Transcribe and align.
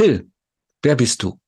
Till, 0.00 0.30
wer 0.82 0.96
bist 0.96 1.22
du? 1.22 1.38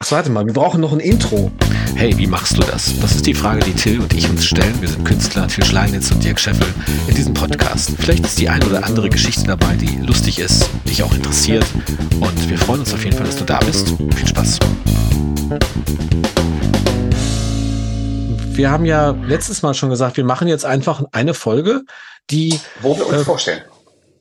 Ach, 0.00 0.10
warte 0.10 0.28
mal, 0.28 0.44
wir 0.44 0.52
brauchen 0.52 0.82
noch 0.82 0.92
ein 0.92 1.00
Intro. 1.00 1.50
Hey, 1.94 2.14
wie 2.18 2.26
machst 2.26 2.58
du 2.58 2.60
das? 2.60 3.00
Das 3.00 3.16
ist 3.16 3.24
die 3.24 3.32
Frage, 3.32 3.64
die 3.64 3.72
Till 3.72 4.00
und 4.00 4.12
ich 4.12 4.28
uns 4.28 4.44
stellen. 4.44 4.78
Wir 4.82 4.88
sind 4.90 5.02
Künstler, 5.02 5.48
Till 5.48 5.64
Schleinitz 5.64 6.10
und 6.10 6.22
Dirk 6.22 6.38
Scheffel 6.38 6.66
in 7.08 7.14
diesem 7.14 7.32
Podcast. 7.32 7.92
Vielleicht 7.98 8.26
ist 8.26 8.38
die 8.38 8.50
ein 8.50 8.62
oder 8.64 8.84
andere 8.84 9.08
Geschichte 9.08 9.44
dabei, 9.44 9.76
die 9.76 9.96
lustig 9.96 10.40
ist, 10.40 10.68
dich 10.86 11.02
auch 11.02 11.14
interessiert. 11.14 11.64
Und 12.20 12.50
wir 12.50 12.58
freuen 12.58 12.80
uns 12.80 12.92
auf 12.92 13.02
jeden 13.02 13.16
Fall, 13.16 13.24
dass 13.24 13.36
du 13.36 13.44
da 13.44 13.58
bist. 13.60 13.94
Viel 14.14 14.28
Spaß. 14.28 14.58
Wir 18.56 18.70
haben 18.70 18.84
ja 18.84 19.12
letztes 19.26 19.62
Mal 19.62 19.72
schon 19.72 19.88
gesagt, 19.88 20.18
wir 20.18 20.24
machen 20.24 20.48
jetzt 20.48 20.66
einfach 20.66 21.02
eine 21.12 21.32
Folge, 21.32 21.84
die. 22.28 22.60
Wo 22.82 22.94
wir 22.98 23.06
uns 23.06 23.22
äh, 23.22 23.24
vorstellen. 23.24 23.62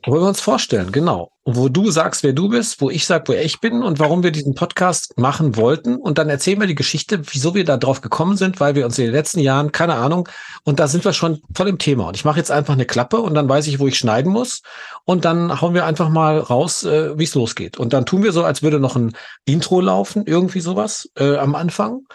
Wo 0.06 0.14
wir 0.14 0.28
uns 0.28 0.40
vorstellen, 0.40 0.94
genau. 0.94 1.32
Und 1.44 1.58
wo 1.58 1.68
du 1.68 1.92
sagst, 1.92 2.24
wer 2.24 2.32
du 2.32 2.48
bist, 2.48 2.80
wo 2.80 2.90
ich 2.90 3.06
sag, 3.06 3.28
wer 3.28 3.44
ich 3.44 3.60
bin 3.60 3.84
und 3.84 4.00
warum 4.00 4.24
wir 4.24 4.32
diesen 4.32 4.56
Podcast 4.56 5.18
machen 5.18 5.58
wollten. 5.58 5.98
Und 5.98 6.18
dann 6.18 6.30
erzählen 6.30 6.60
wir 6.60 6.68
die 6.68 6.76
Geschichte, 6.76 7.22
wieso 7.32 7.54
wir 7.54 7.66
da 7.66 7.76
drauf 7.76 8.00
gekommen 8.00 8.38
sind, 8.38 8.62
weil 8.62 8.76
wir 8.76 8.86
uns 8.86 8.98
in 8.98 9.06
den 9.06 9.14
letzten 9.14 9.40
Jahren, 9.40 9.74
keine 9.74 9.96
Ahnung, 9.96 10.30
und 10.64 10.80
da 10.80 10.88
sind 10.88 11.04
wir 11.04 11.12
schon 11.12 11.42
voll 11.54 11.68
im 11.68 11.80
Thema. 11.80 12.08
Und 12.08 12.16
ich 12.16 12.24
mache 12.24 12.38
jetzt 12.38 12.52
einfach 12.52 12.76
eine 12.76 12.86
Klappe 12.86 13.18
und 13.18 13.34
dann 13.34 13.50
weiß 13.50 13.68
ich, 13.68 13.80
wo 13.80 13.88
ich 13.88 13.98
schneiden 13.98 14.32
muss. 14.32 14.62
Und 15.04 15.26
dann 15.26 15.60
hauen 15.60 15.74
wir 15.74 15.86
einfach 15.86 16.10
mal 16.10 16.40
raus, 16.40 16.84
äh, 16.84 17.18
wie 17.18 17.24
es 17.26 17.36
losgeht. 17.36 17.78
Und 17.78 17.92
dann 17.92 18.06
tun 18.06 18.24
wir 18.24 18.32
so, 18.32 18.46
als 18.46 18.64
würde 18.64 18.80
noch 18.80 18.96
ein 18.96 19.14
Intro 19.44 19.82
laufen, 19.82 20.24
irgendwie 20.26 20.62
sowas 20.62 21.10
äh, 21.18 21.36
am 21.36 21.56
Anfang. 21.56 22.06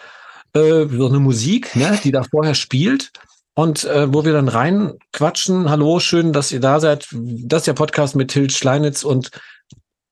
Äh, 0.53 0.87
so 0.89 1.07
eine 1.07 1.19
Musik, 1.19 1.75
ne, 1.75 1.99
die 2.03 2.11
da 2.11 2.23
vorher 2.23 2.55
spielt. 2.55 3.11
Und 3.55 3.85
äh, 3.85 4.13
wo 4.13 4.25
wir 4.25 4.33
dann 4.33 4.49
rein 4.49 4.93
quatschen, 5.13 5.69
hallo, 5.69 5.99
schön, 5.99 6.33
dass 6.33 6.51
ihr 6.51 6.59
da 6.59 6.81
seid. 6.81 7.07
Das 7.11 7.61
ist 7.61 7.67
der 7.67 7.73
Podcast 7.73 8.15
mit 8.15 8.31
Til 8.31 8.49
Schleinitz 8.49 9.03
und 9.03 9.31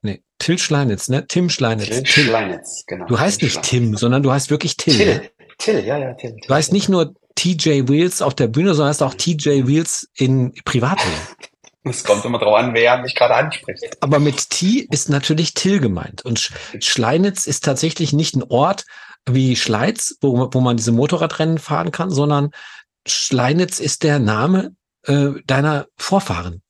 nee, 0.02 0.24
Til 0.40 0.58
Schleinitz, 0.58 1.10
ne? 1.10 1.28
Tim 1.28 1.50
Schleinitz. 1.50 1.90
Til 1.90 2.24
Schleinitz, 2.24 2.86
genau. 2.88 3.06
Du 3.06 3.20
heißt 3.20 3.40
Til 3.40 3.48
nicht 3.48 3.62
Tim, 3.62 3.98
sondern 3.98 4.24
du 4.24 4.32
heißt 4.32 4.50
wirklich 4.50 4.78
Till. 4.78 4.96
Till, 4.96 5.16
ne? 5.16 5.30
Till 5.58 5.86
ja, 5.86 5.98
ja, 5.98 6.14
Till. 6.14 6.38
Du 6.48 6.54
heißt 6.54 6.72
nicht 6.72 6.88
nur 6.88 7.14
TJ 7.36 7.90
Wheels 7.90 8.22
auf 8.22 8.34
der 8.34 8.48
Bühne, 8.48 8.74
sondern 8.74 8.90
heißt 8.90 9.04
auch 9.04 9.16
TJ 9.16 9.68
Wheels 9.68 10.10
in 10.16 10.54
Privatleben. 10.66 11.12
Es 11.86 12.06
kommt 12.06 12.24
immer 12.24 12.40
drauf 12.40 12.56
an, 12.56 12.74
wer 12.74 12.98
mich 13.00 13.14
gerade 13.14 13.36
anspricht. 13.36 13.98
Aber 14.00 14.20
mit 14.20 14.50
T 14.50 14.88
ist 14.90 15.10
natürlich 15.10 15.54
Till 15.54 15.82
gemeint. 15.82 16.24
Und 16.24 16.50
Schleinitz 16.80 17.46
ist 17.46 17.66
tatsächlich 17.66 18.14
nicht 18.14 18.38
ein 18.38 18.44
Ort 18.44 18.86
wie 19.26 19.58
Schleiz, 19.58 20.18
wo, 20.22 20.48
wo 20.54 20.62
man 20.62 20.78
diese 20.78 20.94
Motorradrennen 20.94 21.58
fahren 21.58 21.92
kann, 21.92 22.10
sondern 22.10 22.52
Schleinitz 23.06 23.80
ist 23.80 24.04
der 24.04 24.20
Name 24.20 24.76
äh, 25.06 25.30
deiner 25.46 25.88
Vorfahren. 25.98 26.62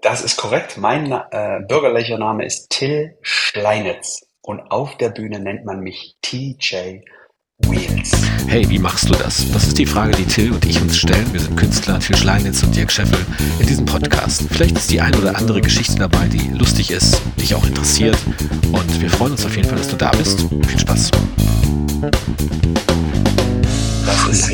Das 0.00 0.22
ist 0.22 0.36
korrekt. 0.36 0.78
Mein 0.78 1.12
äh, 1.12 1.60
bürgerlicher 1.68 2.18
Name 2.18 2.44
ist 2.44 2.70
Till 2.70 3.16
Schleinitz. 3.20 4.26
Und 4.42 4.60
auf 4.70 4.96
der 4.96 5.10
Bühne 5.10 5.38
nennt 5.38 5.66
man 5.66 5.80
mich 5.80 6.16
TJ 6.22 7.02
Wheels. 7.68 8.12
Hey, 8.48 8.66
wie 8.70 8.78
machst 8.78 9.10
du 9.10 9.12
das? 9.12 9.48
Das 9.52 9.66
ist 9.66 9.76
die 9.78 9.84
Frage, 9.84 10.12
die 10.16 10.24
Till 10.24 10.50
und 10.52 10.64
ich 10.64 10.80
uns 10.80 10.96
stellen. 10.96 11.30
Wir 11.32 11.40
sind 11.40 11.56
Künstler, 11.56 12.00
Till 12.00 12.16
Schleinitz 12.16 12.62
und 12.62 12.74
Dirk 12.74 12.90
Scheffel 12.90 13.24
in 13.60 13.66
diesem 13.66 13.84
Podcast. 13.84 14.44
Vielleicht 14.50 14.78
ist 14.78 14.90
die 14.90 15.00
ein 15.02 15.14
oder 15.14 15.36
andere 15.36 15.60
Geschichte 15.60 15.96
dabei, 15.96 16.26
die 16.26 16.48
lustig 16.48 16.90
ist, 16.90 17.20
dich 17.38 17.54
auch 17.54 17.66
interessiert. 17.66 18.16
Und 18.72 19.00
wir 19.00 19.10
freuen 19.10 19.32
uns 19.32 19.44
auf 19.44 19.54
jeden 19.54 19.68
Fall, 19.68 19.78
dass 19.78 19.88
du 19.88 19.96
da 19.96 20.10
bist. 20.12 20.46
Viel 20.66 20.80
Spaß. 20.80 21.10
Das 24.06 24.26
ist 24.28 24.50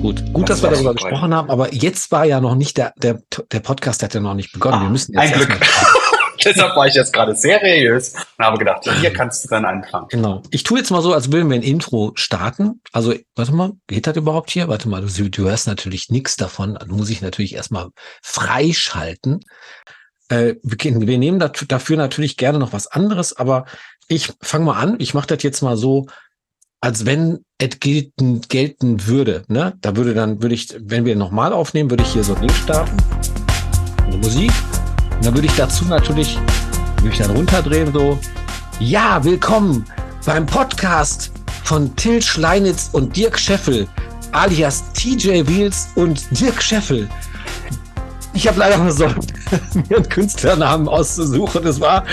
Gut, 0.00 0.32
gut, 0.32 0.48
das 0.48 0.60
dass 0.60 0.70
wir 0.70 0.76
darüber 0.76 0.94
gesprochen 0.94 1.34
haben, 1.34 1.50
aber 1.50 1.74
jetzt 1.74 2.12
war 2.12 2.24
ja 2.24 2.40
noch 2.40 2.54
nicht 2.54 2.76
der, 2.76 2.92
der, 2.96 3.20
der 3.50 3.60
Podcast 3.60 4.02
hat 4.04 4.14
ja 4.14 4.20
noch 4.20 4.34
nicht 4.34 4.52
begonnen. 4.52 4.76
Ah, 4.76 4.82
wir 4.82 4.90
müssen 4.90 5.12
jetzt 5.12 5.34
ein 5.34 5.40
Glück. 5.40 5.60
Deshalb 6.44 6.76
war 6.76 6.86
ich 6.86 6.94
jetzt 6.94 7.12
gerade 7.12 7.34
seriös 7.34 8.14
und 8.14 8.44
habe 8.44 8.58
gedacht, 8.58 8.88
hier 9.00 9.12
kannst 9.12 9.44
du 9.44 9.48
dann 9.48 9.64
anfangen. 9.64 10.06
Genau. 10.10 10.42
Ich 10.52 10.62
tue 10.62 10.78
jetzt 10.78 10.90
mal 10.92 11.02
so, 11.02 11.12
als 11.12 11.32
würden 11.32 11.50
wir 11.50 11.56
ein 11.56 11.62
Intro 11.62 12.12
starten. 12.14 12.80
Also, 12.92 13.12
warte 13.34 13.52
mal, 13.52 13.72
geht 13.88 14.06
das 14.06 14.16
überhaupt 14.16 14.50
hier? 14.50 14.68
Warte 14.68 14.88
mal, 14.88 15.00
du, 15.04 15.30
du 15.30 15.42
hörst 15.42 15.66
natürlich 15.66 16.10
nichts 16.10 16.36
davon. 16.36 16.76
Also 16.76 16.94
muss 16.94 17.10
ich 17.10 17.20
natürlich 17.20 17.56
erstmal 17.56 17.88
freischalten. 18.22 19.40
Äh, 20.28 20.54
wir, 20.62 21.08
wir 21.08 21.18
nehmen 21.18 21.40
dafür 21.40 21.96
natürlich 21.96 22.36
gerne 22.36 22.60
noch 22.60 22.72
was 22.72 22.86
anderes, 22.86 23.36
aber 23.36 23.64
ich 24.06 24.32
fange 24.40 24.66
mal 24.66 24.78
an. 24.78 24.96
Ich 25.00 25.14
mache 25.14 25.26
das 25.26 25.42
jetzt 25.42 25.60
mal 25.60 25.76
so, 25.76 26.06
als 26.80 27.06
wenn 27.06 27.44
es 27.58 27.80
gelten, 27.80 28.40
gelten 28.42 29.06
würde. 29.06 29.42
Ne? 29.48 29.74
Da 29.80 29.96
würde 29.96 30.14
dann, 30.14 30.42
würde 30.42 30.54
ich, 30.54 30.68
wenn 30.78 31.04
wir 31.04 31.16
nochmal 31.16 31.52
aufnehmen, 31.52 31.90
würde 31.90 32.04
ich 32.04 32.12
hier 32.12 32.22
so 32.22 32.34
ein 32.34 32.40
Ding 32.40 32.52
starten. 32.54 32.96
Eine 34.06 34.18
Musik. 34.18 34.52
Und 35.16 35.26
dann 35.26 35.34
würde 35.34 35.48
ich 35.48 35.56
dazu 35.56 35.84
natürlich, 35.86 36.38
würde 36.98 37.10
ich 37.10 37.18
dann 37.18 37.32
runterdrehen, 37.32 37.92
so, 37.92 38.18
ja, 38.78 39.22
willkommen 39.24 39.84
beim 40.24 40.46
Podcast 40.46 41.32
von 41.64 41.94
Till 41.96 42.22
Schleinitz 42.22 42.90
und 42.92 43.16
Dirk 43.16 43.38
Scheffel, 43.38 43.88
alias 44.30 44.84
TJ 44.92 45.48
Wheels 45.48 45.88
und 45.96 46.24
Dirk 46.38 46.62
Scheffel. 46.62 47.08
Ich 48.34 48.46
habe 48.46 48.58
leider 48.58 48.76
versäumt, 48.76 49.32
mir 49.88 49.96
einen 49.96 50.08
Künstlernamen 50.08 50.88
auszusuchen. 50.88 51.66
Es 51.66 51.80
war 51.80 52.04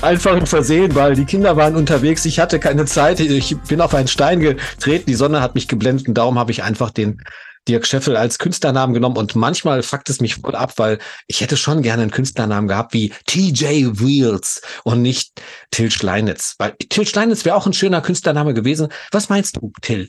einfach 0.00 0.36
ein 0.36 0.46
Versehen, 0.46 0.94
weil 0.94 1.14
die 1.14 1.24
Kinder 1.24 1.56
waren 1.56 1.76
unterwegs. 1.76 2.24
Ich 2.24 2.38
hatte 2.38 2.58
keine 2.58 2.84
Zeit. 2.84 3.20
Ich 3.20 3.56
bin 3.68 3.80
auf 3.80 3.94
einen 3.94 4.08
Stein 4.08 4.40
getreten. 4.40 5.06
Die 5.06 5.14
Sonne 5.14 5.40
hat 5.40 5.54
mich 5.54 5.68
geblendet 5.68 6.08
und 6.08 6.14
darum 6.14 6.38
habe 6.38 6.52
ich 6.52 6.62
einfach 6.62 6.90
den 6.90 7.22
Dirk 7.68 7.86
Scheffel 7.86 8.16
als 8.16 8.38
Künstlernamen 8.38 8.92
genommen 8.92 9.16
und 9.16 9.36
manchmal 9.36 9.82
fuckt 9.82 10.10
es 10.10 10.20
mich 10.20 10.36
voll 10.36 10.56
ab, 10.56 10.74
weil 10.78 10.98
ich 11.28 11.40
hätte 11.40 11.56
schon 11.56 11.82
gerne 11.82 12.02
einen 12.02 12.10
Künstlernamen 12.10 12.66
gehabt 12.66 12.92
wie 12.92 13.12
TJ 13.26 14.00
Wheels 14.00 14.62
und 14.82 15.00
nicht 15.00 15.40
Till 15.70 15.90
Schleinitz. 15.90 16.56
Weil 16.58 16.74
Till 16.88 17.06
Schleinitz 17.06 17.44
wäre 17.44 17.54
auch 17.54 17.66
ein 17.66 17.72
schöner 17.72 18.00
Künstlername 18.00 18.52
gewesen. 18.52 18.88
Was 19.12 19.28
meinst 19.28 19.56
du, 19.56 19.72
Till? 19.80 20.08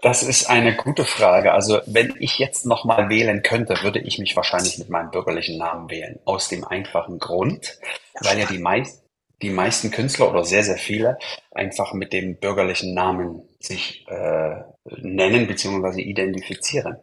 Das 0.00 0.22
ist 0.22 0.48
eine 0.48 0.76
gute 0.76 1.04
Frage. 1.04 1.52
Also 1.52 1.80
wenn 1.86 2.14
ich 2.20 2.38
jetzt 2.38 2.66
nochmal 2.66 3.08
wählen 3.08 3.42
könnte, 3.42 3.82
würde 3.82 3.98
ich 3.98 4.18
mich 4.18 4.36
wahrscheinlich 4.36 4.78
mit 4.78 4.90
meinem 4.90 5.10
bürgerlichen 5.10 5.58
Namen 5.58 5.90
wählen. 5.90 6.20
Aus 6.24 6.48
dem 6.48 6.64
einfachen 6.64 7.18
Grund, 7.18 7.78
weil 8.20 8.38
ja 8.38 8.46
die, 8.46 8.58
meist, 8.58 9.02
die 9.42 9.50
meisten 9.50 9.90
Künstler 9.90 10.30
oder 10.30 10.44
sehr, 10.44 10.62
sehr 10.62 10.76
viele 10.76 11.18
einfach 11.50 11.92
mit 11.94 12.12
dem 12.12 12.36
bürgerlichen 12.36 12.94
Namen 12.94 13.42
sich 13.58 14.06
äh, 14.08 14.62
nennen 14.84 15.48
bzw. 15.48 16.00
identifizieren. 16.00 16.98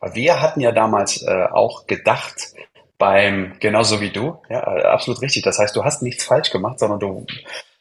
Weil 0.00 0.14
wir 0.14 0.40
hatten 0.40 0.60
ja 0.60 0.72
damals 0.72 1.22
äh, 1.22 1.46
auch 1.50 1.86
gedacht, 1.86 2.54
beim, 2.96 3.56
genauso 3.58 4.00
wie 4.00 4.10
du, 4.10 4.40
ja, 4.48 4.60
absolut 4.60 5.20
richtig. 5.22 5.42
Das 5.42 5.58
heißt, 5.58 5.74
du 5.74 5.84
hast 5.84 6.02
nichts 6.02 6.24
falsch 6.24 6.50
gemacht, 6.50 6.78
sondern 6.78 7.00
du 7.00 7.26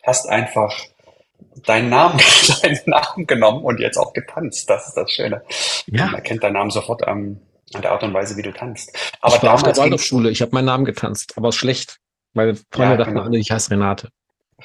hast 0.03 0.27
einfach 0.27 0.73
deinen 1.65 1.89
Namen, 1.89 2.19
deinen 2.61 2.79
Namen 2.85 3.27
genommen 3.27 3.63
und 3.63 3.79
jetzt 3.79 3.97
auch 3.97 4.13
getanzt. 4.13 4.69
Das 4.69 4.87
ist 4.87 4.97
das 4.97 5.11
Schöne. 5.11 5.41
Ja. 5.87 6.05
Man 6.05 6.15
erkennt 6.15 6.43
deinen 6.43 6.53
Namen 6.53 6.71
sofort 6.71 7.07
am, 7.07 7.39
an 7.73 7.81
der 7.81 7.91
Art 7.91 8.03
und 8.03 8.13
Weise, 8.13 8.37
wie 8.37 8.41
du 8.41 8.51
tanzt. 8.51 8.95
Aber 9.21 9.35
ich 9.35 9.43
war 9.43 9.53
auf 9.53 9.63
der 9.63 9.77
Waldorfschule, 9.77 10.29
ich 10.29 10.41
habe 10.41 10.53
meinen 10.53 10.65
Namen 10.65 10.85
getanzt, 10.85 11.33
aber 11.37 11.51
schlecht. 11.51 11.99
Meine 12.33 12.55
Freunde 12.55 12.93
ja, 12.93 12.97
dachten 12.97 13.13
genau. 13.13 13.25
alle, 13.25 13.37
ich 13.37 13.51
heiße 13.51 13.71
Renate. 13.71 14.09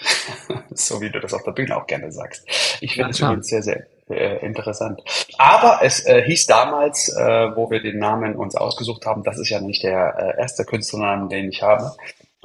so 0.74 1.00
wie 1.00 1.10
du 1.10 1.20
das 1.20 1.32
auf 1.34 1.42
der 1.42 1.52
Bühne 1.52 1.76
auch 1.76 1.86
gerne 1.86 2.12
sagst. 2.12 2.44
Ich 2.80 2.94
finde 2.94 3.10
es 3.10 3.20
übrigens 3.20 3.48
sehr, 3.48 3.62
sehr 3.62 3.86
äh, 4.08 4.44
interessant. 4.44 5.02
Aber 5.38 5.80
es 5.82 6.04
äh, 6.06 6.22
hieß 6.22 6.46
damals, 6.46 7.08
äh, 7.08 7.56
wo 7.56 7.70
wir 7.70 7.80
den 7.80 7.98
Namen 7.98 8.36
uns 8.36 8.54
ausgesucht 8.54 9.06
haben, 9.06 9.24
das 9.24 9.38
ist 9.38 9.48
ja 9.48 9.60
nicht 9.60 9.82
der 9.82 10.14
äh, 10.36 10.40
erste 10.40 10.64
Künstlernamen, 10.64 11.28
den 11.28 11.48
ich 11.48 11.62
habe. 11.62 11.92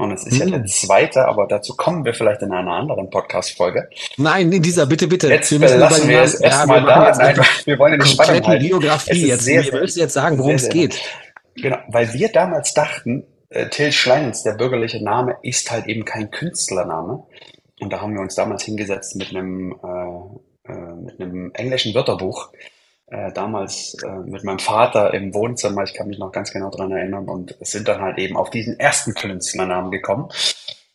Und 0.01 0.11
es 0.13 0.25
ist 0.25 0.41
hm. 0.41 0.47
ja 0.49 0.57
der 0.57 0.65
zweite, 0.65 1.27
aber 1.27 1.45
dazu 1.45 1.75
kommen 1.75 2.03
wir 2.05 2.15
vielleicht 2.15 2.41
in 2.41 2.51
einer 2.51 2.71
anderen 2.71 3.11
Podcast-Folge. 3.11 3.87
Nein, 4.17 4.51
in 4.51 4.63
dieser, 4.63 4.87
bitte, 4.87 5.07
bitte. 5.07 5.29
Jetzt 5.29 5.51
wir 5.51 5.59
müssen 5.59 5.79
lassen 5.79 6.09
wir 6.09 6.21
es 6.21 6.41
erstmal 6.41 6.83
da. 6.83 7.11
Nein, 7.15 7.39
wir 7.65 7.77
wollen 7.77 7.93
eine 7.93 8.05
Spannung 8.07 8.47
halten. 8.47 8.65
Biografie 8.65 9.27
jetzt. 9.27 9.43
Sehr, 9.43 9.63
wir 9.63 9.79
müssen 9.79 9.99
jetzt 9.99 10.13
sagen, 10.13 10.39
worum 10.39 10.55
es 10.55 10.69
geht. 10.69 10.99
Genau, 11.55 11.77
weil 11.87 12.11
wir 12.13 12.29
damals 12.29 12.73
dachten, 12.73 13.25
äh, 13.49 13.67
Till 13.69 13.91
Schleinitz, 13.91 14.41
der 14.41 14.53
bürgerliche 14.53 15.03
Name, 15.03 15.37
ist 15.43 15.69
halt 15.69 15.85
eben 15.85 16.03
kein 16.03 16.31
Künstlername. 16.31 17.23
Und 17.79 17.93
da 17.93 18.01
haben 18.01 18.15
wir 18.15 18.21
uns 18.21 18.33
damals 18.33 18.63
hingesetzt 18.63 19.15
mit 19.17 19.29
einem, 19.29 19.75
äh, 19.83 20.71
äh, 20.71 20.95
mit 20.95 21.21
einem 21.21 21.51
englischen 21.53 21.93
Wörterbuch 21.93 22.49
äh, 23.11 23.31
damals 23.33 23.95
äh, 24.03 24.09
mit 24.25 24.43
meinem 24.43 24.59
Vater 24.59 25.13
im 25.13 25.33
Wohnzimmer, 25.33 25.83
ich 25.83 25.93
kann 25.93 26.07
mich 26.07 26.17
noch 26.17 26.31
ganz 26.31 26.51
genau 26.51 26.69
dran 26.69 26.91
erinnern, 26.91 27.27
und 27.27 27.55
sind 27.59 27.87
dann 27.87 28.01
halt 28.01 28.17
eben 28.17 28.37
auf 28.37 28.49
diesen 28.49 28.79
ersten 28.79 29.13
Künstlernamen 29.13 29.91
gekommen. 29.91 30.29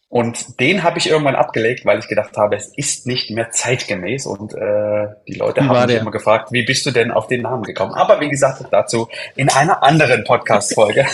Und 0.08 0.60
den 0.60 0.82
habe 0.82 0.98
ich 0.98 1.10
irgendwann 1.10 1.34
abgelegt, 1.34 1.84
weil 1.84 1.98
ich 1.98 2.08
gedacht 2.08 2.36
habe, 2.36 2.56
es 2.56 2.72
ist 2.74 3.06
nicht 3.06 3.30
mehr 3.30 3.50
zeitgemäß 3.50 4.24
und 4.24 4.54
äh, 4.54 5.08
die 5.26 5.34
Leute 5.34 5.60
wie 5.60 5.68
haben 5.68 5.86
mich 5.86 6.00
immer 6.00 6.10
gefragt, 6.10 6.52
wie 6.52 6.64
bist 6.64 6.86
du 6.86 6.90
denn 6.90 7.10
auf 7.10 7.26
den 7.26 7.42
Namen 7.42 7.64
gekommen? 7.64 7.92
Aber 7.92 8.20
wie 8.20 8.30
gesagt, 8.30 8.64
dazu 8.70 9.08
in 9.34 9.50
einer 9.50 9.82
anderen 9.82 10.24
Podcast-Folge. 10.24 11.04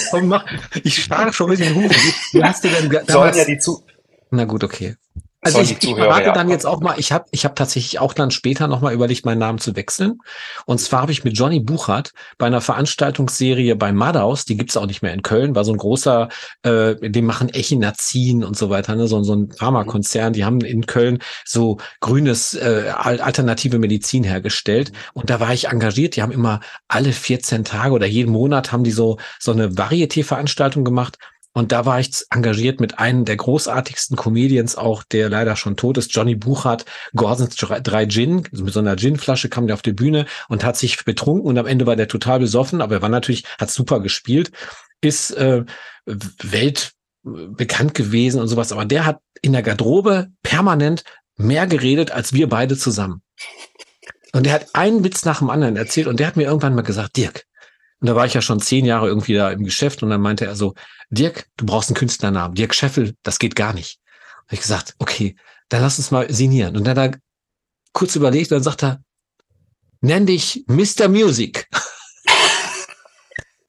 ich 0.85 1.05
frage 1.05 1.33
schon 1.33 1.51
ein 1.51 1.57
bisschen 1.57 1.75
hoch. 1.75 1.91
Wie 2.33 2.45
hast 2.45 2.63
du 2.63 2.69
denn 2.69 2.91
damals... 2.91 3.13
Sollen 3.13 3.35
ja 3.35 3.45
die 3.45 3.59
zu... 3.59 3.83
Na 4.31 4.45
gut, 4.45 4.63
okay. 4.63 4.95
Also 5.45 5.61
ich, 5.61 5.73
ich 5.83 5.97
ja 5.97 6.33
dann 6.33 6.49
jetzt 6.49 6.65
auch 6.65 6.81
mal, 6.81 6.95
ich 6.99 7.11
habe 7.11 7.25
ich 7.33 7.45
hab 7.45 7.57
tatsächlich 7.57 7.99
auch 7.99 8.15
dann 8.15 8.31
später 8.31 8.69
nochmal 8.69 8.95
überlegt, 8.95 9.27
meinen 9.27 9.41
Namen 9.41 9.59
zu 9.59 9.75
wechseln. 9.75 10.21
Und 10.67 10.81
zwar 10.81 11.03
habe 11.03 11.11
ich 11.11 11.25
mit 11.25 11.37
Johnny 11.37 11.59
Buchert 11.59 12.13
bei 12.39 12.47
einer 12.47 12.61
Veranstaltungsserie 12.61 13.75
bei 13.75 13.91
Madaus, 13.91 14.45
die 14.45 14.57
gibt's 14.57 14.77
auch 14.77 14.87
nicht 14.87 15.03
mehr 15.03 15.13
in 15.13 15.23
Köln, 15.23 15.57
war 15.57 15.65
so 15.65 15.73
ein 15.73 15.79
großer, 15.79 16.29
äh, 16.63 16.95
die 17.11 17.23
machen 17.23 17.49
Echinazin 17.49 18.45
und 18.45 18.57
so 18.57 18.71
weiter, 18.71 18.95
ne? 18.95 19.09
so, 19.09 19.21
so 19.25 19.35
ein 19.35 19.51
Pharmakonzern, 19.51 20.33
die 20.33 20.45
haben 20.45 20.61
in 20.61 20.87
Köln 20.87 21.19
so 21.45 21.79
grünes, 21.99 22.55
äh, 22.55 22.93
alternative 22.97 23.81
Medizin 23.81 24.23
hergestellt. 24.23 24.93
Und 25.13 25.29
da 25.29 25.41
war 25.41 25.53
ich 25.53 25.69
engagiert, 25.69 26.15
die 26.15 26.23
haben 26.23 26.31
immer 26.31 26.61
alle 26.87 27.13
14 27.13 27.65
Tage 27.65 27.95
oder 27.95 28.07
jeden 28.07 28.31
Monat 28.31 28.71
haben 28.71 28.85
die 28.85 28.93
so, 28.93 29.19
so 29.41 29.51
eine 29.51 29.71
Varieté-Veranstaltung 29.71 30.85
gemacht. 30.85 31.19
Und 31.55 31.71
da 31.71 31.85
war 31.85 32.01
ich 32.01 32.11
engagiert 32.31 32.81
mit 32.81 32.99
einem 32.99 33.25
der 33.25 33.37
großartigsten 33.37 34.17
Comedians 34.17 34.77
auch, 34.77 35.03
der 35.03 35.29
leider 35.29 35.55
schon 35.57 35.77
tot 35.77 35.99
ist, 35.99 36.15
Johnny 36.15 36.35
Buchert, 36.35 36.87
Gorsens 37.15 37.57
drei 37.57 38.07
Gin, 38.07 38.49
mit 38.53 38.73
so 38.73 38.81
einer 38.81 38.97
Ginflasche 38.97 39.51
kam 39.51 39.67
der 39.67 39.75
auf 39.75 39.83
die 39.83 39.93
Bühne 39.93 40.27
und 40.49 40.65
hat 40.65 40.77
sich 40.77 41.05
betrunken 41.05 41.47
und 41.47 41.59
am 41.59 41.67
Ende 41.67 41.87
war 41.87 41.97
der 41.97 42.09
total 42.09 42.41
besoffen, 42.41 42.81
aber 42.81 42.97
er 42.97 43.03
war 43.03 43.11
natürlich, 43.11 43.45
hat 43.59 43.71
super 43.71 44.01
gespielt, 44.01 44.51
ist 45.03 45.33
äh, 45.33 45.65
weltbekannt 46.07 47.95
gewesen 47.95 48.41
und 48.41 48.49
sowas, 48.49 48.73
aber 48.73 48.87
der 48.87 49.05
hat 49.05 49.21
in 49.43 49.53
der 49.53 49.63
Garderobe 49.63 50.29
permanent 50.43 51.05
mehr 51.37 51.67
geredet 51.67 52.11
als 52.13 52.33
wir 52.33 52.49
beide 52.49 52.77
zusammen. 52.79 53.23
Und 54.33 54.47
er 54.47 54.55
hat 54.55 54.75
einen 54.75 55.05
Witz 55.05 55.25
nach 55.27 55.41
dem 55.41 55.51
anderen 55.51 55.77
erzählt 55.77 56.07
und 56.07 56.19
der 56.19 56.27
hat 56.27 56.37
mir 56.37 56.45
irgendwann 56.45 56.75
mal 56.75 56.83
gesagt, 56.83 57.17
Dirk, 57.17 57.45
und 58.03 58.09
da 58.09 58.17
war 58.17 58.27
ich 58.27 58.35
ja 58.35 58.43
schon 58.43 58.59
zehn 58.59 58.85
Jahre 58.85 59.07
irgendwie 59.07 59.35
da 59.35 59.53
im 59.53 59.63
Geschäft 59.63 60.03
und 60.03 60.11
dann 60.11 60.21
meinte 60.21 60.45
er 60.45 60.57
so, 60.57 60.75
Dirk, 61.11 61.47
du 61.57 61.67
brauchst 61.67 61.89
einen 61.89 61.97
Künstlernamen. 61.97 62.57
Dirk 62.57 62.75
Scheffel, 62.75 63.15
das 63.23 63.39
geht 63.39 63.55
gar 63.55 63.73
nicht. 63.73 64.01
Und 64.41 64.55
ich 64.55 64.61
gesagt, 64.61 64.97
okay, 64.99 65.37
dann 65.69 65.83
lass 65.83 65.99
uns 65.99 66.11
mal 66.11 66.29
signieren. 66.29 66.77
Und 66.77 66.85
dann 66.85 66.99
hat 66.99 67.13
er 67.13 67.21
kurz 67.93 68.17
überlegt 68.17 68.51
und 68.51 68.57
dann 68.57 68.65
sagt 68.65 68.83
er, 68.83 69.05
nenn 70.01 70.27
dich 70.27 70.65
Mr. 70.67 71.07
Music. 71.07 71.69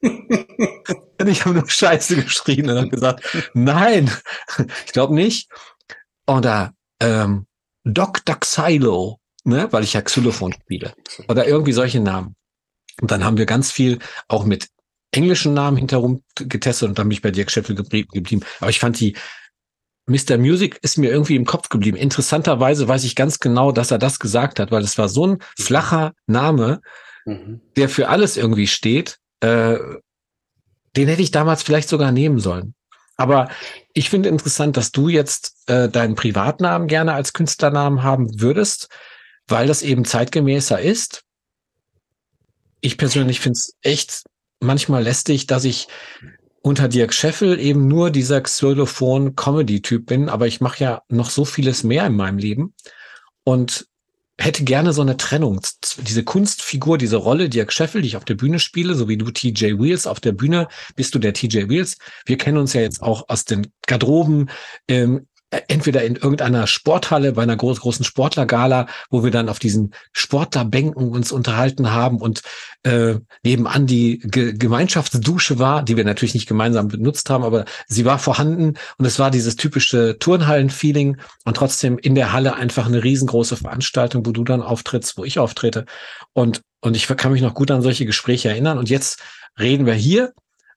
und 0.00 1.28
ich 1.28 1.44
habe 1.44 1.54
nur 1.54 1.70
Scheiße 1.70 2.16
geschrien 2.20 2.68
und 2.68 2.76
habe 2.76 2.88
gesagt, 2.88 3.50
nein, 3.54 4.10
ich 4.84 4.92
glaube 4.92 5.14
nicht. 5.14 5.48
Oder 6.26 6.74
ähm, 6.98 7.46
Dr. 7.84 8.34
Xylo, 8.34 9.20
ne, 9.44 9.68
weil 9.70 9.84
ich 9.84 9.92
ja 9.92 10.02
Xylophon 10.02 10.52
spiele. 10.54 10.92
Oder 11.28 11.46
irgendwie 11.46 11.72
solche 11.72 12.00
Namen. 12.00 12.34
Und 13.00 13.10
dann 13.10 13.24
haben 13.24 13.38
wir 13.38 13.46
ganz 13.46 13.72
viel 13.72 13.98
auch 14.28 14.44
mit 14.44 14.68
englischen 15.12 15.54
Namen 15.54 15.76
hinterherum 15.76 16.22
getestet 16.34 16.88
und 16.88 16.98
dann 16.98 17.08
bin 17.08 17.12
ich 17.12 17.22
bei 17.22 17.30
Dirk 17.30 17.50
Scheffel 17.50 17.74
geblieben. 17.74 18.44
Aber 18.60 18.70
ich 18.70 18.80
fand 18.80 18.98
die 19.00 19.16
Mr. 20.06 20.36
Music 20.36 20.78
ist 20.82 20.98
mir 20.98 21.10
irgendwie 21.10 21.36
im 21.36 21.46
Kopf 21.46 21.70
geblieben. 21.70 21.96
Interessanterweise 21.96 22.86
weiß 22.86 23.04
ich 23.04 23.16
ganz 23.16 23.38
genau, 23.38 23.72
dass 23.72 23.90
er 23.90 23.98
das 23.98 24.18
gesagt 24.18 24.60
hat, 24.60 24.70
weil 24.70 24.82
es 24.82 24.98
war 24.98 25.08
so 25.08 25.26
ein 25.26 25.38
flacher 25.58 26.12
Name, 26.26 26.82
mhm. 27.24 27.62
der 27.76 27.88
für 27.88 28.08
alles 28.08 28.36
irgendwie 28.36 28.66
steht. 28.66 29.16
Äh, 29.40 29.78
den 30.94 31.08
hätte 31.08 31.22
ich 31.22 31.30
damals 31.30 31.62
vielleicht 31.62 31.88
sogar 31.88 32.12
nehmen 32.12 32.38
sollen. 32.38 32.74
Aber 33.16 33.48
ich 33.94 34.10
finde 34.10 34.28
interessant, 34.28 34.76
dass 34.76 34.92
du 34.92 35.08
jetzt 35.08 35.54
äh, 35.68 35.88
deinen 35.88 36.16
Privatnamen 36.16 36.86
gerne 36.86 37.14
als 37.14 37.32
Künstlernamen 37.32 38.02
haben 38.02 38.40
würdest, 38.40 38.88
weil 39.48 39.66
das 39.66 39.82
eben 39.82 40.04
zeitgemäßer 40.04 40.80
ist 40.80 41.23
ich 42.84 42.98
persönlich 42.98 43.40
finde 43.40 43.56
es 43.56 43.76
echt 43.80 44.24
manchmal 44.60 45.02
lästig, 45.02 45.46
dass 45.46 45.64
ich 45.64 45.88
unter 46.60 46.86
Dirk 46.86 47.14
Scheffel 47.14 47.58
eben 47.58 47.88
nur 47.88 48.10
dieser 48.10 48.42
Xylophon-Comedy-Typ 48.42 50.04
bin, 50.04 50.28
aber 50.28 50.46
ich 50.46 50.60
mache 50.60 50.84
ja 50.84 51.02
noch 51.08 51.30
so 51.30 51.46
vieles 51.46 51.82
mehr 51.82 52.06
in 52.06 52.14
meinem 52.14 52.36
Leben 52.36 52.74
und 53.42 53.86
hätte 54.38 54.64
gerne 54.64 54.92
so 54.92 55.00
eine 55.00 55.16
Trennung. 55.16 55.60
Diese 56.02 56.24
Kunstfigur, 56.24 56.98
diese 56.98 57.16
Rolle 57.16 57.48
Dirk 57.48 57.72
Scheffel, 57.72 58.02
die 58.02 58.08
ich 58.08 58.16
auf 58.18 58.24
der 58.26 58.34
Bühne 58.34 58.58
spiele, 58.58 58.94
so 58.94 59.08
wie 59.08 59.16
du 59.16 59.30
TJ 59.30 59.78
Wheels 59.78 60.06
auf 60.06 60.20
der 60.20 60.32
Bühne, 60.32 60.68
bist 60.94 61.14
du 61.14 61.18
der 61.18 61.32
TJ 61.32 61.70
Wheels. 61.70 61.96
Wir 62.26 62.36
kennen 62.36 62.58
uns 62.58 62.74
ja 62.74 62.82
jetzt 62.82 63.00
auch 63.00 63.28
aus 63.28 63.46
den 63.46 63.68
Garderoben, 63.86 64.50
ähm, 64.88 65.26
entweder 65.68 66.04
in 66.04 66.16
irgendeiner 66.16 66.66
Sporthalle 66.66 67.32
bei 67.32 67.42
einer 67.42 67.56
groß, 67.56 67.80
großen 67.80 68.04
Sportlergala, 68.04 68.86
wo 69.10 69.24
wir 69.24 69.30
dann 69.30 69.48
auf 69.48 69.58
diesen 69.58 69.94
Sportlerbänken 70.12 71.08
uns 71.08 71.32
unterhalten 71.32 71.90
haben 71.92 72.18
und 72.18 72.42
äh, 72.82 73.16
nebenan 73.42 73.86
die 73.86 74.18
Ge 74.18 74.54
Gemeinschaftsdusche 74.54 75.58
war, 75.58 75.82
die 75.82 75.96
wir 75.96 76.04
natürlich 76.04 76.34
nicht 76.34 76.48
gemeinsam 76.48 76.88
benutzt 76.88 77.30
haben, 77.30 77.44
aber 77.44 77.64
sie 77.86 78.04
war 78.04 78.18
vorhanden 78.18 78.74
und 78.98 79.04
es 79.04 79.18
war 79.18 79.30
dieses 79.30 79.56
typische 79.56 80.18
Turnhallen-Feeling 80.18 81.18
und 81.44 81.56
trotzdem 81.56 81.98
in 81.98 82.14
der 82.14 82.32
Halle 82.32 82.54
einfach 82.54 82.86
eine 82.86 83.02
riesengroße 83.02 83.56
Veranstaltung, 83.56 84.26
wo 84.26 84.32
du 84.32 84.44
dann 84.44 84.62
auftrittst, 84.62 85.16
wo 85.16 85.24
ich 85.24 85.38
auftrete. 85.38 85.84
Und 86.32 86.62
und 86.80 86.96
ich 86.96 87.06
kann 87.06 87.32
mich 87.32 87.40
noch 87.40 87.54
gut 87.54 87.70
an 87.70 87.80
solche 87.80 88.04
Gespräche 88.04 88.50
erinnern 88.50 88.76
und 88.76 88.90
jetzt 88.90 89.18
reden 89.58 89.86
wir 89.86 89.94
hier 89.94 90.34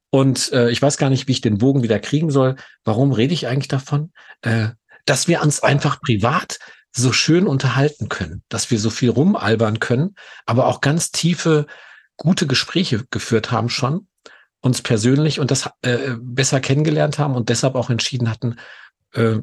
und 0.09 0.51
äh, 0.54 0.69
ich 0.69 0.81
weiß 0.81 0.98
gar 0.98 1.09
nicht, 1.09 1.27
wie 1.27 1.33
ich 1.33 1.42
den 1.42 1.57
Bogen 1.57 1.83
wieder 1.83 2.00
kriegen 2.00 2.31
soll. 2.31 2.56
Warum 2.83 3.12
rede 3.12 3.33
ich 3.33 3.48
eigentlich 3.48 3.68
davon? 3.68 4.12
Äh, 4.42 4.69
dass 5.06 5.27
wir 5.27 5.42
uns 5.42 5.62
einfach 5.62 6.01
privat 6.01 6.59
so 6.92 7.12
schön 7.12 7.48
unterhalten 7.48 8.09
können, 8.09 8.44
dass 8.50 8.71
wir 8.71 8.80
so 8.80 8.89
viel 8.89 9.09
rumalbern 9.09 9.80
können, 9.80 10.15
aber 10.45 10.68
auch 10.68 10.81
ganz 10.81 11.12
tiefe, 11.12 11.68
gute 12.18 12.48
Gespräche 12.48 13.06
geführt 13.12 13.51
haben 13.51 13.69
schon, 13.69 14.07
uns 14.62 14.81
persönlich 14.81 15.39
und 15.39 15.51
das 15.51 15.69
äh, 15.81 16.15
besser 16.19 16.59
kennengelernt 16.59 17.19
haben 17.19 17.36
und 17.36 17.50
deshalb 17.50 17.75
auch 17.75 17.89
entschieden 17.89 18.30
hatten, 18.30 18.57
äh, 19.13 19.39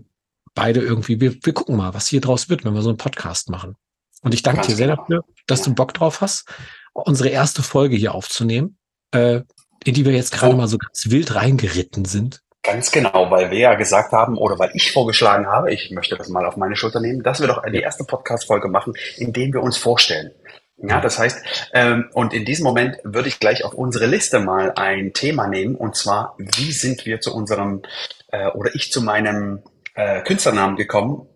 beide 0.54 0.80
irgendwie, 0.80 1.20
wir, 1.20 1.34
wir 1.42 1.52
gucken 1.52 1.76
mal, 1.76 1.94
was 1.94 2.08
hier 2.08 2.20
draus 2.20 2.48
wird, 2.48 2.64
wenn 2.64 2.74
wir 2.74 2.82
so 2.82 2.88
einen 2.88 2.98
Podcast 2.98 3.50
machen. 3.50 3.76
Und 4.22 4.34
ich 4.34 4.42
danke 4.42 4.66
dir 4.66 4.76
sehr 4.76 4.96
dafür, 4.96 5.24
dass 5.46 5.62
du 5.62 5.74
Bock 5.74 5.94
drauf 5.94 6.20
hast, 6.20 6.48
unsere 6.92 7.28
erste 7.28 7.62
Folge 7.62 7.96
hier 7.96 8.14
aufzunehmen. 8.14 8.78
Äh, 9.10 9.42
in 9.84 9.94
die 9.94 10.04
wir 10.04 10.12
jetzt 10.12 10.32
gerade 10.32 10.54
oh. 10.54 10.56
mal 10.56 10.68
so 10.68 10.78
ganz 10.78 11.10
wild 11.10 11.34
reingeritten 11.34 12.04
sind. 12.04 12.40
Ganz 12.62 12.90
genau, 12.90 13.30
weil 13.30 13.50
wir 13.50 13.58
ja 13.58 13.74
gesagt 13.74 14.12
haben 14.12 14.38
oder 14.38 14.58
weil 14.58 14.70
ich 14.72 14.90
vorgeschlagen 14.90 15.46
habe, 15.46 15.72
ich 15.72 15.90
möchte 15.90 16.16
das 16.16 16.30
mal 16.30 16.46
auf 16.46 16.56
meine 16.56 16.76
Schulter 16.76 16.98
nehmen, 16.98 17.22
dass 17.22 17.40
wir 17.40 17.46
doch 17.46 17.62
die 17.62 17.80
erste 17.80 18.04
Podcast-Folge 18.04 18.68
machen, 18.68 18.94
in 19.18 19.34
dem 19.34 19.52
wir 19.52 19.62
uns 19.62 19.76
vorstellen. 19.76 20.30
Ja, 20.78 21.00
das 21.00 21.18
heißt, 21.18 21.70
ähm, 21.72 22.08
und 22.14 22.32
in 22.32 22.44
diesem 22.44 22.64
Moment 22.64 22.98
würde 23.04 23.28
ich 23.28 23.38
gleich 23.38 23.64
auf 23.64 23.74
unsere 23.74 24.06
Liste 24.06 24.40
mal 24.40 24.72
ein 24.76 25.12
Thema 25.12 25.46
nehmen, 25.46 25.76
und 25.76 25.94
zwar, 25.94 26.34
wie 26.38 26.72
sind 26.72 27.06
wir 27.06 27.20
zu 27.20 27.34
unserem, 27.34 27.82
äh, 28.28 28.48
oder 28.48 28.74
ich 28.74 28.90
zu 28.90 29.02
meinem 29.02 29.62
äh, 29.94 30.22
Künstlernamen 30.22 30.76
gekommen? 30.76 31.28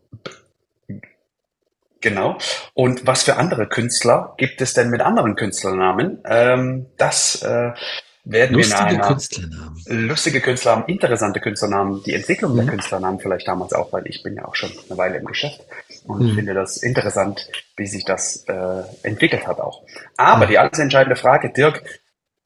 Genau. 2.01 2.39
Und 2.75 3.07
was 3.07 3.25
für 3.25 3.37
andere 3.37 3.69
Künstler 3.69 4.35
gibt 4.39 4.61
es 4.61 4.73
denn 4.73 4.91
mit 4.91 5.01
anderen 5.01 5.37
Künstlernamen? 5.37 6.23
Ähm, 6.25 6.87
das 6.97 7.43
äh, 7.43 7.73
werden 8.31 8.57
lustige 8.57 8.91
wir 8.91 9.01
Künstlernamen. 9.01 9.83
lustige 9.87 10.41
Künstlernamen, 10.41 10.85
interessante 10.87 11.41
Künstlernamen, 11.41 12.03
die 12.05 12.15
Entwicklung 12.15 12.53
mhm. 12.53 12.57
der 12.59 12.67
Künstlernamen 12.67 13.19
vielleicht 13.19 13.49
damals 13.49 13.73
auch, 13.73 13.93
weil 13.93 14.07
ich 14.07 14.23
bin 14.23 14.35
ja 14.35 14.45
auch 14.45 14.55
schon 14.55 14.71
eine 14.89 14.99
Weile 14.99 15.17
im 15.17 15.25
Geschäft 15.25 15.61
und 16.05 16.23
mhm. 16.23 16.35
finde 16.35 16.55
das 16.55 16.77
interessant, 16.79 17.49
wie 17.77 17.87
sich 17.87 18.05
das 18.05 18.45
äh, 18.49 18.83
entwickelt 19.03 19.47
hat 19.47 19.61
auch. 19.61 19.83
Aber 20.17 20.47
mhm. 20.47 20.51
die 20.51 20.59
alles 20.59 20.79
entscheidende 20.79 21.17
Frage, 21.17 21.51
Dirk, 21.51 21.83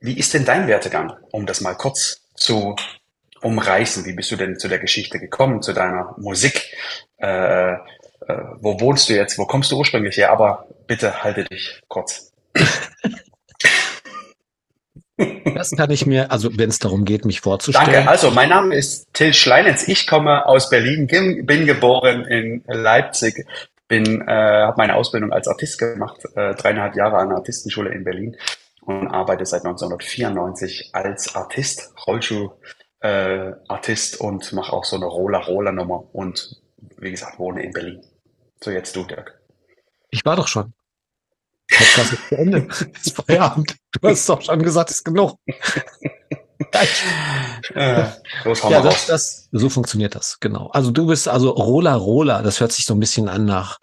wie 0.00 0.18
ist 0.18 0.34
denn 0.34 0.44
dein 0.44 0.66
Wertegang, 0.68 1.14
um 1.30 1.46
das 1.46 1.60
mal 1.60 1.74
kurz 1.74 2.22
zu 2.34 2.76
umreißen? 3.40 4.04
Wie 4.04 4.12
bist 4.12 4.30
du 4.30 4.36
denn 4.36 4.58
zu 4.58 4.68
der 4.68 4.78
Geschichte 4.78 5.18
gekommen, 5.18 5.62
zu 5.62 5.72
deiner 5.72 6.14
Musik? 6.16 6.74
Äh, 7.18 7.72
äh, 7.72 7.78
wo 8.60 8.80
wohnst 8.80 9.08
du 9.08 9.14
jetzt? 9.14 9.38
Wo 9.38 9.46
kommst 9.46 9.72
du 9.72 9.78
ursprünglich 9.78 10.16
her? 10.16 10.30
Aber 10.30 10.66
bitte 10.86 11.22
halte 11.24 11.44
dich 11.44 11.80
kurz. 11.88 12.32
Das 15.54 15.70
kann 15.70 15.90
ich 15.90 16.06
mir, 16.06 16.32
also 16.32 16.50
wenn 16.56 16.70
es 16.70 16.78
darum 16.78 17.04
geht, 17.04 17.24
mich 17.24 17.40
vorzustellen. 17.40 17.92
Danke. 17.92 18.08
Also 18.08 18.30
mein 18.30 18.48
Name 18.48 18.74
ist 18.74 19.12
Till 19.12 19.34
Schleinitz. 19.34 19.86
Ich 19.86 20.06
komme 20.06 20.46
aus 20.46 20.70
Berlin, 20.70 21.06
bin 21.06 21.66
geboren 21.66 22.24
in 22.24 22.64
Leipzig, 22.66 23.46
bin, 23.88 24.22
äh, 24.22 24.32
habe 24.32 24.76
meine 24.78 24.94
Ausbildung 24.94 25.32
als 25.32 25.48
Artist 25.48 25.78
gemacht, 25.78 26.20
äh, 26.34 26.54
dreieinhalb 26.54 26.96
Jahre 26.96 27.18
an 27.18 27.28
der 27.28 27.36
Artistenschule 27.38 27.90
in 27.90 28.04
Berlin 28.04 28.36
und 28.80 29.08
arbeite 29.08 29.44
seit 29.46 29.64
1994 29.64 30.90
als 30.92 31.34
Artist, 31.34 31.92
Rollschuh-Artist 32.06 34.14
äh, 34.14 34.24
und 34.24 34.52
mache 34.52 34.72
auch 34.72 34.84
so 34.84 34.94
eine 34.96 35.06
Roller-Roller-Nummer 35.06 36.04
und 36.12 36.60
wie 36.98 37.10
gesagt 37.10 37.38
wohne 37.38 37.62
in 37.62 37.72
Berlin. 37.72 38.02
So 38.62 38.70
jetzt 38.70 38.94
du, 38.96 39.04
Dirk. 39.04 39.38
Ich 40.10 40.24
war 40.24 40.36
doch 40.36 40.48
schon. 40.48 40.72
Podcast 41.76 42.12
ist 42.12 42.28
zu 42.28 42.36
Ende. 42.36 42.68
ist 43.02 43.16
Feierabend. 43.16 43.76
Du 44.00 44.08
hast 44.08 44.28
doch 44.28 44.40
schon 44.40 44.62
gesagt, 44.62 44.90
ist 44.90 45.04
genug. 45.04 45.38
äh, 47.74 48.04
ja, 48.68 48.80
das, 48.80 49.06
das, 49.06 49.48
so 49.52 49.68
funktioniert 49.68 50.14
das, 50.14 50.38
genau. 50.40 50.68
Also 50.68 50.90
du 50.90 51.06
bist 51.06 51.28
also 51.28 51.50
Rola 51.50 51.94
Rola, 51.94 52.42
das 52.42 52.60
hört 52.60 52.72
sich 52.72 52.84
so 52.84 52.94
ein 52.94 53.00
bisschen 53.00 53.28
an 53.28 53.44
nach 53.44 53.78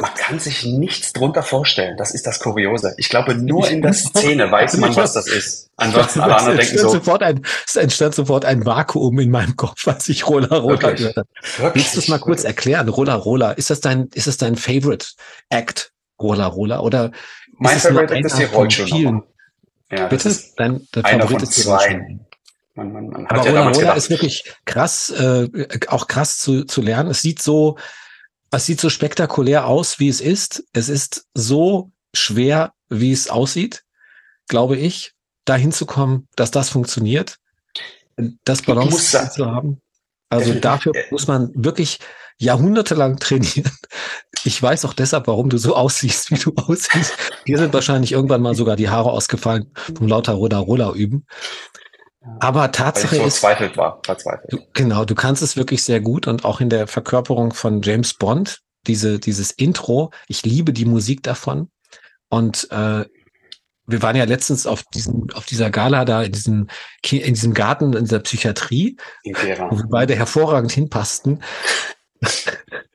Man 0.00 0.14
kann 0.14 0.38
sich 0.38 0.64
nichts 0.64 1.12
drunter 1.12 1.42
vorstellen. 1.42 1.96
Das 1.96 2.12
ist 2.12 2.26
das 2.26 2.40
Kuriose. 2.40 2.94
Ich 2.96 3.08
glaube, 3.08 3.34
nur 3.34 3.68
in 3.68 3.82
der 3.82 3.92
Szene 3.92 4.50
weiß 4.50 4.76
man, 4.76 4.94
was 4.96 5.12
das 5.12 5.26
ist. 5.26 5.70
Ansonsten 5.76 6.20
alle 6.20 6.36
anderen 6.36 6.58
denken 6.58 6.78
so. 6.78 6.88
Sofort 6.88 7.22
ein, 7.22 7.44
es 7.66 7.76
entstand 7.76 8.14
sofort 8.14 8.44
ein 8.44 8.66
Vakuum 8.66 9.18
in 9.18 9.30
meinem 9.30 9.56
Kopf, 9.56 9.86
als 9.88 10.08
ich 10.08 10.28
Roller 10.28 10.58
Roller 10.58 10.94
gehört 10.94 11.16
habe. 11.16 11.28
Willst 11.74 11.96
du 11.96 12.00
es 12.00 12.08
mal 12.08 12.18
kurz 12.18 12.44
erklären? 12.44 12.88
Roller 12.88 13.14
Roller. 13.14 13.56
Ist 13.56 13.70
das 13.70 13.80
dein, 13.80 14.08
ist 14.14 14.26
das 14.26 14.36
dein 14.36 14.56
Favorite 14.56 15.06
Act? 15.48 15.92
Roller 16.20 16.46
Roller? 16.46 16.82
Oder 16.82 17.12
mein 17.58 17.78
Favorite 17.78 18.14
Act 18.14 18.26
ist 18.26 18.38
die 18.38 18.44
Rollschuhnummer. 18.44 19.24
Ja, 19.90 20.06
Bitte? 20.06 20.36
Dein, 20.56 20.86
dein 20.92 21.20
Favorit 21.20 21.42
ist 21.42 21.56
die 21.56 21.68
Rollschuhnummer. 21.68 22.20
Man, 22.74 22.92
man, 22.92 23.08
man 23.08 23.26
Aber 23.26 23.44
ja 23.44 23.62
Roller 23.62 23.74
Roller 23.74 23.96
ist 23.96 24.10
wirklich 24.10 24.44
krass, 24.64 25.10
äh, 25.10 25.48
auch 25.88 26.06
krass 26.06 26.38
zu, 26.38 26.64
zu 26.64 26.82
lernen. 26.82 27.10
Es 27.10 27.20
sieht 27.20 27.42
so, 27.42 27.76
es 28.50 28.66
sieht 28.66 28.80
so 28.80 28.90
spektakulär 28.90 29.66
aus, 29.66 29.98
wie 29.98 30.08
es 30.08 30.20
ist. 30.20 30.64
Es 30.72 30.88
ist 30.88 31.26
so 31.34 31.92
schwer, 32.14 32.72
wie 32.88 33.12
es 33.12 33.30
aussieht, 33.30 33.84
glaube 34.48 34.76
ich, 34.76 35.12
dahin 35.44 35.72
zu 35.72 35.86
kommen, 35.86 36.28
dass 36.36 36.50
das 36.50 36.68
funktioniert, 36.68 37.38
das 38.44 38.62
Balance 38.62 39.30
zu 39.30 39.46
haben. 39.46 39.80
Also 40.28 40.52
äh, 40.52 40.60
dafür 40.60 40.94
äh, 40.94 41.04
muss 41.10 41.26
man 41.26 41.50
wirklich 41.54 41.98
jahrhundertelang 42.38 43.18
trainieren. 43.18 43.70
Ich 44.44 44.62
weiß 44.62 44.86
auch 44.86 44.94
deshalb, 44.94 45.26
warum 45.26 45.50
du 45.50 45.58
so 45.58 45.76
aussiehst, 45.76 46.30
wie 46.30 46.38
du 46.38 46.54
aussiehst. 46.56 47.14
Hier 47.44 47.58
sind 47.58 47.74
wahrscheinlich 47.74 48.12
irgendwann 48.12 48.40
mal 48.40 48.54
sogar 48.54 48.74
die 48.76 48.88
Haare 48.88 49.10
ausgefallen 49.10 49.70
vom 49.74 50.08
lauter 50.08 50.32
Roller 50.32 50.58
Roller 50.58 50.94
üben. 50.94 51.26
Aber 52.38 52.70
Tatsache 52.70 53.16
so 53.16 53.24
ist, 53.24 53.38
verzweifelt 53.38 53.76
war, 53.76 54.00
verzweifelt. 54.04 54.52
Du, 54.52 54.58
genau, 54.74 55.04
du 55.04 55.14
kannst 55.14 55.42
es 55.42 55.56
wirklich 55.56 55.82
sehr 55.82 56.00
gut 56.00 56.26
und 56.26 56.44
auch 56.44 56.60
in 56.60 56.68
der 56.68 56.86
Verkörperung 56.86 57.52
von 57.54 57.80
James 57.82 58.14
Bond, 58.14 58.60
diese, 58.86 59.18
dieses 59.18 59.50
Intro, 59.50 60.10
ich 60.28 60.44
liebe 60.44 60.72
die 60.72 60.84
Musik 60.84 61.22
davon. 61.22 61.70
Und 62.28 62.70
äh, 62.70 63.04
wir 63.86 64.02
waren 64.02 64.16
ja 64.16 64.24
letztens 64.24 64.66
auf 64.66 64.84
diesem, 64.94 65.28
auf 65.34 65.46
dieser 65.46 65.70
Gala 65.70 66.04
da 66.04 66.22
in 66.22 66.32
diesem, 66.32 66.68
in 67.10 67.34
diesem 67.34 67.54
Garten 67.54 67.92
in 67.94 68.06
der 68.06 68.20
Psychiatrie, 68.20 68.96
wo 69.24 69.76
wir 69.78 69.86
beide 69.90 70.14
hervorragend 70.14 70.72
hinpassten. 70.72 71.42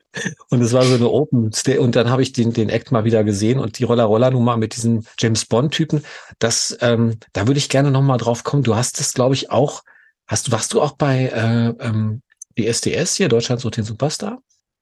Und 0.50 0.62
es 0.62 0.72
war 0.72 0.82
so 0.82 0.94
eine 0.94 1.08
Open 1.08 1.52
Stay. 1.52 1.78
Und 1.78 1.96
dann 1.96 2.10
habe 2.10 2.22
ich 2.22 2.32
den, 2.32 2.52
den 2.52 2.68
Act 2.68 2.92
mal 2.92 3.04
wieder 3.04 3.24
gesehen 3.24 3.58
und 3.58 3.78
die 3.78 3.84
Roller-Roller-Nummer 3.84 4.56
mit 4.56 4.76
diesem 4.76 5.04
James 5.18 5.44
Bond-Typen. 5.44 6.04
Das, 6.38 6.76
ähm, 6.80 7.18
da 7.32 7.46
würde 7.46 7.58
ich 7.58 7.68
gerne 7.68 7.90
nochmal 7.90 8.18
drauf 8.18 8.44
kommen. 8.44 8.62
Du 8.62 8.76
hast 8.76 9.00
es, 9.00 9.12
glaube 9.12 9.34
ich, 9.34 9.50
auch, 9.50 9.82
hast 10.26 10.48
du, 10.48 10.52
warst 10.52 10.72
du 10.72 10.80
auch 10.80 10.92
bei 10.92 11.26
äh, 11.26 11.84
ähm, 11.84 12.22
die 12.56 12.66
SDS 12.66 13.16
hier, 13.16 13.28
Deutschland 13.28 13.60
sucht 13.60 13.76
den 13.76 13.84
Superstar? 13.84 14.38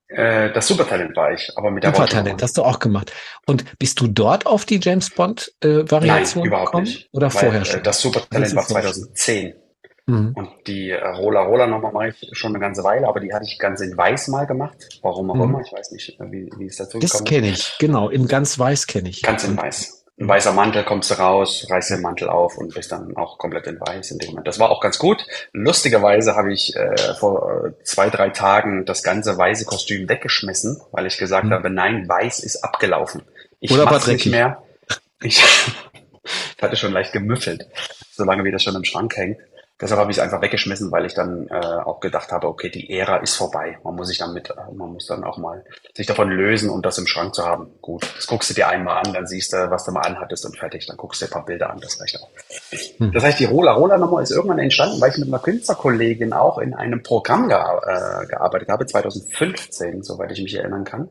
Äh, 0.08 0.52
das 0.52 0.68
Supertalent 0.68 1.16
war 1.16 1.32
ich, 1.32 1.50
aber 1.56 1.70
mit 1.70 1.82
der 1.82 1.92
Supertalent 1.92 2.42
hast 2.42 2.56
du 2.56 2.62
auch 2.62 2.78
gemacht. 2.78 3.12
Und 3.46 3.78
bist 3.78 4.00
du 4.00 4.06
dort 4.06 4.46
auf 4.46 4.64
die 4.64 4.78
James 4.80 5.10
Bond 5.10 5.52
äh, 5.60 5.90
Variation 5.90 6.42
Nein, 6.42 6.48
überhaupt 6.48 6.66
gekommen? 6.66 6.84
Nicht. 6.84 7.08
Oder 7.12 7.32
Weil, 7.34 7.40
vorher 7.40 7.62
äh, 7.62 7.64
schon? 7.64 7.80
Äh, 7.80 7.82
das 7.82 8.00
Supertalent 8.00 8.54
war 8.54 8.66
2010. 8.66 9.54
Mhm. 10.06 10.34
Und 10.34 10.50
die 10.66 10.90
äh, 10.90 11.06
Roller 11.06 11.40
Roller 11.40 11.66
Nummer 11.66 11.90
mache 11.90 12.08
ich 12.08 12.28
schon 12.32 12.50
eine 12.50 12.60
ganze 12.60 12.84
Weile, 12.84 13.08
aber 13.08 13.20
die 13.20 13.32
hatte 13.32 13.46
ich 13.46 13.58
ganz 13.58 13.80
in 13.80 13.96
weiß 13.96 14.28
mal 14.28 14.46
gemacht. 14.46 15.00
Warum 15.02 15.30
auch 15.30 15.36
mhm. 15.36 15.42
immer, 15.42 15.60
ich 15.60 15.72
weiß 15.72 15.92
nicht, 15.92 16.20
äh, 16.20 16.30
wie, 16.30 16.50
wie 16.58 16.66
es 16.66 16.76
dazu 16.76 16.98
gekommen 16.98 17.04
ist. 17.04 17.14
Das 17.14 17.24
kenne 17.24 17.48
ich, 17.48 17.72
genau, 17.78 18.10
in 18.10 18.28
ganz 18.28 18.58
weiß 18.58 18.86
kenne 18.86 19.08
ich. 19.08 19.22
Ganz 19.22 19.44
in 19.44 19.56
weiß. 19.56 20.04
Ein 20.16 20.28
weißer 20.28 20.52
Mantel, 20.52 20.84
kommst 20.84 21.10
du 21.10 21.14
raus, 21.14 21.66
reißt 21.68 21.90
den 21.90 22.02
Mantel 22.02 22.28
auf 22.28 22.56
und 22.56 22.72
bist 22.72 22.92
dann 22.92 23.16
auch 23.16 23.36
komplett 23.36 23.66
in 23.66 23.80
weiß 23.80 24.12
in 24.12 24.18
dem 24.18 24.28
Moment. 24.30 24.46
Das 24.46 24.60
war 24.60 24.70
auch 24.70 24.80
ganz 24.80 24.98
gut. 24.98 25.26
Lustigerweise 25.52 26.36
habe 26.36 26.52
ich 26.52 26.76
äh, 26.76 27.14
vor 27.18 27.64
äh, 27.66 27.82
zwei, 27.82 28.10
drei 28.10 28.28
Tagen 28.28 28.84
das 28.84 29.02
ganze 29.02 29.36
weiße 29.36 29.64
Kostüm 29.64 30.08
weggeschmissen, 30.08 30.80
weil 30.92 31.06
ich 31.06 31.18
gesagt 31.18 31.46
mhm. 31.46 31.52
habe, 31.52 31.68
nein, 31.68 32.08
weiß 32.08 32.40
ist 32.40 32.62
abgelaufen. 32.62 33.22
Ich 33.58 33.72
Oder 33.72 33.86
mach's 33.86 34.06
nicht 34.06 34.26
mehr. 34.26 34.62
Ich, 35.20 35.42
ich 36.22 36.62
hatte 36.62 36.76
schon 36.76 36.92
leicht 36.92 37.12
gemüffelt, 37.12 37.66
solange 38.12 38.44
wie 38.44 38.52
das 38.52 38.62
schon 38.62 38.76
im 38.76 38.84
Schrank 38.84 39.16
hängt. 39.16 39.38
Deshalb 39.80 40.00
habe 40.00 40.12
ich 40.12 40.18
es 40.18 40.22
einfach 40.22 40.40
weggeschmissen, 40.40 40.92
weil 40.92 41.04
ich 41.04 41.14
dann 41.14 41.48
äh, 41.48 41.54
auch 41.54 41.98
gedacht 41.98 42.30
habe, 42.30 42.46
okay, 42.46 42.70
die 42.70 42.96
Ära 42.96 43.16
ist 43.16 43.34
vorbei. 43.34 43.78
Man 43.82 43.96
muss 43.96 44.06
sich 44.06 44.18
damit, 44.18 44.50
äh, 44.50 44.72
man 44.72 44.92
muss 44.92 45.06
dann 45.06 45.24
auch 45.24 45.36
mal 45.36 45.64
sich 45.94 46.06
davon 46.06 46.30
lösen 46.30 46.70
und 46.70 46.86
das 46.86 46.96
im 46.98 47.08
Schrank 47.08 47.34
zu 47.34 47.44
haben. 47.44 47.72
Gut, 47.80 48.08
das 48.16 48.28
guckst 48.28 48.50
du 48.50 48.54
dir 48.54 48.68
einmal 48.68 49.02
an, 49.04 49.12
dann 49.12 49.26
siehst 49.26 49.52
du, 49.52 49.70
was 49.70 49.84
du 49.84 49.90
mal 49.90 50.02
anhattest 50.02 50.46
und 50.46 50.56
fertig. 50.56 50.86
Dann 50.86 50.96
guckst 50.96 51.20
du 51.20 51.26
dir 51.26 51.30
ein 51.30 51.32
paar 51.32 51.44
Bilder 51.44 51.70
an, 51.70 51.80
das 51.80 52.00
reicht 52.00 52.20
auch. 52.22 52.28
Hm. 52.98 53.10
Das 53.12 53.24
heißt, 53.24 53.40
die 53.40 53.46
Rola 53.46 53.72
Rola 53.72 53.98
Nummer 53.98 54.22
ist 54.22 54.30
irgendwann 54.30 54.60
entstanden, 54.60 55.00
weil 55.00 55.10
ich 55.10 55.18
mit 55.18 55.26
einer 55.26 55.40
Künstlerkollegin 55.40 56.32
auch 56.32 56.58
in 56.58 56.74
einem 56.74 57.02
Programm 57.02 57.48
ge 57.48 57.56
äh, 57.56 58.26
gearbeitet 58.26 58.68
habe, 58.68 58.86
2015, 58.86 60.04
soweit 60.04 60.30
ich 60.30 60.40
mich 60.40 60.54
erinnern 60.54 60.84
kann. 60.84 61.08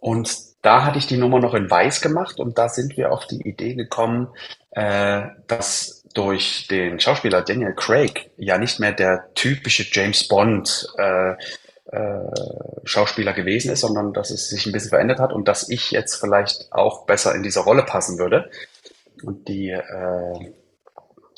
Und 0.00 0.36
da 0.62 0.84
hatte 0.84 0.98
ich 0.98 1.06
die 1.06 1.16
Nummer 1.16 1.38
noch 1.38 1.54
in 1.54 1.70
Weiß 1.70 2.00
gemacht 2.00 2.40
und 2.40 2.58
da 2.58 2.68
sind 2.68 2.96
wir 2.96 3.12
auf 3.12 3.26
die 3.26 3.48
Idee 3.48 3.74
gekommen, 3.74 4.28
äh, 4.70 5.22
dass 5.46 6.01
durch 6.14 6.66
den 6.68 7.00
Schauspieler 7.00 7.42
Daniel 7.42 7.74
Craig 7.74 8.30
ja 8.36 8.58
nicht 8.58 8.80
mehr 8.80 8.92
der 8.92 9.32
typische 9.34 9.84
James 9.90 10.28
Bond 10.28 10.88
äh, 10.98 11.32
äh, 11.92 12.30
Schauspieler 12.84 13.32
gewesen 13.32 13.72
ist, 13.72 13.80
sondern 13.80 14.12
dass 14.12 14.30
es 14.30 14.48
sich 14.48 14.66
ein 14.66 14.72
bisschen 14.72 14.90
verändert 14.90 15.18
hat 15.18 15.32
und 15.32 15.48
dass 15.48 15.68
ich 15.68 15.90
jetzt 15.90 16.16
vielleicht 16.16 16.72
auch 16.72 17.06
besser 17.06 17.34
in 17.34 17.42
diese 17.42 17.60
Rolle 17.60 17.82
passen 17.82 18.18
würde. 18.18 18.50
Und 19.22 19.48
die 19.48 19.70
äh, 19.70 20.52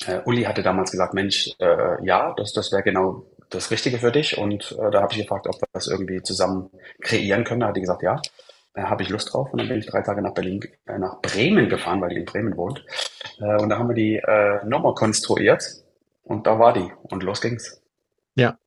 äh, 0.06 0.20
Uli 0.24 0.44
hatte 0.44 0.62
damals 0.62 0.90
gesagt, 0.90 1.14
Mensch, 1.14 1.50
äh, 1.58 2.04
ja, 2.04 2.34
das, 2.36 2.52
das 2.52 2.72
wäre 2.72 2.82
genau 2.82 3.24
das 3.50 3.70
Richtige 3.70 3.98
für 3.98 4.12
dich. 4.12 4.38
Und 4.38 4.76
äh, 4.80 4.90
da 4.90 5.02
habe 5.02 5.12
ich 5.12 5.20
gefragt, 5.20 5.46
ob 5.46 5.60
wir 5.60 5.68
das 5.72 5.86
irgendwie 5.86 6.22
zusammen 6.22 6.70
kreieren 7.00 7.44
können. 7.44 7.60
Da 7.60 7.68
hat 7.68 7.76
die 7.76 7.80
gesagt, 7.80 8.02
ja 8.02 8.20
äh, 8.74 8.82
habe 8.82 9.02
ich 9.02 9.08
Lust 9.08 9.32
drauf. 9.32 9.52
Und 9.52 9.58
dann 9.58 9.68
bin 9.68 9.78
ich 9.78 9.86
drei 9.86 10.02
Tage 10.02 10.22
nach 10.22 10.34
Berlin, 10.34 10.60
äh, 10.86 10.98
nach 10.98 11.20
Bremen 11.20 11.68
gefahren, 11.68 12.00
weil 12.00 12.10
die 12.10 12.16
in 12.16 12.24
Bremen 12.24 12.56
wohnt. 12.56 12.84
Äh, 13.40 13.62
und 13.62 13.68
da 13.68 13.78
haben 13.78 13.88
wir 13.88 13.94
die 13.94 14.16
äh, 14.16 14.64
Nummer 14.64 14.94
konstruiert 14.94 15.64
und 16.22 16.46
da 16.46 16.58
war 16.58 16.72
die 16.72 16.90
und 17.02 17.22
los 17.22 17.40
ging's. 17.40 17.80
Ja. 18.34 18.58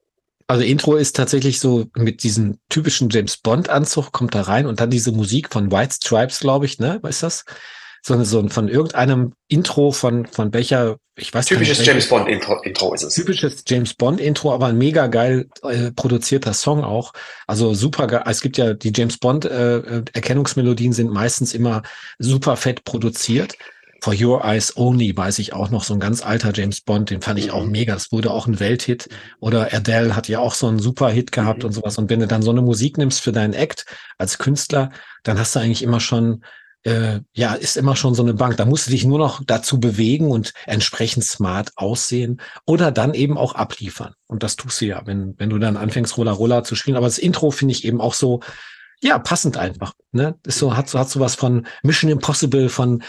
Also 0.49 0.63
Intro 0.63 0.95
ist 0.95 1.15
tatsächlich 1.15 1.59
so 1.59 1.87
mit 1.93 2.23
diesem 2.23 2.57
typischen 2.69 3.09
James 3.09 3.35
Bond 3.35 3.69
Anzug 3.69 4.13
kommt 4.13 4.33
da 4.33 4.43
rein 4.43 4.65
und 4.65 4.79
dann 4.79 4.89
diese 4.89 5.11
Musik 5.11 5.51
von 5.51 5.71
White 5.73 5.95
Stripes, 5.95 6.39
glaube 6.39 6.65
ich, 6.65 6.79
ne? 6.79 6.99
Was 7.01 7.15
ist 7.15 7.23
das? 7.23 7.45
So, 8.01 8.23
so 8.23 8.47
von 8.49 8.67
irgendeinem 8.67 9.33
Intro 9.47 9.91
von, 9.91 10.25
von 10.25 10.53
welcher, 10.53 10.97
ich 11.15 11.33
weiß 11.33 11.45
Typisches 11.47 11.79
nicht, 11.79 11.87
James 11.87 12.07
Bond 12.07 12.27
Intro, 12.29 12.61
Intro 12.61 12.93
ist 12.93 13.03
es. 13.03 13.15
Typisches 13.15 13.63
James 13.67 13.93
Bond 13.93 14.19
Intro, 14.19 14.53
aber 14.53 14.67
ein 14.67 14.77
mega 14.77 15.07
geil 15.07 15.47
äh, 15.63 15.91
produzierter 15.91 16.53
Song 16.53 16.83
auch. 16.83 17.13
Also 17.47 17.73
super 17.73 18.07
geil. 18.07 18.23
Es 18.27 18.41
gibt 18.41 18.57
ja 18.57 18.73
die 18.73 18.93
James 18.95 19.17
Bond 19.17 19.45
äh, 19.45 19.77
äh 19.77 20.03
Erkennungsmelodien 20.13 20.93
sind 20.93 21.11
meistens 21.11 21.53
immer 21.53 21.83
super 22.19 22.55
fett 22.55 22.83
produziert. 22.83 23.55
For 24.01 24.13
Your 24.13 24.43
Eyes 24.43 24.77
Only 24.77 25.15
weiß 25.15 25.39
ich 25.39 25.53
auch 25.53 25.69
noch, 25.69 25.83
so 25.83 25.93
ein 25.93 25.99
ganz 25.99 26.23
alter 26.23 26.51
James 26.53 26.81
Bond, 26.81 27.09
den 27.09 27.21
fand 27.21 27.39
ich 27.39 27.51
auch 27.51 27.63
mhm. 27.63 27.71
mega. 27.71 27.93
Das 27.93 28.11
wurde 28.11 28.31
auch 28.31 28.47
ein 28.47 28.59
Welthit. 28.59 29.09
Oder 29.39 29.73
Adele 29.73 30.15
hat 30.15 30.27
ja 30.27 30.39
auch 30.39 30.53
so 30.53 30.67
einen 30.67 30.79
super 30.79 31.09
Hit 31.09 31.31
gehabt 31.31 31.59
mhm. 31.59 31.65
und 31.65 31.71
sowas. 31.73 31.97
Und 31.97 32.09
wenn 32.09 32.19
du 32.19 32.27
dann 32.27 32.41
so 32.41 32.51
eine 32.51 32.61
Musik 32.61 32.97
nimmst 32.97 33.21
für 33.21 33.31
deinen 33.31 33.53
Act 33.53 33.85
als 34.17 34.37
Künstler, 34.37 34.91
dann 35.23 35.39
hast 35.39 35.55
du 35.55 35.59
eigentlich 35.59 35.83
immer 35.83 35.99
schon 35.99 36.43
äh, 36.83 37.19
ja, 37.33 37.53
ist 37.53 37.77
immer 37.77 37.95
schon 37.95 38.15
so 38.15 38.23
eine 38.23 38.33
Bank. 38.33 38.57
Da 38.57 38.65
musst 38.65 38.87
du 38.87 38.91
dich 38.91 39.05
nur 39.05 39.19
noch 39.19 39.41
dazu 39.45 39.79
bewegen 39.79 40.31
und 40.31 40.53
entsprechend 40.65 41.23
smart 41.25 41.71
aussehen 41.75 42.41
oder 42.65 42.91
dann 42.91 43.13
eben 43.13 43.37
auch 43.37 43.55
abliefern. 43.55 44.13
Und 44.27 44.43
das 44.43 44.55
tust 44.55 44.81
du 44.81 44.85
ja, 44.85 45.01
wenn, 45.05 45.35
wenn 45.37 45.49
du 45.49 45.57
dann 45.57 45.77
anfängst, 45.77 46.17
Roller 46.17 46.31
Roller 46.31 46.63
zu 46.63 46.75
spielen. 46.75 46.97
Aber 46.97 47.07
das 47.07 47.17
Intro 47.17 47.51
finde 47.51 47.73
ich 47.73 47.83
eben 47.83 48.01
auch 48.01 48.13
so, 48.13 48.41
ja, 49.01 49.19
passend 49.19 49.57
einfach. 49.57 49.93
Ne? 50.11 50.35
Ist 50.45 50.59
so, 50.59 50.75
hat 50.75 50.89
so, 50.89 50.99
hat 50.99 51.09
so 51.09 51.19
was 51.19 51.35
von 51.35 51.67
Mission 51.83 52.11
Impossible, 52.11 52.69
von 52.69 53.03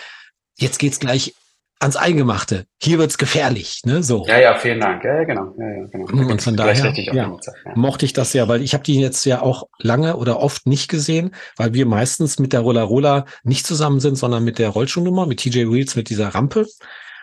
jetzt 0.56 0.78
geht's 0.78 1.00
gleich 1.00 1.34
ans 1.80 1.96
Eingemachte. 1.96 2.64
Hier 2.82 2.98
wird's 2.98 3.18
gefährlich, 3.18 3.82
ne? 3.84 4.02
So. 4.02 4.26
Ja, 4.26 4.38
ja, 4.38 4.54
vielen 4.58 4.80
Dank. 4.80 5.04
Ja, 5.04 5.24
genau. 5.24 5.54
Ja, 5.58 5.68
ja, 5.68 5.86
genau. 5.86 6.30
Und 6.30 6.42
von 6.42 6.56
daher 6.56 6.92
ja, 6.92 7.12
ja. 7.12 7.38
mochte 7.74 8.04
ich 8.04 8.12
das 8.12 8.32
ja, 8.32 8.48
weil 8.48 8.62
ich 8.62 8.74
habe 8.74 8.84
die 8.84 9.00
jetzt 9.00 9.24
ja 9.24 9.42
auch 9.42 9.68
lange 9.78 10.16
oder 10.16 10.40
oft 10.40 10.66
nicht 10.66 10.88
gesehen, 10.88 11.34
weil 11.56 11.74
wir 11.74 11.86
meistens 11.86 12.38
mit 12.38 12.52
der 12.52 12.60
Roller 12.60 12.82
Roller 12.82 13.26
nicht 13.44 13.66
zusammen 13.66 14.00
sind, 14.00 14.16
sondern 14.16 14.44
mit 14.44 14.58
der 14.58 14.70
Rollschuhnummer, 14.70 15.26
mit 15.26 15.40
TJ 15.40 15.70
Wheels, 15.70 15.94
mit 15.94 16.10
dieser 16.10 16.28
Rampe. 16.28 16.66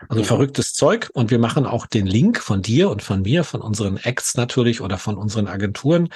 Also 0.10 0.22
ja. 0.22 0.28
verrücktes 0.28 0.74
Zeug. 0.74 1.10
Und 1.14 1.32
wir 1.32 1.40
machen 1.40 1.66
auch 1.66 1.86
den 1.86 2.06
Link 2.06 2.40
von 2.40 2.62
dir 2.62 2.90
und 2.90 3.02
von 3.02 3.22
mir, 3.22 3.44
von 3.44 3.62
unseren 3.62 3.98
Acts 3.98 4.36
natürlich 4.36 4.82
oder 4.82 4.98
von 4.98 5.18
unseren 5.18 5.48
Agenturen 5.48 6.10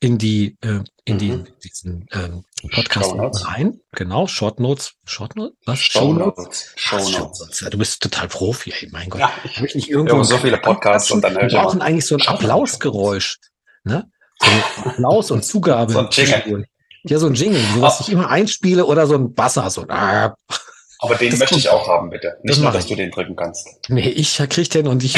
in 0.00 0.18
die 0.18 0.56
äh, 0.60 0.80
in 1.04 1.18
die 1.18 1.32
mhm. 1.32 1.46
diesen 1.62 2.06
ähm, 2.12 2.44
Podcast 2.74 3.14
rein. 3.46 3.80
Genau, 3.92 4.26
Short 4.26 4.60
Notes. 4.60 4.94
Short 5.04 5.36
Notes? 5.36 5.56
Was? 5.64 5.78
Show 5.78 6.12
Notes. 6.12 6.72
Show 6.76 6.96
Notes. 6.96 7.60
Ja, 7.60 7.70
du 7.70 7.78
bist 7.78 8.02
total 8.02 8.28
Profi, 8.28 8.72
ey, 8.72 8.88
mein 8.90 9.08
Gott. 9.08 9.20
Ja, 9.20 9.32
ich, 9.44 9.62
ich 9.62 9.74
nicht 9.74 9.90
irgendwo 9.90 10.22
so 10.24 10.38
viele 10.38 10.58
Podcasts 10.58 11.10
und 11.10 11.22
dann 11.22 11.36
Wir 11.36 11.48
brauchen 11.48 11.80
eigentlich 11.80 12.06
so 12.06 12.16
ein 12.16 12.26
Applausgeräusch. 12.26 13.38
Ne? 13.84 14.10
So 14.40 14.50
ein 14.50 14.62
Applaus 14.90 15.30
und 15.30 15.44
Zugabe. 15.44 15.92
so 15.92 16.00
ein 16.00 16.08
Jingle. 16.10 16.66
Ja, 17.04 17.18
so 17.18 17.26
ein 17.28 17.34
Jingle, 17.34 17.62
so 17.74 17.80
was 17.80 18.00
ich 18.00 18.10
immer 18.10 18.28
einspiele 18.28 18.84
oder 18.84 19.06
so 19.06 19.14
ein 19.14 19.32
Basser, 19.32 19.70
so 19.70 19.86
ein 19.86 20.32
aber 20.98 21.14
den 21.16 21.30
das 21.30 21.38
möchte 21.40 21.56
ich 21.56 21.68
auch 21.68 21.86
haben, 21.86 22.10
bitte. 22.10 22.38
Nicht 22.42 22.56
das 22.56 22.58
nur, 22.58 22.72
dass 22.72 22.84
ich. 22.84 22.90
du 22.90 22.96
den 22.96 23.10
drücken 23.10 23.36
kannst. 23.36 23.68
Nee, 23.88 24.08
ich 24.08 24.36
krieg 24.48 24.70
den 24.70 24.86
und 24.86 25.04
ich, 25.04 25.14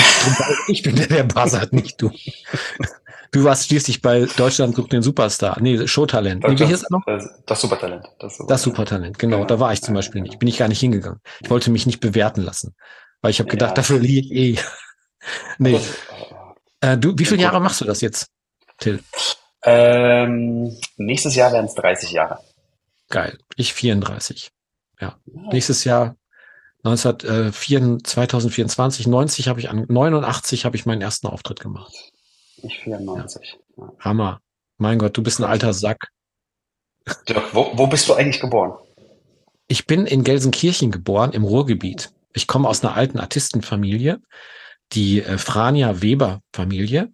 ich 0.69 0.83
bin 0.83 0.97
der, 0.97 1.07
der 1.07 1.23
buzzert, 1.23 1.73
nicht 1.73 2.03
du. 2.03 2.11
Du 3.31 3.45
warst 3.45 3.67
schließlich 3.67 4.01
bei 4.01 4.27
Deutschland 4.37 4.77
sucht 4.77 4.93
den 4.93 5.03
Superstar. 5.03 5.59
Nee, 5.61 5.87
Showtalent. 5.87 6.45
Nee, 6.45 6.59
wie 6.59 6.85
noch? 6.91 7.03
Das 7.47 7.61
Supertalent. 7.61 8.07
Das 8.19 8.37
Supertalent, 8.37 8.51
das 8.51 8.63
Supertalent 8.63 9.19
genau. 9.19 9.37
genau. 9.39 9.47
Da 9.47 9.61
war 9.61 9.73
ich 9.73 9.83
zum 9.83 9.95
Beispiel 9.95 10.23
nicht. 10.23 10.39
Bin 10.39 10.49
ich 10.49 10.59
gar 10.59 10.69
nicht 10.69 10.81
hingegangen. 10.81 11.21
Ich 11.41 11.51
wollte 11.51 11.71
mich 11.71 11.87
nicht 11.87 12.01
bewerten 12.01 12.43
lassen. 12.43 12.75
Weil 13.21 13.31
ich 13.31 13.41
habe 13.41 13.51
gedacht, 13.51 13.71
ja. 13.71 13.75
dafür 13.75 13.99
liege 13.99 14.21
ich 14.21 14.33
eh. 14.33 14.59
nee. 15.59 15.73
Das, 15.73 16.93
äh, 16.93 16.97
du, 16.97 17.19
wie 17.19 17.25
viele 17.25 17.43
Jahre 17.43 17.61
machst 17.61 17.81
du 17.81 17.85
das 17.85 18.01
jetzt, 18.01 18.29
Till? 18.79 19.03
Ähm, 19.63 20.77
nächstes 20.97 21.35
Jahr 21.35 21.53
werden 21.53 21.67
es 21.67 21.75
30 21.75 22.13
Jahre. 22.13 22.39
Geil. 23.11 23.39
Ich 23.57 23.75
34. 23.75 24.51
Ja. 25.01 25.17
ja. 25.27 25.43
Nächstes 25.51 25.85
Jahr 25.85 26.17
1904, 26.85 27.99
2024, 28.05 29.07
90 29.07 29.49
habe 29.49 29.61
ich 29.61 29.69
an, 29.69 29.85
89 29.89 30.65
habe 30.65 30.77
ich 30.77 30.87
meinen 30.87 31.03
ersten 31.03 31.27
Auftritt 31.27 31.61
gemacht. 31.61 31.93
Ich 32.63 32.81
94. 32.81 33.59
Ja. 33.77 33.93
Hammer. 34.01 34.41
Mein 34.77 34.99
Gott, 34.99 35.17
du 35.17 35.23
bist 35.23 35.41
ein 35.41 35.45
alter 35.45 35.73
Sack. 35.73 36.09
Dirk, 37.29 37.55
wo, 37.55 37.71
wo 37.75 37.87
bist 37.87 38.09
du 38.09 38.15
eigentlich 38.15 38.41
geboren? 38.41 38.75
Ich 39.67 39.87
bin 39.87 40.07
in 40.07 40.25
Gelsenkirchen 40.25 40.91
geboren, 40.91 41.33
im 41.33 41.45
Ruhrgebiet. 41.45 42.13
Ich 42.33 42.47
komme 42.47 42.69
aus 42.69 42.85
einer 42.85 42.95
alten 42.95 43.19
Artistenfamilie, 43.19 44.21
die 44.93 45.23
äh, 45.23 45.39
Frania 45.39 46.01
Weber 46.01 46.41
Familie. 46.53 47.13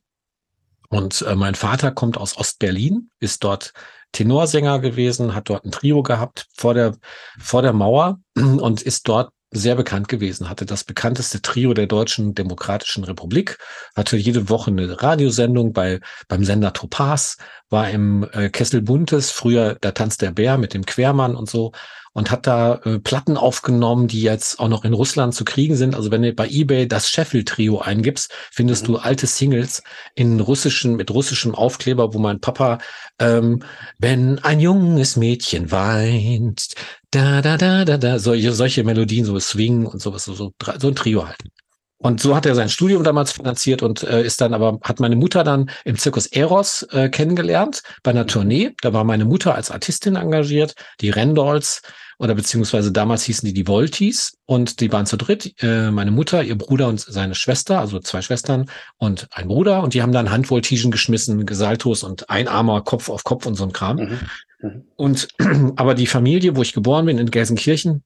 Und 0.89 1.23
äh, 1.23 1.35
mein 1.35 1.55
Vater 1.55 1.91
kommt 1.91 2.19
aus 2.19 2.37
Ostberlin, 2.37 3.11
ist 3.21 3.43
dort 3.43 3.73
Tenorsänger 4.13 4.79
gewesen, 4.79 5.35
hat 5.35 5.49
dort 5.49 5.65
ein 5.65 5.73
Trio 5.73 6.03
gehabt 6.03 6.47
vor 6.55 6.75
der, 6.75 6.97
vor 7.39 7.63
der 7.63 7.73
Mauer 7.73 8.21
und 8.37 8.83
ist 8.83 9.09
dort 9.09 9.31
sehr 9.55 9.75
bekannt 9.75 10.09
gewesen, 10.09 10.49
hatte 10.49 10.67
das 10.67 10.85
bekannteste 10.85 11.41
Trio 11.41 11.75
der 11.75 11.87
Deutschen 11.87 12.35
Demokratischen 12.35 13.05
Republik, 13.05 13.59
hatte 13.95 14.17
jede 14.17 14.49
Woche 14.49 14.71
eine 14.71 15.03
Radiosendung 15.03 15.73
bei, 15.73 16.01
beim 16.29 16.45
Sender 16.45 16.73
Topaz, 16.73 17.39
war 17.71 17.91
im 17.91 18.29
äh, 18.33 18.51
Kessel 18.51 18.83
Buntes, 18.83 19.31
früher 19.31 19.75
der 19.77 19.95
Tanz 19.95 20.19
der 20.19 20.33
Bär 20.33 20.59
mit 20.59 20.75
dem 20.75 20.85
Quermann 20.85 21.37
und 21.37 21.49
so 21.49 21.73
und 22.15 22.31
hat 22.31 22.47
da 22.47 22.81
äh, 22.85 23.01
Platten 23.01 23.37
aufgenommen, 23.37 24.07
die 24.07 24.23
jetzt 24.23 24.61
auch 24.61 24.69
noch 24.69 24.85
in 24.85 24.93
Russland 24.93 25.35
zu 25.35 25.45
kriegen 25.45 25.75
sind. 25.75 25.97
Also 25.97 26.11
wenn 26.11 26.23
du 26.23 26.33
bei 26.33 26.49
eBay 26.49 26.87
das 26.87 27.11
Sheffield 27.11 27.49
Trio 27.49 27.81
eingibst, 27.81 28.33
findest 28.53 28.85
mhm. 28.85 28.93
du 28.93 28.99
alte 28.99 29.27
Singles 29.27 29.83
in 30.15 30.41
russischen 30.41 30.95
mit 30.97 31.11
russischem 31.11 31.55
Aufkleber, 31.55 32.15
wo 32.15 32.19
mein 32.19 32.41
Papa 32.41 32.79
ähm, 33.19 33.63
wenn 33.99 34.39
ein 34.41 34.61
junges 34.61 35.17
Mädchen 35.17 35.71
weint, 35.71 36.75
da 37.15 37.43
da 37.43 37.57
da 37.57 37.85
da 37.85 37.97
da 37.97 38.19
solche 38.19 38.53
solche 38.53 38.85
Melodien, 38.85 39.25
so 39.25 39.39
Swing 39.39 39.87
und 39.87 40.01
sowas, 40.03 40.25
so 40.25 40.35
so, 40.35 40.53
so 40.79 40.89
ein 40.89 40.95
Trio 40.95 41.27
halten. 41.27 41.51
Und 41.99 42.21
so 42.21 42.37
hat 42.37 42.45
er 42.45 42.55
sein 42.55 42.69
Studium 42.69 43.03
damals 43.03 43.33
finanziert 43.33 43.83
und 43.83 44.03
äh, 44.03 44.23
ist 44.23 44.41
dann 44.41 44.53
aber, 44.53 44.79
hat 44.83 45.01
meine 45.01 45.17
Mutter 45.17 45.43
dann 45.43 45.71
im 45.87 45.97
Zirkus 45.97 46.27
Eros 46.27 46.83
äh, 46.91 47.09
kennengelernt 47.09 47.83
bei 48.03 48.11
einer 48.11 48.27
Tournee. 48.27 48.73
Da 48.83 48.93
war 48.93 49.05
meine 49.05 49.25
Mutter 49.25 49.55
als 49.55 49.71
Artistin 49.71 50.17
engagiert, 50.17 50.75
die 51.01 51.09
Rendolls 51.09 51.81
oder 52.19 52.35
beziehungsweise 52.35 52.93
damals 52.93 53.25
hießen 53.25 53.47
die 53.47 53.55
die 53.55 53.67
Voltis 53.67 54.37
und 54.47 54.81
die 54.81 54.93
waren 54.93 55.07
zu 55.07 55.17
dritt, 55.17 55.55
äh, 55.63 55.91
meine 55.91 56.11
Mutter, 56.11 56.43
ihr 56.43 56.57
Bruder 56.57 56.89
und 56.89 57.01
seine 57.01 57.35
Schwester, 57.35 57.81
also 57.81 57.99
zwei 58.01 58.23
Schwestern 58.23 58.71
und 58.99 59.29
ein 59.31 59.49
Bruder 59.49 59.83
und 59.83 59.95
die 59.95 60.03
haben 60.03 60.13
dann 60.13 60.31
Handvoltigen 60.31 60.91
geschmissen, 60.91 61.47
Gesaltos 61.47 62.03
und 62.03 62.31
Einarmer 62.31 62.83
Kopf 62.83 63.09
auf 63.09 63.25
Kopf 63.25 63.47
und 63.47 63.55
so 63.55 63.65
ein 63.65 63.73
Kram. 63.73 63.97
Mhm. 63.97 64.19
Mhm. 64.61 64.85
Und 64.97 65.29
aber 65.77 65.95
die 65.95 66.07
Familie, 66.07 66.57
wo 66.57 66.63
ich 66.63 66.73
geboren 66.73 67.07
bin 67.07 67.19
in 67.19 67.31
Gelsenkirchen, 67.31 68.03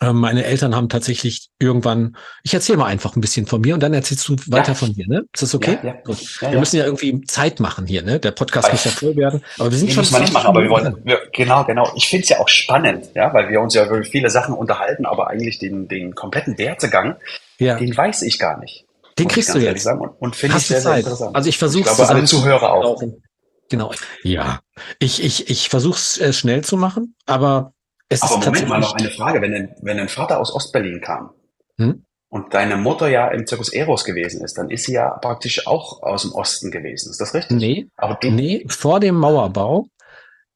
meine 0.00 0.44
Eltern 0.44 0.74
haben 0.74 0.88
tatsächlich 0.88 1.50
irgendwann, 1.58 2.16
ich 2.42 2.52
erzähle 2.52 2.78
mal 2.78 2.86
einfach 2.86 3.16
ein 3.16 3.20
bisschen 3.20 3.46
von 3.46 3.60
mir 3.60 3.74
und 3.74 3.82
dann 3.82 3.94
erzählst 3.94 4.28
du 4.28 4.36
weiter 4.48 4.68
ja. 4.68 4.74
von 4.74 4.92
dir, 4.92 5.06
ne? 5.08 5.24
Ist 5.32 5.42
das 5.42 5.54
okay? 5.54 5.78
Ja, 5.82 5.94
ja. 6.06 6.52
wir 6.52 6.58
müssen 6.58 6.76
ja 6.76 6.84
irgendwie 6.84 7.20
Zeit 7.22 7.60
machen 7.60 7.86
hier, 7.86 8.02
ne? 8.02 8.18
Der 8.18 8.32
Podcast 8.32 8.70
muss 8.70 8.84
ja 8.84 8.90
voll 8.90 9.16
werden. 9.16 9.42
Aber 9.58 9.70
wir 9.70 9.78
sind 9.78 9.92
schon. 9.92 10.02
Muss 10.02 10.10
man 10.10 10.22
nicht 10.22 10.32
machen, 10.32 10.48
aber 10.48 10.62
wir 10.62 10.70
wollen, 10.70 10.96
wir, 11.04 11.20
genau, 11.32 11.64
genau. 11.64 11.90
Ich 11.96 12.08
finde 12.08 12.24
es 12.24 12.28
ja 12.28 12.40
auch 12.40 12.48
spannend, 12.48 13.06
ja, 13.14 13.32
weil 13.32 13.48
wir 13.48 13.60
uns 13.60 13.74
ja 13.74 13.86
über 13.86 14.02
viele 14.02 14.30
Sachen 14.30 14.54
unterhalten, 14.54 15.06
aber 15.06 15.28
eigentlich 15.28 15.58
den, 15.58 15.88
den 15.88 16.14
kompletten 16.14 16.58
Wertegang, 16.58 17.16
ja. 17.58 17.76
den 17.76 17.96
weiß 17.96 18.22
ich 18.22 18.38
gar 18.38 18.58
nicht. 18.58 18.84
Den 19.18 19.28
kriegst 19.28 19.54
du 19.54 19.58
jetzt. 19.58 19.84
Sagen. 19.84 20.00
Und, 20.00 20.10
und 20.20 20.36
finde 20.36 20.56
ich 20.56 20.66
sehr, 20.66 20.80
sehr 20.80 20.96
interessant. 20.96 21.36
Also 21.36 21.48
ich 21.48 21.58
versuche 21.58 21.88
es. 21.88 22.00
alle 22.00 22.24
Zuhörer 22.24 22.72
auch. 22.72 23.00
Genau. 23.70 23.92
Ja. 24.22 24.60
Ich, 24.98 25.22
ich, 25.22 25.48
ich 25.48 25.68
versuche 25.68 25.96
es 25.96 26.18
äh, 26.18 26.32
schnell 26.32 26.64
zu 26.64 26.76
machen, 26.76 27.14
aber 27.26 27.73
es 28.08 28.22
Aber 28.22 28.38
Moment 28.38 28.68
mal 28.68 28.80
noch 28.80 28.94
eine 28.94 29.10
Frage. 29.10 29.40
Wenn 29.42 29.54
ein, 29.54 29.74
wenn 29.82 29.98
ein 29.98 30.08
Vater 30.08 30.40
aus 30.40 30.54
Ostberlin 30.54 31.00
kam 31.00 31.30
hm? 31.78 32.04
und 32.28 32.54
deine 32.54 32.76
Mutter 32.76 33.08
ja 33.08 33.28
im 33.28 33.46
Zirkus 33.46 33.72
Eros 33.72 34.04
gewesen 34.04 34.44
ist, 34.44 34.58
dann 34.58 34.70
ist 34.70 34.84
sie 34.84 34.92
ja 34.94 35.10
praktisch 35.10 35.66
auch 35.66 36.02
aus 36.02 36.22
dem 36.22 36.32
Osten 36.32 36.70
gewesen. 36.70 37.10
Ist 37.10 37.20
das 37.20 37.34
richtig? 37.34 37.56
Nee, 37.56 37.88
Aber 37.96 38.18
nee 38.22 38.64
vor 38.68 39.00
dem 39.00 39.16
Mauerbau 39.16 39.86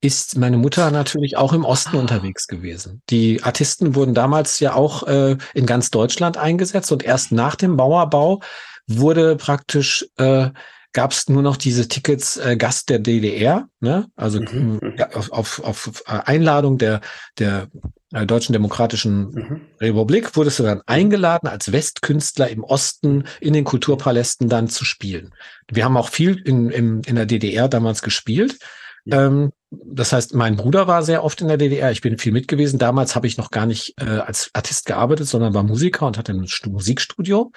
ist 0.00 0.38
meine 0.38 0.58
Mutter 0.58 0.90
natürlich 0.90 1.36
auch 1.36 1.52
im 1.52 1.64
Osten 1.64 1.96
ah. 1.96 2.00
unterwegs 2.00 2.46
gewesen. 2.46 3.02
Die 3.10 3.42
Artisten 3.42 3.94
wurden 3.94 4.14
damals 4.14 4.60
ja 4.60 4.74
auch 4.74 5.06
äh, 5.08 5.36
in 5.54 5.66
ganz 5.66 5.90
Deutschland 5.90 6.36
eingesetzt 6.36 6.92
und 6.92 7.02
erst 7.02 7.32
nach 7.32 7.56
dem 7.56 7.74
Mauerbau 7.74 8.40
wurde 8.86 9.36
praktisch 9.36 10.06
äh, 10.16 10.50
gab 10.98 11.12
es 11.12 11.28
nur 11.28 11.42
noch 11.42 11.56
diese 11.56 11.86
Tickets 11.86 12.38
äh, 12.38 12.56
Gast 12.56 12.88
der 12.88 12.98
DDR, 12.98 13.68
ne? 13.78 14.10
also 14.16 14.40
mhm. 14.40 14.80
mhm. 14.82 14.94
ja, 14.98 15.08
auf, 15.12 15.30
auf, 15.30 15.62
auf 15.62 16.02
äh, 16.08 16.18
Einladung 16.24 16.76
der, 16.76 17.02
der 17.38 17.68
äh, 18.12 18.26
Deutschen 18.26 18.52
Demokratischen 18.52 19.30
mhm. 19.30 19.60
Republik 19.80 20.36
wurdest 20.36 20.58
du 20.58 20.64
dann 20.64 20.82
eingeladen, 20.86 21.46
als 21.46 21.70
Westkünstler 21.70 22.48
im 22.48 22.64
Osten 22.64 23.28
in 23.40 23.52
den 23.52 23.62
Kulturpalästen 23.62 24.48
dann 24.48 24.66
zu 24.66 24.84
spielen. 24.84 25.32
Wir 25.70 25.84
haben 25.84 25.96
auch 25.96 26.08
viel 26.08 26.42
in, 26.44 26.68
in, 26.70 27.02
in 27.04 27.14
der 27.14 27.26
DDR 27.26 27.68
damals 27.68 28.02
gespielt. 28.02 28.58
Ja. 29.04 29.26
Ähm, 29.26 29.52
das 29.70 30.12
heißt, 30.12 30.34
mein 30.34 30.56
Bruder 30.56 30.88
war 30.88 31.04
sehr 31.04 31.22
oft 31.22 31.40
in 31.40 31.46
der 31.46 31.58
DDR. 31.58 31.92
Ich 31.92 32.00
bin 32.00 32.18
viel 32.18 32.32
mit 32.32 32.48
gewesen. 32.48 32.80
Damals 32.80 33.14
habe 33.14 33.28
ich 33.28 33.38
noch 33.38 33.52
gar 33.52 33.66
nicht 33.66 33.94
äh, 34.00 34.04
als 34.04 34.50
Artist 34.52 34.86
gearbeitet, 34.86 35.28
sondern 35.28 35.54
war 35.54 35.62
Musiker 35.62 36.08
und 36.08 36.18
hatte 36.18 36.32
ein 36.32 36.48
Musikstudio 36.66 37.52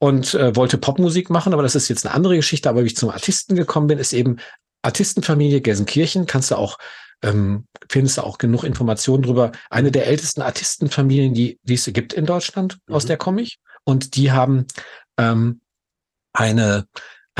und 0.00 0.34
äh, 0.34 0.56
wollte 0.56 0.78
Popmusik 0.78 1.30
machen, 1.30 1.52
aber 1.52 1.62
das 1.62 1.74
ist 1.76 1.88
jetzt 1.88 2.04
eine 2.04 2.14
andere 2.14 2.34
Geschichte. 2.34 2.68
Aber 2.68 2.82
wie 2.82 2.86
ich 2.86 2.96
zum 2.96 3.10
Artisten 3.10 3.54
gekommen 3.54 3.86
bin, 3.86 3.98
ist 3.98 4.12
eben 4.12 4.38
Artistenfamilie 4.82 5.60
Gelsenkirchen. 5.60 6.26
Kannst 6.26 6.50
du 6.50 6.56
auch 6.56 6.78
ähm, 7.22 7.66
findest 7.90 8.16
du 8.16 8.22
auch 8.22 8.38
genug 8.38 8.64
Informationen 8.64 9.22
drüber. 9.22 9.52
Eine 9.68 9.90
der 9.90 10.06
ältesten 10.06 10.40
Artistenfamilien, 10.40 11.34
die, 11.34 11.60
die 11.62 11.74
es 11.74 11.84
gibt 11.84 12.14
in 12.14 12.24
Deutschland, 12.24 12.78
mhm. 12.86 12.94
aus 12.94 13.04
der 13.04 13.18
komme 13.18 13.42
ich. 13.42 13.58
Und 13.84 14.16
die 14.16 14.32
haben 14.32 14.66
ähm, 15.18 15.60
eine 16.32 16.86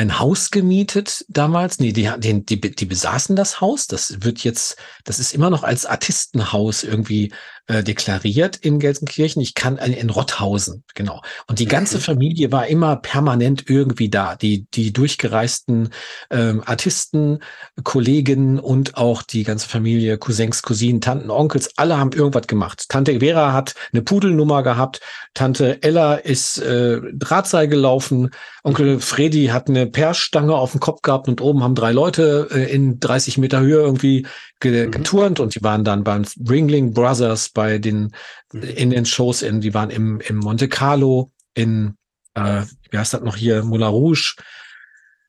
ein 0.01 0.19
Haus 0.19 0.51
gemietet 0.51 1.27
damals. 1.29 1.79
Nee, 1.79 1.93
die, 1.93 2.11
die, 2.17 2.43
die, 2.43 2.59
die 2.59 2.87
besaßen 2.87 3.37
das 3.37 3.61
Haus. 3.61 3.87
Das 3.87 4.23
wird 4.23 4.43
jetzt, 4.45 4.79
das 5.05 5.19
ist 5.19 5.35
immer 5.35 5.51
noch 5.51 5.63
als 5.63 5.85
Artistenhaus 5.85 6.85
irgendwie 6.85 7.35
äh, 7.67 7.85
deklariert 7.85 8.57
in 8.57 8.79
Gelsenkirchen. 8.79 9.43
Ich 9.43 9.55
kann 9.55 9.77
äh, 9.77 9.93
in 9.93 10.09
Rotthausen, 10.09 10.85
genau. 10.95 11.21
Und 11.47 11.59
die 11.59 11.67
ganze. 11.67 12.01
Familie 12.01 12.51
war 12.51 12.67
immer 12.67 12.97
permanent 12.97 13.69
irgendwie 13.69 14.09
da. 14.09 14.37
Die, 14.37 14.67
die 14.73 14.93
durchgereisten 14.93 15.91
ähm, 16.31 16.63
Artisten, 16.65 17.41
Kollegen 17.85 18.59
und 18.59 18.97
auch 18.97 19.23
die 19.23 19.45
ganze 19.45 19.69
Familie, 19.69 20.17
Cousins, 20.17 20.63
Cousinen, 20.63 21.03
Tanten, 21.03 21.31
Onkels, 21.31 21.77
alle 21.77 21.99
haben 21.99 22.13
irgendwas 22.13 22.47
gemacht. 22.47 22.87
Tante 22.89 23.21
Vera 23.21 23.53
hat 23.53 23.75
eine 23.93 24.01
Pudelnummer 24.01 24.63
gehabt. 24.63 25.01
Tante 25.35 25.83
Ella 25.83 26.15
ist 26.15 26.59
äh, 26.59 27.01
Drahtseil 27.13 27.69
gelaufen. 27.69 28.31
Onkel 28.63 29.01
Freddy 29.01 29.47
hat 29.47 29.69
eine 29.69 29.87
Perstange 29.87 30.55
auf 30.55 30.73
dem 30.73 30.81
Kopf 30.81 31.03
gehabt 31.03 31.29
und 31.29 31.41
oben 31.41 31.63
haben 31.63 31.75
drei 31.75 31.93
Leute 31.93 32.49
äh, 32.51 32.73
in 32.73 33.01
30 33.01 33.39
Meter 33.39 33.61
Höhe 33.61 33.81
irgendwie 33.81 34.27
mhm. 34.63 34.91
geturnt 34.91 35.41
und 35.41 35.55
die 35.55 35.63
waren 35.63 35.85
dann 35.85 36.05
beim 36.05 36.25
Ringling 36.49 36.93
Brothers 36.93 37.49
bei 37.49 37.79
den 37.79 38.13
mhm. 38.53 38.63
in 38.63 38.91
den 38.91 39.07
Shows 39.07 39.43
in, 39.43 39.61
die 39.61 39.75
waren 39.75 39.91
im, 39.91 40.21
im 40.21 40.37
Monte 40.37 40.69
Carlo, 40.69 41.31
in 41.55 41.95
äh, 42.35 42.63
wie 42.91 42.99
heißt 42.99 43.15
das 43.15 43.23
noch 43.23 43.37
hier, 43.37 43.63
Moulin 43.63 43.89
Rouge. 43.89 44.37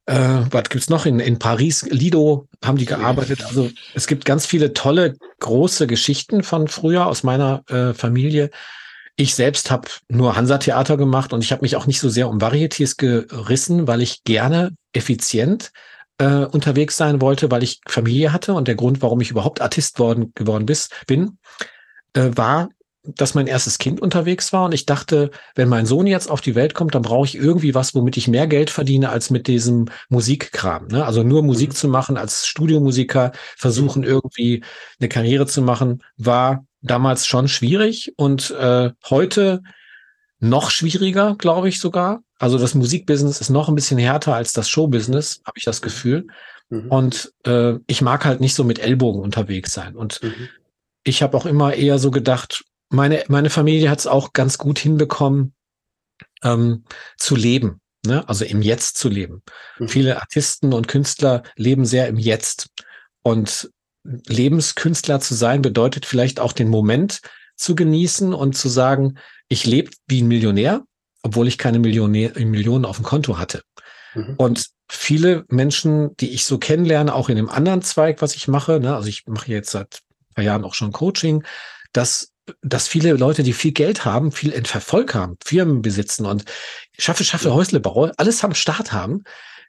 Äh, 0.06 0.41
was 0.50 0.63
gibt's 0.70 0.89
noch? 0.89 1.06
In, 1.06 1.20
in 1.20 1.39
Paris, 1.39 1.84
Lido 1.89 2.48
haben 2.63 2.78
die 2.78 2.86
gearbeitet. 2.86 3.46
Also 3.46 3.70
es 3.94 4.08
gibt 4.08 4.26
ganz 4.26 4.46
viele 4.46 4.74
tolle, 4.74 5.15
große 5.39 5.88
Geschichten 5.88 6.44
von 6.44 6.67
früher 6.67 7.06
aus 7.06 7.24
meiner 7.24 7.63
äh, 7.70 7.94
Familie. 7.94 8.50
Ich 9.22 9.36
selbst 9.36 9.70
habe 9.70 9.88
nur 10.10 10.36
Hansa-Theater 10.36 10.98
gemacht 10.98 11.32
und 11.32 11.44
ich 11.44 11.52
habe 11.52 11.62
mich 11.62 11.76
auch 11.76 11.86
nicht 11.86 12.00
so 12.00 12.10
sehr 12.10 12.28
um 12.28 12.40
Varietés 12.40 12.98
gerissen, 12.98 13.88
weil 13.88 14.02
ich 14.02 14.24
gerne 14.24 14.76
effizient 14.94 15.72
äh, 16.18 16.46
unterwegs 16.46 16.98
sein 16.98 17.22
wollte, 17.22 17.52
weil 17.52 17.62
ich 17.62 17.82
Familie 17.88 18.34
hatte 18.34 18.56
und 18.56 18.68
der 18.68 18.74
Grund, 18.74 19.04
warum 19.04 19.22
ich 19.22 19.30
überhaupt 19.30 19.62
Artist 19.62 20.00
worden, 20.00 20.32
geworden 20.34 20.66
bis, 20.66 20.90
bin, 21.06 21.38
äh, 22.14 22.32
war, 22.34 22.70
dass 23.04 23.36
mein 23.36 23.46
erstes 23.46 23.78
Kind 23.78 24.02
unterwegs 24.02 24.54
war 24.54 24.66
und 24.66 24.74
ich 24.74 24.88
dachte, 24.88 25.30
wenn 25.54 25.70
mein 25.70 25.86
Sohn 25.86 26.08
jetzt 26.08 26.32
auf 26.32 26.42
die 26.42 26.56
Welt 26.56 26.74
kommt, 26.74 26.96
dann 26.96 27.04
brauche 27.04 27.28
ich 27.28 27.36
irgendwie 27.36 27.76
was, 27.76 27.94
womit 27.94 28.18
ich 28.18 28.28
mehr 28.28 28.48
Geld 28.48 28.72
verdiene 28.72 29.10
als 29.10 29.30
mit 29.30 29.46
diesem 29.46 29.86
Musikkram. 30.10 30.88
Ne? 30.88 31.06
Also 31.06 31.22
nur 31.22 31.44
Musik 31.44 31.70
mhm. 31.70 31.76
zu 31.76 31.88
machen 31.90 32.18
als 32.18 32.48
Studiomusiker, 32.48 33.34
versuchen 33.56 34.04
irgendwie 34.04 34.64
eine 35.00 35.10
Karriere 35.10 35.46
zu 35.46 35.62
machen, 35.62 36.02
war 36.18 36.66
damals 36.82 37.28
schon 37.28 37.48
schwierig 37.48 38.13
und 38.17 38.52
äh, 38.52 38.91
heute 39.10 39.62
noch 40.39 40.72
schwieriger, 40.72 41.36
glaube 41.38 41.70
ich 41.70 41.80
sogar. 41.80 42.24
Also 42.39 42.58
das 42.58 42.74
Musikbusiness 42.74 43.39
ist 43.39 43.50
noch 43.50 43.70
ein 43.70 43.76
bisschen 43.76 44.00
härter 44.00 44.36
als 44.36 44.54
das 44.54 44.67
Showbusiness, 44.70 45.41
habe 45.46 45.58
ich 45.58 45.63
das 45.63 45.82
Gefühl. 45.82 46.28
Mhm. 46.70 46.89
Und 46.89 47.34
äh, 47.46 47.76
ich 47.86 48.02
mag 48.02 48.26
halt 48.26 48.41
nicht 48.41 48.56
so 48.56 48.63
mit 48.63 48.80
Ellbogen 48.80 49.22
unterwegs 49.22 49.72
sein. 49.72 49.96
Und 49.96 50.24
mhm. 50.24 50.50
ich 51.04 51.22
habe 51.22 51.38
auch 51.38 51.46
immer 51.46 51.76
eher 51.76 52.00
so 52.00 52.10
gedacht, 52.10 52.65
meine, 52.89 53.24
meine 53.28 53.50
Familie 53.50 53.89
hat 53.89 54.00
es 54.00 54.08
auch 54.08 54.34
ganz 54.34 54.58
gut 54.58 54.80
hinbekommen, 54.80 55.54
ähm, 56.44 56.84
zu 57.17 57.36
leben. 57.36 57.80
Ne? 58.06 58.28
Also 58.28 58.46
im 58.46 58.63
Jetzt 58.63 58.98
zu 58.98 59.10
leben. 59.10 59.44
Mhm. 59.78 59.88
Viele 59.88 60.22
Artisten 60.22 60.74
und 60.74 60.88
Künstler 60.88 61.44
leben 61.56 61.86
sehr 61.86 62.08
im 62.08 62.17
Jetzt. 62.17 62.70
Und 63.22 63.70
Lebenskünstler 64.04 65.20
zu 65.20 65.36
sein 65.36 65.62
bedeutet 65.62 66.06
vielleicht 66.06 66.40
auch 66.40 66.54
den 66.54 66.70
Moment 66.70 67.22
zu 67.56 67.76
genießen 67.76 68.34
und 68.34 68.58
zu 68.58 68.70
sagen, 68.70 69.18
ich 69.48 69.66
lebe 69.66 69.92
wie 70.08 70.22
ein 70.22 70.28
Millionär, 70.28 70.84
obwohl 71.24 71.48
ich 71.48 71.58
keine 71.58 71.80
Millionär, 71.80 72.32
Millionen 72.40 72.86
auf 72.86 72.98
dem 72.98 73.06
Konto 73.06 73.38
hatte. 73.38 73.62
Mhm. 74.16 74.36
Und 74.38 74.68
viele 74.90 75.46
Menschen, 75.50 76.16
die 76.18 76.32
ich 76.32 76.46
so 76.46 76.58
kennenlerne, 76.58 77.14
auch 77.14 77.30
in 77.30 77.36
dem 77.36 77.50
anderen 77.50 77.82
Zweig, 77.82 78.22
was 78.22 78.36
ich 78.36 78.48
mache, 78.48 78.80
ne, 78.80 78.96
also 78.96 79.08
ich 79.08 79.26
mache 79.28 79.52
jetzt 79.52 79.72
seit 79.72 80.02
ein 80.32 80.36
paar 80.36 80.44
Jahren 80.44 80.64
auch 80.64 80.74
schon 80.74 80.92
Coaching, 80.92 81.44
dass, 81.94 82.32
dass 82.62 82.88
viele 82.88 83.14
Leute, 83.14 83.44
die 83.44 83.54
viel 83.54 83.72
Geld 83.72 84.06
haben, 84.06 84.32
viel 84.32 84.52
Erfolg 84.52 85.14
haben, 85.14 85.38
Firmen 85.44 85.82
besitzen 85.82 86.26
und 86.26 86.46
schaffe, 86.98 87.24
schaffe, 87.24 87.54
Häusle 87.54 87.80
baue, 87.80 88.12
alles 88.18 88.44
am 88.44 88.54
Start 88.54 88.92
haben, 88.92 89.24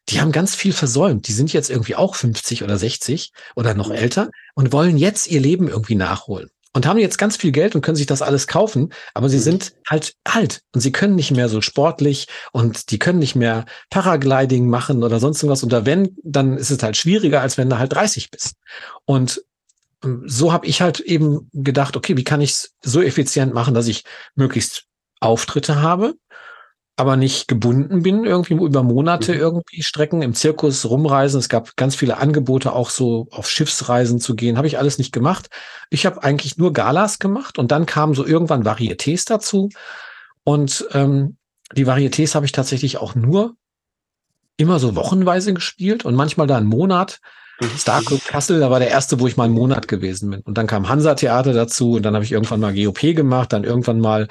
die 0.09 0.21
haben 0.21 0.33
ganz 0.33 0.55
viel 0.55 0.73
versäumt. 0.73 1.29
Die 1.29 1.33
sind 1.33 1.53
jetzt 1.53 1.71
irgendwie 1.71 1.97
auch 1.97 2.15
50 2.15 2.62
oder 2.62 2.77
60 2.77 3.33
oder 3.55 3.75
noch 3.75 3.91
älter 3.91 4.31
und 4.55 4.73
wollen 4.73 4.99
jetzt 4.99 5.29
ihr 5.29 5.41
Leben 5.41 5.69
irgendwie 5.69 5.95
nachholen 5.95 6.51
und 6.75 6.87
haben 6.87 6.99
jetzt 6.99 7.19
ganz 7.19 7.37
viel 7.37 7.53
Geld 7.53 7.75
und 7.75 7.83
können 7.83 7.97
sich 7.97 8.07
das 8.07 8.23
alles 8.23 8.47
kaufen, 8.47 8.93
aber 9.15 9.29
sie 9.29 9.37
mhm. 9.38 9.43
sind 9.43 9.73
halt 9.88 10.15
alt 10.25 10.62
und 10.75 10.81
sie 10.81 10.93
können 10.93 11.15
nicht 11.15 11.31
mehr 11.31 11.49
so 11.49 11.61
sportlich 11.61 12.27
und 12.53 12.91
die 12.91 12.99
können 12.99 13.19
nicht 13.19 13.37
mehr 13.37 13.67
Paragliding 13.91 14.69
machen 14.69 15.03
oder 15.05 15.21
sonst 15.21 15.43
irgendwas. 15.43 15.62
Und 15.62 15.73
da 15.73 15.85
wenn, 15.87 16.17
dann 16.23 16.57
ist 16.57 16.71
es 16.71 16.83
halt 16.83 16.97
schwieriger, 16.97 17.41
als 17.41 17.59
wenn 17.59 17.69
du 17.69 17.79
halt 17.79 17.93
30 17.93 18.31
bist. 18.31 18.55
Und 19.05 19.43
ähm, 20.03 20.25
so 20.27 20.53
habe 20.53 20.67
ich 20.67 20.81
halt 20.81 21.01
eben 21.01 21.51
gedacht, 21.53 21.97
okay, 21.97 22.17
wie 22.17 22.25
kann 22.25 22.41
ich 22.41 22.53
es 22.53 22.75
so 22.83 23.03
effizient 23.03 23.53
machen, 23.53 23.75
dass 23.75 23.87
ich 23.87 24.05
möglichst 24.35 24.85
Auftritte 25.21 25.81
habe, 25.81 26.15
aber 26.96 27.16
nicht 27.16 27.48
gebunden 27.48 28.02
bin, 28.02 28.24
irgendwie 28.24 28.55
über 28.55 28.83
Monate 28.83 29.33
mhm. 29.33 29.40
irgendwie 29.40 29.83
Strecken 29.83 30.22
im 30.22 30.35
Zirkus 30.35 30.85
rumreisen. 30.88 31.38
Es 31.38 31.48
gab 31.48 31.74
ganz 31.76 31.96
viele 31.96 32.18
Angebote, 32.18 32.72
auch 32.72 32.90
so 32.90 33.28
auf 33.31 33.48
Schiffsreisen 33.48 34.20
zu 34.20 34.35
gehen. 34.35 34.59
Habe 34.59 34.66
ich 34.66 34.78
alles 34.78 34.98
nicht 34.98 35.12
gemacht. 35.12 35.48
Ich 35.90 36.05
habe 36.05 36.22
eigentlich 36.22 36.59
nur 36.59 36.72
Galas 36.72 37.18
gemacht 37.18 37.59
und 37.59 37.72
dann 37.72 37.87
kamen 37.87 38.14
so 38.14 38.26
irgendwann 38.26 38.64
Varietés 38.64 39.26
dazu. 39.26 39.70
Und 40.44 40.87
ähm, 40.92 41.37
die 41.74 41.87
Varietés 41.87 42.35
habe 42.35 42.44
ich 42.44 42.52
tatsächlich 42.52 42.98
auch 42.98 43.14
nur 43.14 43.57
immer 44.59 44.78
so 44.78 44.94
wochenweise 44.94 45.55
gespielt 45.55 46.05
und 46.05 46.14
manchmal 46.14 46.46
da 46.46 46.59
einen 46.59 46.66
Monat. 46.66 47.20
Mhm. 47.61 47.78
Star 47.78 48.02
Club 48.02 48.24
Kassel, 48.26 48.61
da 48.61 48.70
war 48.70 48.81
der 48.81 48.90
erste, 48.90 49.18
wo 49.18 49.26
ich 49.26 49.38
mal 49.38 49.44
einen 49.44 49.55
Monat 49.55 49.88
gewesen 49.88 50.31
bin. 50.31 50.40
Und 50.42 50.59
dann 50.59 50.66
kam 50.66 50.90
Hansa 50.90 51.14
Theater 51.14 51.55
dazu 51.55 51.92
und 51.92 52.02
dann 52.02 52.14
habe 52.14 52.24
ich 52.24 52.33
irgendwann 52.33 52.61
mal 52.61 52.74
GOP 52.74 53.14
gemacht, 53.16 53.52
dann 53.55 53.64
irgendwann 53.64 53.98
mal 53.98 54.28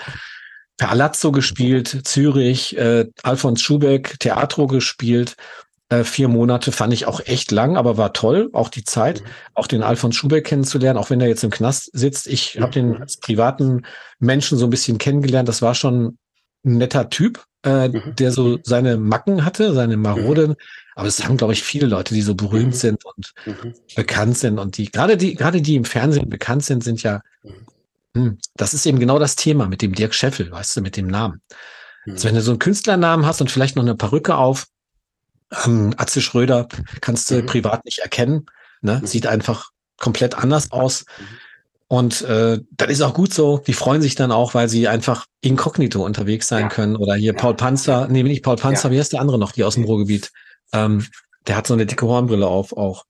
Palazzo 0.77 1.31
gespielt, 1.31 2.07
Zürich, 2.07 2.77
äh, 2.77 3.05
Alfons 3.23 3.61
Schubeck, 3.61 4.19
Theatro 4.19 4.67
gespielt. 4.67 5.35
Äh, 5.89 6.05
vier 6.05 6.29
Monate 6.29 6.71
fand 6.71 6.93
ich 6.93 7.05
auch 7.05 7.19
echt 7.19 7.51
lang, 7.51 7.75
aber 7.75 7.97
war 7.97 8.13
toll, 8.13 8.49
auch 8.53 8.69
die 8.69 8.85
Zeit, 8.85 9.21
mhm. 9.21 9.27
auch 9.55 9.67
den 9.67 9.83
Alfons 9.83 10.15
Schubeck 10.15 10.45
kennenzulernen, 10.45 10.97
auch 10.97 11.09
wenn 11.09 11.19
er 11.19 11.27
jetzt 11.27 11.43
im 11.43 11.49
Knast 11.51 11.89
sitzt. 11.93 12.27
Ich 12.27 12.55
mhm. 12.55 12.61
habe 12.61 12.71
den 12.71 13.01
als 13.01 13.17
privaten 13.17 13.85
Menschen 14.19 14.57
so 14.57 14.67
ein 14.67 14.69
bisschen 14.69 14.97
kennengelernt. 14.97 15.49
Das 15.49 15.61
war 15.61 15.75
schon 15.75 16.17
ein 16.65 16.77
netter 16.77 17.09
Typ, 17.09 17.43
äh, 17.65 17.89
mhm. 17.89 18.15
der 18.17 18.31
so 18.31 18.57
seine 18.63 18.97
Macken 18.97 19.43
hatte, 19.43 19.73
seine 19.73 19.97
Maroden. 19.97 20.51
Mhm. 20.51 20.55
Aber 20.95 21.07
es 21.07 21.23
haben, 21.23 21.37
glaube 21.37 21.53
ich, 21.53 21.63
viele 21.63 21.87
Leute, 21.87 22.13
die 22.13 22.21
so 22.21 22.35
berühmt 22.35 22.67
mhm. 22.67 22.73
sind 22.73 23.05
und 23.05 23.33
mhm. 23.45 23.73
bekannt 23.95 24.37
sind 24.37 24.59
und 24.59 24.77
die, 24.77 24.89
gerade 24.89 25.17
die, 25.17 25.35
gerade 25.35 25.61
die 25.61 25.75
im 25.75 25.85
Fernsehen 25.85 26.29
bekannt 26.29 26.63
sind, 26.63 26.83
sind 26.83 27.03
ja 27.03 27.21
das 28.55 28.73
ist 28.73 28.85
eben 28.85 28.99
genau 28.99 29.19
das 29.19 29.35
Thema 29.35 29.67
mit 29.67 29.81
dem 29.81 29.93
Dirk 29.93 30.13
Scheffel, 30.13 30.51
weißt 30.51 30.77
du, 30.77 30.81
mit 30.81 30.97
dem 30.97 31.07
Namen. 31.07 31.41
Mhm. 32.05 32.13
Also 32.13 32.27
wenn 32.27 32.35
du 32.35 32.41
so 32.41 32.51
einen 32.51 32.59
Künstlernamen 32.59 33.25
hast 33.25 33.41
und 33.41 33.51
vielleicht 33.51 33.75
noch 33.75 33.83
eine 33.83 33.95
Perücke 33.95 34.35
auf, 34.35 34.67
ähm, 35.65 35.93
Atze 35.97 36.21
Schröder 36.21 36.67
kannst 37.01 37.29
du 37.29 37.35
mhm. 37.35 37.45
privat 37.45 37.85
nicht 37.85 37.99
erkennen, 37.99 38.45
ne? 38.81 38.99
Mhm. 39.01 39.07
sieht 39.07 39.27
einfach 39.27 39.71
komplett 39.97 40.35
anders 40.35 40.71
aus. 40.71 41.05
Mhm. 41.19 41.25
Und 41.87 42.21
äh, 42.21 42.59
das 42.71 42.89
ist 42.89 43.01
auch 43.01 43.13
gut 43.13 43.33
so. 43.33 43.57
Die 43.67 43.73
freuen 43.73 44.01
sich 44.01 44.15
dann 44.15 44.31
auch, 44.31 44.53
weil 44.53 44.69
sie 44.69 44.87
einfach 44.87 45.25
inkognito 45.41 46.03
unterwegs 46.05 46.47
sein 46.47 46.63
ja. 46.63 46.69
können. 46.69 46.95
Oder 46.95 47.15
hier 47.15 47.33
ja. 47.33 47.37
Paul 47.37 47.53
Panzer, 47.53 48.07
nee, 48.07 48.23
nicht 48.23 48.43
Paul 48.43 48.55
Panzer, 48.55 48.87
ja. 48.87 48.95
wie 48.95 48.99
heißt 48.99 49.11
der 49.11 49.19
andere 49.19 49.37
noch, 49.37 49.51
die 49.51 49.65
aus 49.65 49.75
dem 49.75 49.83
Ruhrgebiet? 49.83 50.31
Ähm, 50.71 51.05
der 51.47 51.57
hat 51.57 51.67
so 51.67 51.73
eine 51.73 51.85
dicke 51.85 52.07
Hornbrille 52.07 52.47
auf 52.47 52.71
auch. 52.77 53.03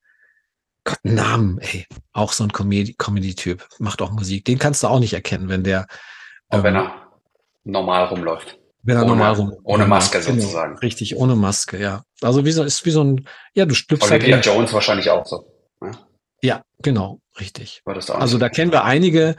Gott, 0.84 1.00
Namen, 1.04 1.60
ey. 1.60 1.86
Auch 2.12 2.32
so 2.32 2.44
ein 2.44 2.52
Comedy-Typ. 2.52 3.68
Macht 3.80 4.02
auch 4.02 4.12
Musik. 4.12 4.46
Den 4.46 4.58
kannst 4.58 4.84
du 4.84 4.88
auch 4.88 5.00
nicht 5.00 5.14
erkennen, 5.14 5.48
wenn 5.50 5.64
der. 5.64 5.88
Ähm, 6.52 6.64
wenn 6.64 6.76
er 6.76 6.94
normal 7.64 8.06
rumläuft. 8.06 8.58
Wenn 8.84 8.98
er 8.98 9.04
ohne, 9.04 9.12
normal 9.12 9.34
rum. 9.34 9.54
Ohne 9.64 9.86
Maske 9.86 10.20
genau, 10.20 10.42
sozusagen. 10.42 10.78
Richtig, 10.80 11.16
ohne 11.16 11.36
Maske, 11.36 11.80
ja. 11.80 12.04
Also 12.22 12.46
wie 12.46 12.52
so, 12.52 12.64
ist 12.64 12.84
wie 12.86 12.92
so 12.92 13.04
ein, 13.04 13.28
ja, 13.54 13.66
du 13.66 13.76
stüpfst 13.76 14.12
Olivia 14.12 14.36
halt. 14.36 14.46
Jones 14.46 14.74
wahrscheinlich 14.74 15.10
auch 15.12 15.26
so. 15.26 15.46
Ne? 15.82 15.92
Ja, 16.42 16.64
genau, 16.82 17.20
richtig. 17.40 17.84
Also 17.86 18.40
da 18.40 18.50
kennen 18.50 18.72
wir 18.72 18.84
einige, 18.84 19.36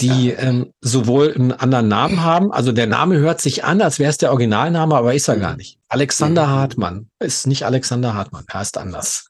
die 0.00 0.30
ja. 0.30 0.38
ähm, 0.38 0.72
sowohl 0.80 1.34
einen 1.34 1.52
anderen 1.52 1.88
Namen 1.88 2.24
haben. 2.24 2.50
Also 2.52 2.72
der 2.72 2.86
Name 2.86 3.18
hört 3.18 3.42
sich 3.42 3.64
an, 3.64 3.82
als 3.82 3.98
wäre 3.98 4.08
es 4.08 4.16
der 4.16 4.30
Originalname, 4.30 4.96
aber 4.96 5.12
ist 5.12 5.28
er 5.28 5.36
mhm. 5.36 5.40
gar 5.40 5.56
nicht. 5.56 5.78
Alexander 5.88 6.46
mhm. 6.46 6.50
Hartmann 6.50 7.10
ist 7.18 7.46
nicht 7.46 7.64
Alexander 7.66 8.14
Hartmann, 8.14 8.46
er 8.50 8.62
ist 8.62 8.78
anders 8.78 9.26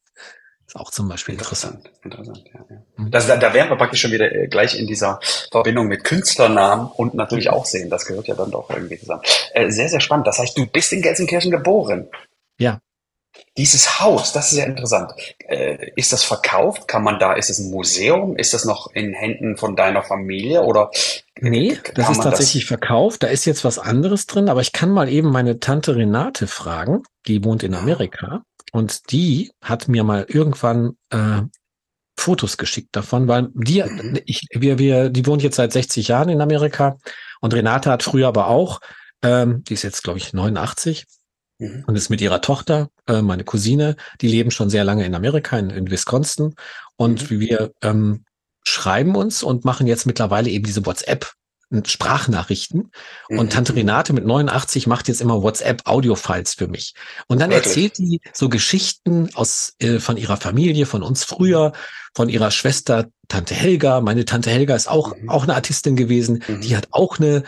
auch 0.76 0.90
zum 0.90 1.08
Beispiel 1.08 1.34
interessant. 1.34 1.90
Interessant, 2.02 2.44
ja. 2.52 2.60
ja. 2.70 2.76
Mhm. 2.96 3.10
Das, 3.10 3.26
da, 3.26 3.36
da 3.36 3.52
wären 3.54 3.68
wir 3.68 3.76
praktisch 3.76 4.00
schon 4.00 4.12
wieder 4.12 4.32
äh, 4.32 4.48
gleich 4.48 4.78
in 4.78 4.86
dieser 4.86 5.20
Verbindung 5.50 5.86
mit 5.86 6.04
Künstlernamen 6.04 6.90
und 6.96 7.14
natürlich 7.14 7.50
auch 7.50 7.66
sehen. 7.66 7.90
Das 7.90 8.06
gehört 8.06 8.28
ja 8.28 8.34
dann 8.34 8.50
doch 8.50 8.70
irgendwie 8.70 8.98
zusammen. 8.98 9.22
Äh, 9.52 9.70
sehr, 9.70 9.88
sehr 9.88 10.00
spannend. 10.00 10.26
Das 10.26 10.38
heißt, 10.38 10.56
du 10.56 10.66
bist 10.66 10.92
in 10.92 11.02
Gelsenkirchen 11.02 11.50
geboren. 11.50 12.08
Ja. 12.58 12.80
Dieses 13.58 14.00
Haus, 14.00 14.32
das 14.32 14.46
ist 14.46 14.52
sehr 14.52 14.66
interessant. 14.66 15.12
Äh, 15.46 15.90
ist 15.96 16.12
das 16.12 16.24
verkauft? 16.24 16.88
Kann 16.88 17.02
man 17.02 17.18
da, 17.18 17.32
ist 17.34 17.50
es 17.50 17.58
ein 17.58 17.70
Museum? 17.70 18.36
Ist 18.36 18.54
das 18.54 18.64
noch 18.64 18.90
in 18.92 19.12
Händen 19.14 19.56
von 19.56 19.76
deiner 19.76 20.02
Familie 20.02 20.62
oder? 20.62 20.90
Nee, 21.40 21.78
das 21.94 22.10
ist 22.10 22.22
tatsächlich 22.22 22.64
das 22.64 22.68
verkauft. 22.68 23.22
Da 23.22 23.28
ist 23.28 23.44
jetzt 23.44 23.64
was 23.64 23.78
anderes 23.78 24.26
drin, 24.26 24.48
aber 24.48 24.60
ich 24.60 24.72
kann 24.72 24.90
mal 24.90 25.08
eben 25.08 25.30
meine 25.30 25.58
Tante 25.60 25.96
Renate 25.96 26.46
fragen. 26.46 27.02
Die 27.26 27.44
wohnt 27.44 27.62
in 27.62 27.74
Amerika. 27.74 28.42
Und 28.72 29.10
die 29.12 29.52
hat 29.62 29.88
mir 29.88 30.04
mal 30.04 30.26
irgendwann 30.28 30.96
äh, 31.10 31.42
Fotos 32.18 32.56
geschickt 32.56 32.88
davon, 32.92 33.28
weil 33.28 33.48
die, 33.54 33.82
mhm. 33.82 34.18
ich, 34.24 34.46
wir, 34.52 34.78
wir, 34.78 35.10
die 35.10 35.26
wohnt 35.26 35.42
jetzt 35.42 35.56
seit 35.56 35.72
60 35.72 36.08
Jahren 36.08 36.28
in 36.28 36.40
Amerika 36.40 36.98
und 37.40 37.54
Renate 37.54 37.90
hat 37.90 38.02
früher 38.02 38.28
aber 38.28 38.48
auch, 38.48 38.80
ähm, 39.22 39.62
die 39.64 39.74
ist 39.74 39.82
jetzt, 39.82 40.02
glaube 40.02 40.18
ich, 40.18 40.32
89 40.32 41.04
mhm. 41.58 41.84
und 41.86 41.96
ist 41.96 42.08
mit 42.08 42.20
ihrer 42.20 42.40
Tochter, 42.40 42.88
äh, 43.06 43.22
meine 43.22 43.44
Cousine, 43.44 43.96
die 44.20 44.28
leben 44.28 44.50
schon 44.50 44.70
sehr 44.70 44.84
lange 44.84 45.04
in 45.04 45.14
Amerika, 45.14 45.58
in, 45.58 45.70
in 45.70 45.90
Wisconsin. 45.90 46.54
Und 46.96 47.30
mhm. 47.30 47.40
wir 47.40 47.72
ähm, 47.82 48.24
schreiben 48.64 49.14
uns 49.14 49.42
und 49.42 49.64
machen 49.64 49.86
jetzt 49.86 50.06
mittlerweile 50.06 50.50
eben 50.50 50.64
diese 50.64 50.84
WhatsApp 50.86 51.32
Sprachnachrichten. 51.84 52.90
Mhm. 53.28 53.38
Und 53.38 53.52
Tante 53.52 53.74
Renate 53.74 54.12
mit 54.12 54.24
89 54.24 54.86
macht 54.86 55.08
jetzt 55.08 55.20
immer 55.20 55.42
WhatsApp-Audio-Files 55.42 56.54
für 56.54 56.68
mich. 56.68 56.94
Und 57.26 57.40
dann 57.40 57.50
Wirklich? 57.50 57.66
erzählt 57.66 57.98
die 57.98 58.20
so 58.32 58.48
Geschichten 58.48 59.30
aus 59.34 59.74
äh, 59.78 59.98
von 59.98 60.16
ihrer 60.16 60.36
Familie, 60.36 60.86
von 60.86 61.02
uns 61.02 61.24
früher, 61.24 61.72
von 62.14 62.28
ihrer 62.28 62.50
Schwester 62.50 63.06
Tante 63.28 63.54
Helga. 63.54 64.00
Meine 64.00 64.24
Tante 64.24 64.50
Helga 64.50 64.76
ist 64.76 64.88
auch, 64.88 65.16
mhm. 65.16 65.28
auch 65.28 65.42
eine 65.42 65.54
Artistin 65.54 65.96
gewesen. 65.96 66.42
Mhm. 66.46 66.60
Die 66.60 66.76
hat 66.76 66.88
auch 66.92 67.18
eine 67.18 67.42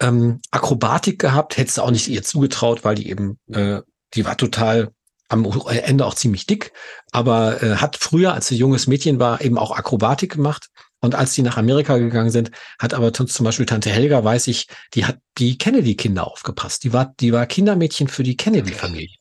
ähm, 0.00 0.40
Akrobatik 0.50 1.18
gehabt, 1.18 1.56
hätte 1.56 1.72
sie 1.72 1.82
auch 1.82 1.90
nicht 1.90 2.08
ihr 2.08 2.22
zugetraut, 2.22 2.84
weil 2.84 2.94
die 2.94 3.08
eben, 3.10 3.38
äh, 3.50 3.80
die 4.14 4.24
war 4.24 4.36
total 4.36 4.92
am 5.28 5.44
Ende 5.68 6.06
auch 6.06 6.14
ziemlich 6.14 6.46
dick, 6.46 6.72
aber 7.12 7.62
äh, 7.62 7.76
hat 7.76 7.96
früher, 7.96 8.32
als 8.32 8.48
sie 8.48 8.56
junges 8.56 8.86
Mädchen 8.86 9.18
war, 9.20 9.42
eben 9.42 9.58
auch 9.58 9.72
Akrobatik 9.72 10.32
gemacht. 10.32 10.68
Und 11.00 11.14
als 11.14 11.34
die 11.34 11.42
nach 11.42 11.56
Amerika 11.56 11.96
gegangen 11.98 12.30
sind, 12.30 12.50
hat 12.78 12.94
aber 12.94 13.12
zum 13.12 13.44
Beispiel 13.44 13.66
Tante 13.66 13.90
Helga, 13.90 14.24
weiß 14.24 14.48
ich, 14.48 14.66
die 14.94 15.04
hat 15.04 15.18
die 15.38 15.56
Kennedy-Kinder 15.56 16.26
aufgepasst. 16.26 16.82
Die 16.84 16.92
war, 16.92 17.14
die 17.20 17.32
war 17.32 17.46
Kindermädchen 17.46 18.08
für 18.08 18.24
die 18.24 18.36
Kennedy-Familie. 18.36 19.16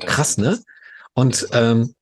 Krass, 0.00 0.38
ne? 0.38 0.60
Und 1.14 1.48
ähm, 1.52 1.94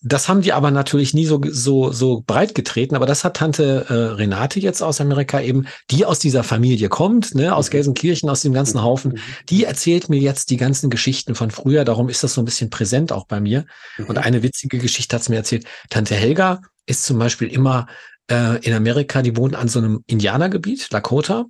das 0.00 0.28
haben 0.28 0.42
die 0.42 0.52
aber 0.52 0.70
natürlich 0.70 1.14
nie 1.14 1.26
so, 1.26 1.40
so, 1.44 1.90
so 1.92 2.22
breit 2.24 2.54
getreten, 2.54 2.94
aber 2.94 3.06
das 3.06 3.24
hat 3.24 3.36
Tante 3.38 3.86
äh, 3.88 4.14
Renate 4.14 4.60
jetzt 4.60 4.82
aus 4.82 5.00
Amerika 5.00 5.40
eben, 5.40 5.66
die 5.90 6.04
aus 6.04 6.18
dieser 6.18 6.44
Familie 6.44 6.88
kommt, 6.88 7.34
ne, 7.34 7.54
aus 7.54 7.68
mhm. 7.68 7.72
Gelsenkirchen, 7.72 8.30
aus 8.30 8.42
dem 8.42 8.52
ganzen 8.52 8.82
Haufen, 8.82 9.12
mhm. 9.12 9.18
die 9.48 9.64
erzählt 9.64 10.08
mir 10.08 10.20
jetzt 10.20 10.50
die 10.50 10.56
ganzen 10.56 10.90
Geschichten 10.90 11.34
von 11.34 11.50
früher, 11.50 11.84
darum 11.84 12.08
ist 12.08 12.22
das 12.22 12.34
so 12.34 12.42
ein 12.42 12.44
bisschen 12.44 12.70
präsent 12.70 13.12
auch 13.12 13.26
bei 13.26 13.40
mir. 13.40 13.64
Und 13.98 14.10
mhm. 14.10 14.18
eine 14.18 14.42
witzige 14.42 14.78
Geschichte 14.78 15.16
hat's 15.16 15.28
mir 15.28 15.36
erzählt, 15.36 15.66
Tante 15.90 16.14
Helga 16.14 16.60
ist 16.86 17.04
zum 17.04 17.18
Beispiel 17.18 17.48
immer 17.48 17.86
äh, 18.30 18.64
in 18.64 18.74
Amerika, 18.74 19.22
die 19.22 19.36
wohnen 19.36 19.54
an 19.54 19.68
so 19.68 19.78
einem 19.78 20.02
Indianergebiet, 20.06 20.90
Lakota. 20.90 21.46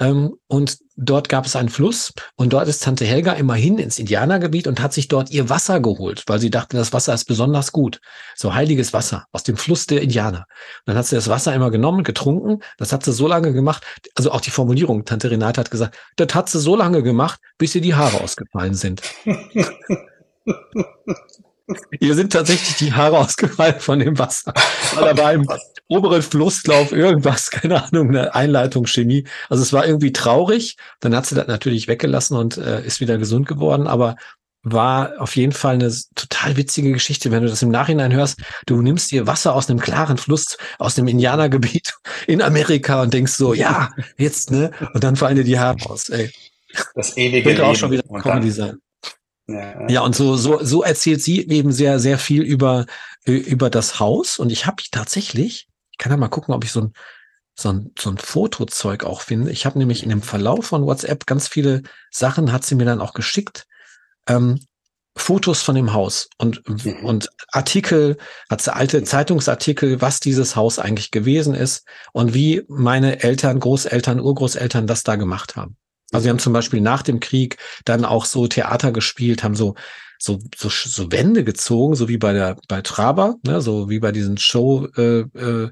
Ähm, 0.00 0.34
und 0.48 0.78
dort 0.96 1.28
gab 1.28 1.46
es 1.46 1.54
einen 1.54 1.68
Fluss 1.68 2.12
und 2.34 2.52
dort 2.52 2.66
ist 2.66 2.82
Tante 2.82 3.04
Helga 3.04 3.34
immer 3.34 3.54
hin 3.54 3.78
ins 3.78 4.00
Indianergebiet 4.00 4.66
und 4.66 4.80
hat 4.80 4.92
sich 4.92 5.06
dort 5.06 5.30
ihr 5.30 5.48
Wasser 5.48 5.78
geholt, 5.78 6.24
weil 6.26 6.40
sie 6.40 6.50
dachte, 6.50 6.76
das 6.76 6.92
Wasser 6.92 7.14
ist 7.14 7.26
besonders 7.26 7.70
gut. 7.70 8.00
So 8.34 8.54
heiliges 8.54 8.92
Wasser 8.92 9.26
aus 9.30 9.44
dem 9.44 9.56
Fluss 9.56 9.86
der 9.86 10.02
Indianer. 10.02 10.46
Und 10.80 10.86
dann 10.86 10.96
hat 10.96 11.06
sie 11.06 11.14
das 11.14 11.28
Wasser 11.28 11.54
immer 11.54 11.70
genommen, 11.70 12.02
getrunken. 12.02 12.58
Das 12.76 12.92
hat 12.92 13.04
sie 13.04 13.12
so 13.12 13.28
lange 13.28 13.52
gemacht. 13.52 13.84
Also 14.16 14.32
auch 14.32 14.40
die 14.40 14.50
Formulierung, 14.50 15.04
Tante 15.04 15.30
Renate 15.30 15.60
hat 15.60 15.70
gesagt, 15.70 15.96
das 16.16 16.34
hat 16.34 16.48
sie 16.48 16.58
so 16.58 16.74
lange 16.74 17.04
gemacht, 17.04 17.38
bis 17.56 17.76
ihr 17.76 17.80
die 17.80 17.94
Haare 17.94 18.20
ausgefallen 18.20 18.74
sind. 18.74 19.00
Ihr 21.98 22.14
sind 22.14 22.32
tatsächlich 22.32 22.76
die 22.76 22.92
Haare 22.92 23.18
ausgefallen 23.18 23.80
von 23.80 23.98
dem 23.98 24.18
Wasser. 24.18 24.52
Weil 24.94 25.14
da 25.14 25.22
war 25.22 25.32
im 25.32 25.48
oberen 25.88 26.22
Flusslauf 26.22 26.92
irgendwas, 26.92 27.50
keine 27.50 27.82
Ahnung, 27.84 28.08
eine 28.10 28.34
Einleitung 28.34 28.86
Chemie. 28.86 29.26
Also 29.48 29.62
es 29.62 29.72
war 29.72 29.86
irgendwie 29.86 30.12
traurig. 30.12 30.76
Dann 31.00 31.14
hat 31.14 31.26
sie 31.26 31.34
das 31.34 31.46
natürlich 31.46 31.88
weggelassen 31.88 32.36
und 32.36 32.58
äh, 32.58 32.84
ist 32.84 33.00
wieder 33.00 33.18
gesund 33.18 33.46
geworden. 33.46 33.86
Aber 33.86 34.16
war 34.64 35.12
auf 35.18 35.36
jeden 35.36 35.52
Fall 35.52 35.74
eine 35.74 35.94
total 36.14 36.56
witzige 36.56 36.92
Geschichte, 36.92 37.30
wenn 37.30 37.42
du 37.42 37.48
das 37.48 37.62
im 37.62 37.70
Nachhinein 37.70 38.12
hörst. 38.12 38.40
Du 38.66 38.80
nimmst 38.80 39.10
dir 39.10 39.26
Wasser 39.26 39.54
aus 39.54 39.68
einem 39.68 39.78
klaren 39.78 40.16
Fluss, 40.16 40.56
aus 40.78 40.94
dem 40.94 41.06
Indianergebiet 41.06 41.94
in 42.26 42.42
Amerika 42.42 43.02
und 43.02 43.12
denkst 43.12 43.32
so, 43.32 43.54
ja, 43.54 43.90
jetzt, 44.16 44.50
ne? 44.50 44.70
Und 44.94 45.04
dann 45.04 45.16
fallen 45.16 45.36
dir 45.36 45.44
die 45.44 45.58
Haare 45.58 45.78
aus, 45.88 46.08
ey. 46.08 46.32
Das 46.94 47.16
ewige 47.16 47.50
Könnte 47.50 47.66
auch 47.66 47.76
schon 47.76 47.90
wieder 47.90 48.02
Comedy 48.20 48.50
sein. 48.50 48.78
Ja, 49.46 49.88
ja, 49.88 50.00
und 50.00 50.16
so, 50.16 50.36
so, 50.36 50.64
so 50.64 50.82
erzählt 50.82 51.22
sie 51.22 51.46
eben 51.48 51.70
sehr, 51.70 51.98
sehr 51.98 52.18
viel 52.18 52.42
über, 52.42 52.86
über 53.24 53.68
das 53.68 54.00
Haus. 54.00 54.38
Und 54.38 54.50
ich 54.50 54.66
habe 54.66 54.82
tatsächlich, 54.90 55.68
ich 55.90 55.98
kann 55.98 56.10
ja 56.10 56.16
mal 56.16 56.28
gucken, 56.28 56.54
ob 56.54 56.64
ich 56.64 56.72
so 56.72 56.80
ein, 56.80 56.92
so 57.54 57.70
ein, 57.70 57.92
so 57.98 58.10
ein 58.10 58.18
Fotozeug 58.18 59.04
auch 59.04 59.20
finde. 59.20 59.50
Ich 59.50 59.66
habe 59.66 59.78
nämlich 59.78 60.02
in 60.02 60.08
dem 60.08 60.22
Verlauf 60.22 60.66
von 60.66 60.86
WhatsApp 60.86 61.26
ganz 61.26 61.46
viele 61.46 61.82
Sachen, 62.10 62.52
hat 62.52 62.64
sie 62.64 62.74
mir 62.74 62.86
dann 62.86 63.00
auch 63.00 63.12
geschickt. 63.12 63.66
Ähm, 64.26 64.60
Fotos 65.16 65.62
von 65.62 65.76
dem 65.76 65.92
Haus 65.92 66.28
und, 66.38 66.68
mhm. 66.68 67.04
und 67.04 67.28
Artikel, 67.52 68.16
hat 68.50 68.62
sie 68.62 68.74
alte 68.74 69.04
Zeitungsartikel, 69.04 70.00
was 70.00 70.18
dieses 70.18 70.56
Haus 70.56 70.80
eigentlich 70.80 71.12
gewesen 71.12 71.54
ist 71.54 71.86
und 72.12 72.34
wie 72.34 72.64
meine 72.66 73.22
Eltern, 73.22 73.60
Großeltern, 73.60 74.18
Urgroßeltern 74.18 74.88
das 74.88 75.04
da 75.04 75.14
gemacht 75.14 75.54
haben. 75.54 75.76
Also 76.14 76.24
wir 76.24 76.30
haben 76.30 76.38
zum 76.38 76.52
Beispiel 76.52 76.80
nach 76.80 77.02
dem 77.02 77.20
Krieg 77.20 77.58
dann 77.84 78.04
auch 78.04 78.24
so 78.24 78.46
Theater 78.46 78.92
gespielt, 78.92 79.42
haben 79.42 79.54
so 79.54 79.74
so, 80.16 80.38
so, 80.56 80.68
so 80.70 81.12
Wände 81.12 81.44
gezogen, 81.44 81.96
so 81.96 82.08
wie 82.08 82.16
bei 82.16 82.32
der 82.32 82.56
bei 82.68 82.80
Traber, 82.80 83.34
ne, 83.44 83.60
so 83.60 83.90
wie 83.90 83.98
bei 83.98 84.12
diesen 84.12 84.38
Show 84.38 84.86
äh, 84.96 85.20
äh, 85.20 85.70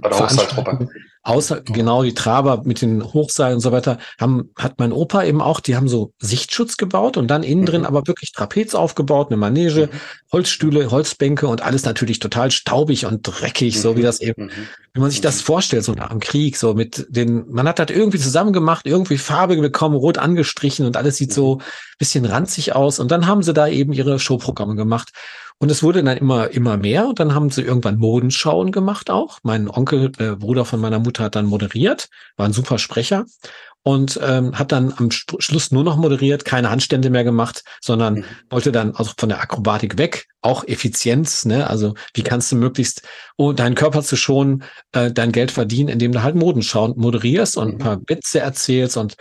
bei 0.00 0.08
der 0.08 0.16
Veranstaltungen 0.18 0.90
außer 1.24 1.62
genau 1.62 2.02
die 2.02 2.12
Traber 2.12 2.62
mit 2.64 2.82
den 2.82 3.02
Hochseilen 3.02 3.56
und 3.56 3.60
so 3.60 3.72
weiter, 3.72 3.98
haben, 4.20 4.50
hat 4.56 4.78
mein 4.78 4.92
Opa 4.92 5.24
eben 5.24 5.40
auch, 5.40 5.60
die 5.60 5.74
haben 5.74 5.88
so 5.88 6.12
Sichtschutz 6.18 6.76
gebaut 6.76 7.16
und 7.16 7.28
dann 7.28 7.42
innen 7.42 7.64
drin 7.64 7.80
mhm. 7.80 7.86
aber 7.86 8.06
wirklich 8.06 8.32
Trapez 8.32 8.74
aufgebaut, 8.74 9.28
eine 9.28 9.38
Manege, 9.38 9.88
mhm. 9.90 9.96
Holzstühle, 10.32 10.90
Holzbänke 10.90 11.48
und 11.48 11.62
alles 11.62 11.84
natürlich 11.84 12.18
total 12.18 12.50
staubig 12.50 13.06
und 13.06 13.22
dreckig, 13.22 13.76
mhm. 13.76 13.80
so 13.80 13.96
wie 13.96 14.00
mhm. 14.00 14.04
das 14.04 14.20
eben, 14.20 14.50
wie 14.92 15.00
man 15.00 15.10
sich 15.10 15.22
das 15.22 15.40
vorstellt, 15.40 15.84
so 15.84 15.92
nach 15.92 16.10
dem 16.10 16.20
Krieg, 16.20 16.58
so 16.58 16.74
mit 16.74 17.06
den, 17.08 17.50
man 17.50 17.66
hat 17.66 17.78
das 17.78 17.88
irgendwie 17.88 18.18
zusammen 18.18 18.52
gemacht, 18.52 18.86
irgendwie 18.86 19.18
Farbe 19.18 19.56
bekommen, 19.56 19.96
rot 19.96 20.18
angestrichen 20.18 20.84
und 20.84 20.98
alles 20.98 21.16
sieht 21.16 21.32
so 21.32 21.60
bisschen 21.98 22.26
ranzig 22.26 22.74
aus 22.74 22.98
und 22.98 23.10
dann 23.10 23.26
haben 23.26 23.42
sie 23.42 23.54
da 23.54 23.66
eben 23.66 23.94
ihre 23.94 24.18
Showprogramme 24.18 24.76
gemacht. 24.76 25.10
Und 25.58 25.70
es 25.70 25.82
wurde 25.82 26.02
dann 26.02 26.16
immer, 26.16 26.50
immer 26.50 26.76
mehr. 26.76 27.08
Und 27.08 27.20
dann 27.20 27.34
haben 27.34 27.50
sie 27.50 27.62
irgendwann 27.62 27.96
Modenschauen 27.96 28.72
gemacht 28.72 29.10
auch. 29.10 29.38
Mein 29.42 29.68
Onkel, 29.68 30.10
der 30.10 30.36
Bruder 30.36 30.64
von 30.64 30.80
meiner 30.80 30.98
Mutter, 30.98 31.24
hat 31.24 31.36
dann 31.36 31.46
moderiert, 31.46 32.08
war 32.36 32.46
ein 32.46 32.52
super 32.52 32.78
Sprecher 32.78 33.24
und 33.84 34.18
ähm, 34.22 34.58
hat 34.58 34.72
dann 34.72 34.94
am 34.96 35.10
Schluss 35.10 35.70
nur 35.70 35.84
noch 35.84 35.96
moderiert, 35.96 36.46
keine 36.46 36.70
Handstände 36.70 37.10
mehr 37.10 37.22
gemacht, 37.22 37.62
sondern 37.82 38.14
mhm. 38.14 38.24
wollte 38.48 38.72
dann 38.72 38.96
also 38.96 39.12
von 39.16 39.28
der 39.28 39.40
Akrobatik 39.40 39.98
weg, 39.98 40.26
auch 40.40 40.64
Effizienz, 40.66 41.44
ne? 41.44 41.68
Also 41.68 41.94
wie 42.14 42.22
kannst 42.22 42.50
du 42.50 42.56
möglichst, 42.56 43.02
oh, 43.36 43.52
deinen 43.52 43.74
Körper 43.74 44.02
zu 44.02 44.16
schonen, 44.16 44.64
äh, 44.92 45.12
dein 45.12 45.32
Geld 45.32 45.50
verdienen, 45.50 45.90
indem 45.90 46.12
du 46.12 46.22
halt 46.22 46.34
Modenschauen 46.34 46.94
moderierst 46.96 47.58
und 47.58 47.74
ein 47.74 47.78
paar 47.78 47.96
mhm. 47.98 48.04
Witze 48.08 48.40
erzählst 48.40 48.96
und 48.96 49.16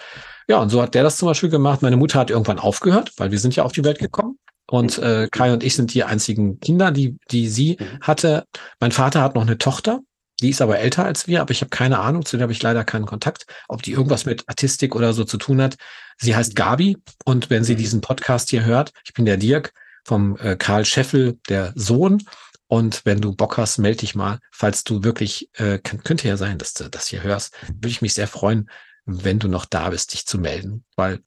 ja, 0.47 0.57
und 0.57 0.69
so 0.69 0.81
hat 0.81 0.93
der 0.93 1.03
das 1.03 1.17
zum 1.17 1.27
Beispiel 1.27 1.49
gemacht. 1.49 1.81
Meine 1.81 1.97
Mutter 1.97 2.19
hat 2.19 2.29
irgendwann 2.29 2.59
aufgehört, 2.59 3.11
weil 3.17 3.31
wir 3.31 3.39
sind 3.39 3.55
ja 3.55 3.63
auf 3.63 3.71
die 3.71 3.83
Welt 3.83 3.99
gekommen. 3.99 4.37
Und 4.73 4.97
äh, 4.97 5.27
Kai 5.31 5.53
und 5.53 5.63
ich 5.63 5.75
sind 5.75 5.93
die 5.93 6.03
einzigen 6.03 6.59
Kinder, 6.59 6.89
die, 6.89 7.19
die 7.29 7.47
sie 7.47 7.77
mhm. 7.79 7.99
hatte. 8.01 8.47
Mein 8.79 8.91
Vater 8.91 9.21
hat 9.21 9.35
noch 9.35 9.43
eine 9.43 9.59
Tochter, 9.59 9.99
die 10.41 10.49
ist 10.49 10.63
aber 10.63 10.79
älter 10.79 11.05
als 11.05 11.27
wir, 11.27 11.41
aber 11.41 11.51
ich 11.51 11.61
habe 11.61 11.69
keine 11.69 11.99
Ahnung, 11.99 12.25
zu 12.25 12.37
der 12.37 12.45
habe 12.45 12.53
ich 12.53 12.63
leider 12.63 12.83
keinen 12.83 13.05
Kontakt, 13.05 13.45
ob 13.67 13.83
die 13.83 13.91
irgendwas 13.91 14.25
mit 14.25 14.49
Artistik 14.49 14.95
oder 14.95 15.13
so 15.13 15.25
zu 15.25 15.37
tun 15.37 15.61
hat. 15.61 15.75
Sie 16.17 16.35
heißt 16.35 16.55
Gabi 16.55 16.97
und 17.23 17.51
wenn 17.51 17.63
sie 17.63 17.73
mhm. 17.73 17.77
diesen 17.77 18.01
Podcast 18.01 18.49
hier 18.49 18.65
hört, 18.65 18.93
ich 19.05 19.13
bin 19.13 19.25
der 19.25 19.37
Dirk 19.37 19.73
vom 20.05 20.37
äh, 20.37 20.55
Karl 20.55 20.85
Scheffel, 20.85 21.37
der 21.49 21.71
Sohn. 21.75 22.23
Und 22.65 23.05
wenn 23.05 23.21
du 23.21 23.35
Bock 23.35 23.57
hast, 23.57 23.77
melde 23.77 23.99
dich 23.99 24.15
mal, 24.15 24.39
falls 24.51 24.83
du 24.83 25.03
wirklich, 25.03 25.51
äh, 25.53 25.77
kann, 25.77 26.01
könnte 26.01 26.27
ja 26.27 26.35
sein, 26.35 26.57
dass 26.57 26.73
du 26.73 26.89
das 26.89 27.05
hier 27.05 27.21
hörst, 27.21 27.53
würde 27.67 27.89
ich 27.89 28.01
mich 28.01 28.15
sehr 28.15 28.27
freuen, 28.27 28.71
wenn 29.05 29.37
du 29.37 29.47
noch 29.47 29.65
da 29.65 29.91
bist, 29.91 30.13
dich 30.13 30.25
zu 30.25 30.39
melden, 30.39 30.83
weil 30.95 31.19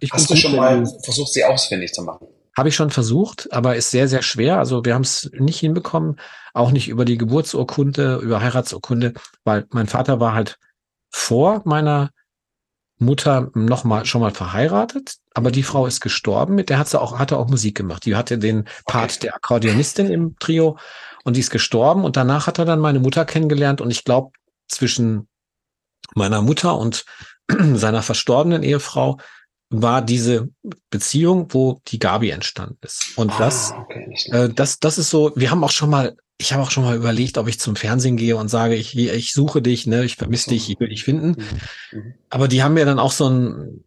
ich 0.00 0.12
Hast 0.12 0.28
du 0.28 0.36
schon 0.36 0.54
mal 0.54 0.84
versucht, 1.02 1.32
sie 1.32 1.44
ausfindig 1.44 1.94
zu 1.94 2.02
machen? 2.02 2.26
Habe 2.56 2.68
ich 2.68 2.76
schon 2.76 2.90
versucht, 2.90 3.52
aber 3.52 3.76
ist 3.76 3.90
sehr, 3.90 4.08
sehr 4.08 4.22
schwer. 4.22 4.58
Also 4.58 4.84
wir 4.84 4.94
haben 4.94 5.02
es 5.02 5.30
nicht 5.38 5.58
hinbekommen, 5.58 6.20
auch 6.52 6.70
nicht 6.70 6.88
über 6.88 7.04
die 7.04 7.18
Geburtsurkunde, 7.18 8.16
über 8.22 8.40
Heiratsurkunde, 8.40 9.14
weil 9.44 9.66
mein 9.70 9.88
Vater 9.88 10.20
war 10.20 10.34
halt 10.34 10.58
vor 11.10 11.62
meiner 11.64 12.10
Mutter 12.98 13.50
noch 13.54 13.84
mal 13.84 14.04
schon 14.04 14.20
mal 14.20 14.30
verheiratet, 14.30 15.16
aber 15.34 15.50
die 15.50 15.62
Frau 15.62 15.86
ist 15.86 16.00
gestorben, 16.00 16.54
mit 16.54 16.70
der 16.70 16.78
hat 16.78 16.88
sie 16.88 17.00
auch 17.00 17.18
hatte 17.18 17.38
auch 17.38 17.48
Musik 17.48 17.76
gemacht. 17.76 18.04
Die 18.04 18.16
hatte 18.16 18.38
den 18.38 18.64
Part 18.86 19.12
okay. 19.12 19.20
der 19.22 19.34
Akkordeonistin 19.34 20.10
im 20.10 20.36
Trio 20.38 20.78
und 21.24 21.36
die 21.36 21.40
ist 21.40 21.50
gestorben 21.50 22.04
und 22.04 22.16
danach 22.16 22.46
hat 22.46 22.58
er 22.58 22.64
dann 22.64 22.78
meine 22.78 23.00
Mutter 23.00 23.24
kennengelernt 23.24 23.80
und 23.80 23.90
ich 23.90 24.04
glaube 24.04 24.30
zwischen 24.68 25.28
meiner 26.14 26.42
Mutter 26.42 26.78
und 26.78 27.04
seiner 27.74 28.02
verstorbenen 28.02 28.62
Ehefrau 28.62 29.18
war 29.82 30.02
diese 30.02 30.48
Beziehung, 30.90 31.48
wo 31.50 31.80
die 31.88 31.98
Gabi 31.98 32.30
entstanden 32.30 32.78
ist. 32.82 33.16
Und 33.16 33.32
ah, 33.32 33.38
das, 33.38 33.72
okay, 33.72 34.14
äh, 34.30 34.48
das, 34.48 34.78
das 34.78 34.98
ist 34.98 35.10
so, 35.10 35.32
wir 35.36 35.50
haben 35.50 35.64
auch 35.64 35.70
schon 35.70 35.90
mal, 35.90 36.16
ich 36.38 36.52
habe 36.52 36.62
auch 36.62 36.70
schon 36.70 36.84
mal 36.84 36.96
überlegt, 36.96 37.38
ob 37.38 37.48
ich 37.48 37.60
zum 37.60 37.76
Fernsehen 37.76 38.16
gehe 38.16 38.36
und 38.36 38.48
sage, 38.48 38.74
ich, 38.74 38.96
ich 38.96 39.32
suche 39.32 39.62
dich, 39.62 39.86
ne, 39.86 40.04
ich 40.04 40.16
vermisse 40.16 40.50
dich, 40.50 40.68
ich 40.70 40.80
will 40.80 40.88
dich 40.88 41.04
finden. 41.04 41.36
Mhm. 41.92 41.98
mhm. 41.98 42.14
Aber 42.30 42.48
die 42.48 42.62
haben 42.62 42.74
mir 42.74 42.84
dann 42.84 42.98
auch 42.98 43.12
so 43.12 43.28
ein, 43.28 43.84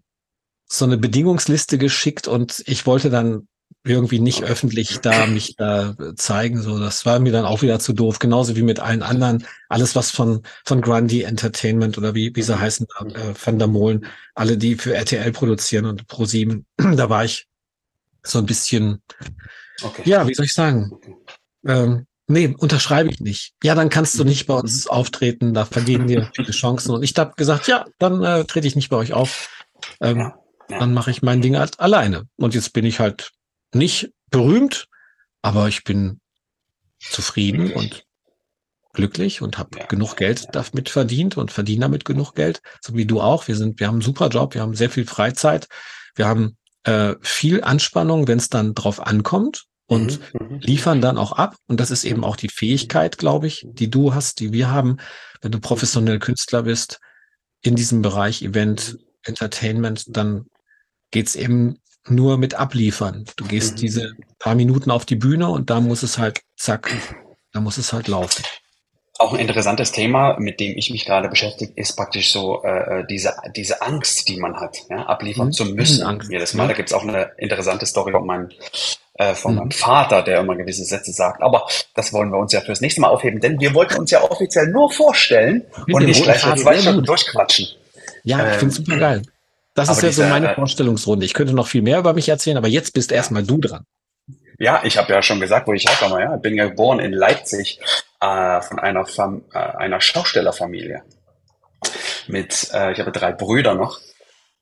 so 0.65 0.85
eine 0.85 0.97
Bedingungsliste 0.97 1.77
geschickt 1.77 2.27
und 2.27 2.63
ich 2.65 2.85
wollte 2.85 3.09
dann 3.09 3.47
irgendwie 3.87 4.19
nicht 4.19 4.43
öffentlich 4.43 4.99
da 4.99 5.25
mich 5.27 5.55
da 5.55 5.95
zeigen. 6.15 6.61
So, 6.61 6.79
das 6.79 7.05
war 7.05 7.19
mir 7.19 7.31
dann 7.31 7.45
auch 7.45 7.61
wieder 7.61 7.79
zu 7.79 7.93
doof. 7.93 8.19
Genauso 8.19 8.55
wie 8.55 8.61
mit 8.61 8.79
allen 8.79 9.03
anderen. 9.03 9.45
Alles, 9.69 9.95
was 9.95 10.11
von, 10.11 10.43
von 10.65 10.81
Grundy 10.81 11.23
Entertainment 11.23 11.97
oder 11.97 12.15
wie, 12.15 12.35
wie 12.35 12.41
sie 12.41 12.59
heißen, 12.59 12.87
äh, 13.13 13.33
Van 13.43 13.59
der 13.59 13.67
Molen, 13.67 14.05
alle, 14.35 14.57
die 14.57 14.75
für 14.75 14.93
RTL 14.93 15.31
produzieren 15.31 15.85
und 15.85 16.05
Pro7, 16.05 16.63
da 16.95 17.09
war 17.09 17.25
ich 17.25 17.47
so 18.23 18.39
ein 18.39 18.45
bisschen, 18.45 19.01
okay. 19.81 20.03
ja, 20.05 20.27
wie 20.27 20.33
soll 20.33 20.45
ich 20.45 20.53
sagen? 20.53 20.91
Ähm, 21.65 22.05
nee, 22.27 22.53
unterschreibe 22.57 23.09
ich 23.09 23.19
nicht. 23.19 23.53
Ja, 23.63 23.75
dann 23.75 23.89
kannst 23.89 24.19
du 24.19 24.23
nicht 24.23 24.47
bei 24.47 24.55
uns 24.55 24.85
mhm. 24.85 24.91
auftreten, 24.91 25.53
da 25.53 25.65
vergehen 25.65 26.07
dir 26.07 26.29
viele 26.35 26.51
Chancen. 26.51 26.91
Und 26.91 27.03
ich 27.03 27.17
habe 27.17 27.33
gesagt, 27.35 27.67
ja, 27.67 27.85
dann 27.99 28.23
äh, 28.23 28.45
trete 28.45 28.67
ich 28.67 28.75
nicht 28.75 28.89
bei 28.89 28.97
euch 28.97 29.13
auf. 29.13 29.49
Ähm, 30.01 30.19
ja, 30.19 30.39
ja. 30.69 30.79
Dann 30.79 30.93
mache 30.93 31.11
ich 31.11 31.21
mein 31.21 31.41
Ding 31.41 31.57
halt 31.57 31.79
alleine. 31.79 32.27
Und 32.37 32.53
jetzt 32.53 32.73
bin 32.73 32.85
ich 32.85 32.99
halt 32.99 33.31
nicht 33.77 34.11
berühmt, 34.29 34.87
aber 35.41 35.67
ich 35.67 35.83
bin 35.83 36.19
zufrieden 36.99 37.71
und 37.71 38.03
glücklich 38.93 39.41
und 39.41 39.57
habe 39.57 39.77
ja, 39.79 39.85
genug 39.85 40.17
Geld 40.17 40.47
damit 40.51 40.89
verdient 40.89 41.37
und 41.37 41.51
verdiene 41.51 41.81
damit 41.81 42.03
genug 42.03 42.33
Geld, 42.33 42.61
so 42.81 42.95
wie 42.95 43.05
du 43.05 43.21
auch. 43.21 43.47
Wir 43.47 43.55
sind, 43.55 43.79
wir 43.79 43.87
haben 43.87 43.95
einen 43.95 44.01
super 44.01 44.29
Job, 44.29 44.55
wir 44.55 44.61
haben 44.61 44.75
sehr 44.75 44.89
viel 44.89 45.05
Freizeit, 45.05 45.67
wir 46.15 46.27
haben 46.27 46.57
äh, 46.83 47.15
viel 47.21 47.63
Anspannung, 47.63 48.27
wenn 48.27 48.39
es 48.39 48.49
dann 48.49 48.73
drauf 48.73 49.05
ankommt 49.05 49.65
und 49.85 50.19
mhm, 50.33 50.47
mhm, 50.47 50.59
liefern 50.59 50.99
dann 50.99 51.17
auch 51.17 51.33
ab. 51.33 51.55
Und 51.67 51.79
das 51.79 51.91
ist 51.91 52.03
eben 52.05 52.23
auch 52.23 52.35
die 52.35 52.49
Fähigkeit, 52.49 53.17
glaube 53.17 53.47
ich, 53.47 53.65
die 53.69 53.89
du 53.89 54.15
hast, 54.15 54.39
die 54.39 54.51
wir 54.51 54.71
haben, 54.71 54.97
wenn 55.41 55.51
du 55.51 55.59
professionell 55.59 56.19
Künstler 56.19 56.63
bist 56.63 56.99
in 57.61 57.75
diesem 57.75 58.01
Bereich 58.01 58.41
Event, 58.41 58.97
Entertainment, 59.23 60.05
dann 60.07 60.47
geht's 61.11 61.35
eben 61.35 61.79
nur 62.09 62.37
mit 62.37 62.55
abliefern. 62.55 63.25
Du 63.35 63.45
gehst 63.45 63.73
mhm. 63.73 63.77
diese 63.77 64.11
paar 64.39 64.55
Minuten 64.55 64.91
auf 64.91 65.05
die 65.05 65.15
Bühne 65.15 65.49
und 65.49 65.69
da 65.69 65.79
muss 65.79 66.03
es 66.03 66.17
halt, 66.17 66.41
zack, 66.55 66.91
da 67.53 67.59
muss 67.59 67.77
es 67.77 67.93
halt 67.93 68.07
laufen. 68.07 68.43
Auch 69.19 69.33
ein 69.33 69.39
interessantes 69.39 69.91
Thema, 69.91 70.37
mit 70.39 70.59
dem 70.59 70.77
ich 70.77 70.91
mich 70.91 71.05
gerade 71.05 71.27
beschäftige, 71.27 71.73
ist 71.75 71.95
praktisch 71.95 72.31
so 72.31 72.61
äh, 72.63 72.99
äh 72.99 73.07
diese, 73.07 73.33
diese 73.55 73.81
Angst, 73.81 74.29
die 74.29 74.37
man 74.37 74.57
hat, 74.57 74.77
ja, 74.91 75.07
abliefern 75.07 75.47
mhm. 75.47 75.51
zu 75.53 75.65
müssen. 75.65 76.03
Angst, 76.03 76.29
jedes 76.31 76.53
Mal. 76.53 76.63
Ja. 76.63 76.69
Da 76.69 76.73
gibt 76.75 76.89
es 76.89 76.93
auch 76.93 77.01
eine 77.01 77.31
interessante 77.37 77.87
Story 77.87 78.11
von 78.11 78.27
meinem 78.27 78.49
äh, 79.17 79.33
von 79.33 79.53
mhm. 79.53 79.57
meinem 79.59 79.71
Vater, 79.71 80.21
der 80.21 80.41
immer 80.41 80.55
gewisse 80.55 80.83
Sätze 80.83 81.11
sagt. 81.11 81.41
Aber 81.41 81.67
das 81.95 82.13
wollen 82.13 82.29
wir 82.29 82.37
uns 82.37 82.53
ja 82.53 82.61
fürs 82.61 82.81
nächste 82.81 83.01
Mal 83.01 83.09
aufheben, 83.09 83.39
denn 83.39 83.59
wir 83.59 83.73
wollten 83.73 83.95
uns 83.95 84.11
ja 84.11 84.21
offiziell 84.21 84.67
nur 84.67 84.91
vorstellen 84.91 85.65
und 85.91 86.05
nicht 86.05 86.21
gleich 86.21 86.41
zwei 86.41 86.77
Stunden 86.77 87.03
durchquatschen. 87.03 87.67
Ja, 88.23 88.45
ich 88.45 88.53
ähm, 88.53 88.59
finde 88.59 88.67
es 88.67 88.75
super 88.75 88.97
geil. 88.97 89.21
Das 89.77 89.89
ist 89.89 90.01
ja 90.01 90.11
so 90.11 90.23
meine 90.23 90.51
äh, 90.51 90.55
Vorstellungsrunde. 90.55 91.23
Ich 91.23 91.35
könnte 91.35 91.53
noch 91.53 91.67
viel 91.67 91.83
mehr 91.83 91.99
über 91.99 92.13
mich 92.13 92.27
erzählen, 92.29 92.57
aber 92.57 92.67
jetzt 92.67 92.93
bist 92.93 93.11
erstmal 93.11 93.43
du 93.43 93.59
dran. 93.59 93.85
Ja, 94.57 94.81
ich 94.83 94.97
habe 94.97 95.13
ja 95.13 95.21
schon 95.21 95.39
gesagt, 95.39 95.67
wo 95.67 95.73
ich 95.73 95.85
herkomme. 95.87 96.19
Ja, 96.19 96.35
ich 96.35 96.41
bin 96.41 96.55
ja 96.55 96.65
geboren 96.65 96.99
in 96.99 97.13
Leipzig 97.13 97.79
äh, 98.19 98.61
von 98.61 98.79
einer, 98.79 99.05
Fam 99.05 99.43
äh, 99.53 99.59
einer 99.59 100.01
Schaustellerfamilie. 100.01 101.03
Mit, 102.27 102.71
äh, 102.73 102.91
ich 102.91 102.99
habe 102.99 103.11
drei 103.11 103.31
Brüder 103.33 103.75
noch. 103.75 103.99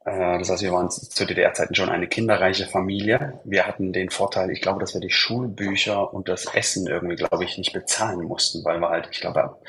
Äh, 0.03 0.37
das 0.39 0.49
heißt, 0.49 0.63
wir 0.63 0.73
waren 0.73 0.91
zu 0.91 1.25
DDR-Zeiten 1.25 1.75
schon 1.75 1.87
eine 1.87 2.07
kinderreiche 2.07 2.65
Familie. 2.65 3.39
Wir 3.45 3.65
hatten 3.65 3.93
den 3.93 4.09
Vorteil, 4.09 4.49
ich 4.49 4.59
glaube, 4.59 4.81
dass 4.81 4.95
wir 4.95 5.01
die 5.01 5.11
Schulbücher 5.11 6.13
und 6.13 6.27
das 6.27 6.43
Essen 6.53 6.87
irgendwie, 6.87 7.15
glaube 7.15 7.45
ich, 7.45 7.57
nicht 7.57 7.71
bezahlen 7.71 8.25
mussten, 8.25 8.65
weil 8.65 8.79
wir 8.79 8.89
halt, 8.89 9.07
ich 9.11 9.21
glaube, 9.21 9.45
ab, 9.45 9.63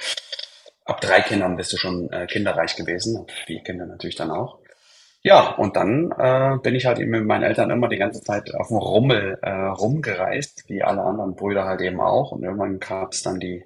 ab 0.87 1.01
drei 1.01 1.21
Kindern 1.21 1.55
bist 1.55 1.73
du 1.73 1.77
schon 1.77 2.11
äh, 2.11 2.27
kinderreich 2.27 2.75
gewesen, 2.75 3.17
ab 3.17 3.31
vier 3.47 3.63
Kinder 3.63 3.87
natürlich 3.87 4.17
dann 4.17 4.33
auch. 4.33 4.59
Ja, 5.27 5.57
und 5.57 5.75
dann 5.75 6.13
äh, 6.13 6.57
bin 6.63 6.77
ich 6.77 6.87
halt 6.87 7.01
eben 7.01 7.11
mit 7.11 7.25
meinen 7.25 7.43
Eltern 7.43 7.71
immer 7.71 7.89
die 7.89 7.97
ganze 7.97 8.23
Zeit 8.23 8.55
auf 8.55 8.69
dem 8.69 8.77
Rummel 8.77 9.41
äh, 9.43 9.51
rumgereist, 9.51 10.69
wie 10.69 10.85
alle 10.85 11.03
anderen 11.03 11.35
Brüder 11.35 11.65
halt 11.65 11.81
eben 11.81 12.01
auch. 12.01 12.31
Und 12.31 12.45
irgendwann 12.45 12.79
gab 12.79 13.13
es 13.13 13.25
dann 13.25 13.41
die 13.41 13.65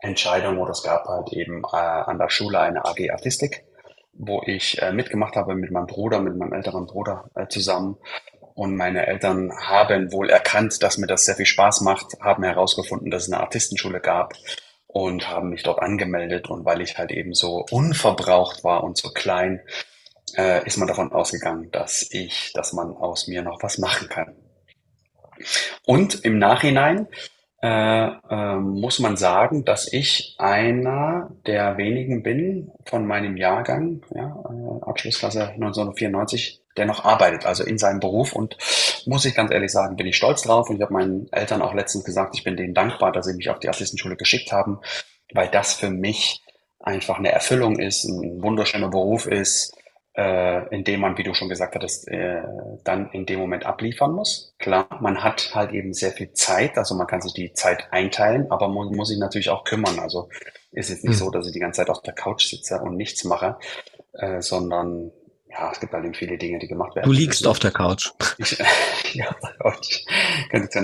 Entscheidung, 0.00 0.58
oder 0.58 0.72
es 0.72 0.82
gab 0.82 1.04
halt 1.04 1.32
eben 1.34 1.62
äh, 1.72 1.76
an 1.76 2.18
der 2.18 2.30
Schule 2.30 2.58
eine 2.58 2.84
AG 2.84 3.12
Artistik, 3.12 3.64
wo 4.12 4.42
ich 4.44 4.82
äh, 4.82 4.90
mitgemacht 4.90 5.36
habe 5.36 5.54
mit 5.54 5.70
meinem 5.70 5.86
Bruder, 5.86 6.20
mit 6.20 6.36
meinem 6.36 6.52
älteren 6.52 6.86
Bruder 6.86 7.30
äh, 7.36 7.46
zusammen. 7.46 7.96
Und 8.54 8.74
meine 8.74 9.06
Eltern 9.06 9.52
haben 9.56 10.10
wohl 10.10 10.30
erkannt, 10.30 10.82
dass 10.82 10.98
mir 10.98 11.06
das 11.06 11.24
sehr 11.24 11.36
viel 11.36 11.46
Spaß 11.46 11.82
macht, 11.82 12.20
haben 12.20 12.42
herausgefunden, 12.42 13.12
dass 13.12 13.28
es 13.28 13.32
eine 13.32 13.40
Artistenschule 13.40 14.00
gab 14.00 14.34
und 14.88 15.30
haben 15.30 15.50
mich 15.50 15.62
dort 15.62 15.78
angemeldet. 15.78 16.50
Und 16.50 16.64
weil 16.64 16.80
ich 16.80 16.98
halt 16.98 17.12
eben 17.12 17.34
so 17.34 17.64
unverbraucht 17.70 18.64
war 18.64 18.82
und 18.82 18.98
so 18.98 19.10
klein, 19.10 19.60
äh, 20.36 20.66
ist 20.66 20.78
man 20.78 20.88
davon 20.88 21.12
ausgegangen, 21.12 21.70
dass 21.70 22.06
ich, 22.10 22.52
dass 22.54 22.72
man 22.72 22.96
aus 22.96 23.28
mir 23.28 23.42
noch 23.42 23.62
was 23.62 23.78
machen 23.78 24.08
kann. 24.08 24.34
Und 25.84 26.24
im 26.24 26.38
Nachhinein 26.38 27.08
äh, 27.62 28.06
äh, 28.08 28.56
muss 28.56 28.98
man 28.98 29.16
sagen, 29.16 29.64
dass 29.64 29.92
ich 29.92 30.34
einer 30.38 31.30
der 31.46 31.76
wenigen 31.76 32.24
bin 32.24 32.72
von 32.84 33.06
meinem 33.06 33.36
Jahrgang, 33.36 34.02
ja, 34.14 34.36
äh, 34.50 34.84
Abschlussklasse 34.84 35.50
1994, 35.50 36.60
der 36.76 36.86
noch 36.86 37.04
arbeitet, 37.04 37.46
also 37.46 37.62
in 37.62 37.78
seinem 37.78 38.00
Beruf. 38.00 38.32
Und 38.32 38.56
muss 39.06 39.24
ich 39.24 39.36
ganz 39.36 39.52
ehrlich 39.52 39.70
sagen, 39.70 39.94
bin 39.94 40.08
ich 40.08 40.16
stolz 40.16 40.42
drauf. 40.42 40.70
Und 40.70 40.76
ich 40.76 40.82
habe 40.82 40.92
meinen 40.92 41.32
Eltern 41.32 41.62
auch 41.62 41.74
letztens 41.74 42.04
gesagt, 42.04 42.34
ich 42.34 42.42
bin 42.42 42.56
denen 42.56 42.74
dankbar, 42.74 43.12
dass 43.12 43.26
sie 43.26 43.34
mich 43.34 43.48
auf 43.48 43.60
die 43.60 43.68
Artistenschule 43.68 44.16
geschickt 44.16 44.50
haben, 44.50 44.80
weil 45.32 45.48
das 45.48 45.74
für 45.74 45.90
mich 45.90 46.42
einfach 46.80 47.18
eine 47.18 47.30
Erfüllung 47.30 47.78
ist, 47.78 48.02
ein 48.04 48.42
wunderschöner 48.42 48.88
Beruf 48.88 49.26
ist, 49.26 49.76
äh, 50.14 50.68
indem 50.74 51.00
man, 51.00 51.16
wie 51.16 51.22
du 51.22 51.32
schon 51.34 51.48
gesagt 51.48 51.74
hattest, 51.74 52.06
äh, 52.08 52.42
dann 52.84 53.10
in 53.12 53.24
dem 53.24 53.38
Moment 53.38 53.64
abliefern 53.64 54.12
muss. 54.12 54.54
Klar, 54.58 54.86
man 55.00 55.24
hat 55.24 55.54
halt 55.54 55.72
eben 55.72 55.94
sehr 55.94 56.12
viel 56.12 56.32
Zeit, 56.32 56.76
also 56.76 56.94
man 56.94 57.06
kann 57.06 57.22
sich 57.22 57.32
die 57.32 57.52
Zeit 57.54 57.88
einteilen, 57.90 58.50
aber 58.50 58.68
man 58.68 58.94
muss 58.94 59.08
sich 59.08 59.18
natürlich 59.18 59.48
auch 59.48 59.64
kümmern. 59.64 59.98
Also 59.98 60.28
ist 60.70 60.90
jetzt 60.90 61.04
nicht 61.04 61.14
mhm. 61.14 61.24
so, 61.24 61.30
dass 61.30 61.46
ich 61.46 61.52
die 61.52 61.60
ganze 61.60 61.78
Zeit 61.78 61.90
auf 61.90 62.02
der 62.02 62.14
Couch 62.14 62.46
sitze 62.46 62.80
und 62.80 62.96
nichts 62.96 63.24
mache, 63.24 63.56
äh, 64.12 64.42
sondern 64.42 65.12
ja, 65.50 65.70
es 65.70 65.80
gibt 65.80 65.92
halt 65.92 66.04
eben 66.04 66.14
viele 66.14 66.38
Dinge, 66.38 66.58
die 66.58 66.66
gemacht 66.66 66.96
werden. 66.96 67.06
Du 67.06 67.12
liegst 67.12 67.46
auf 67.46 67.58
der 67.58 67.72
Couch. 67.72 68.10
Ich, 68.38 68.58
ja, 69.12 69.36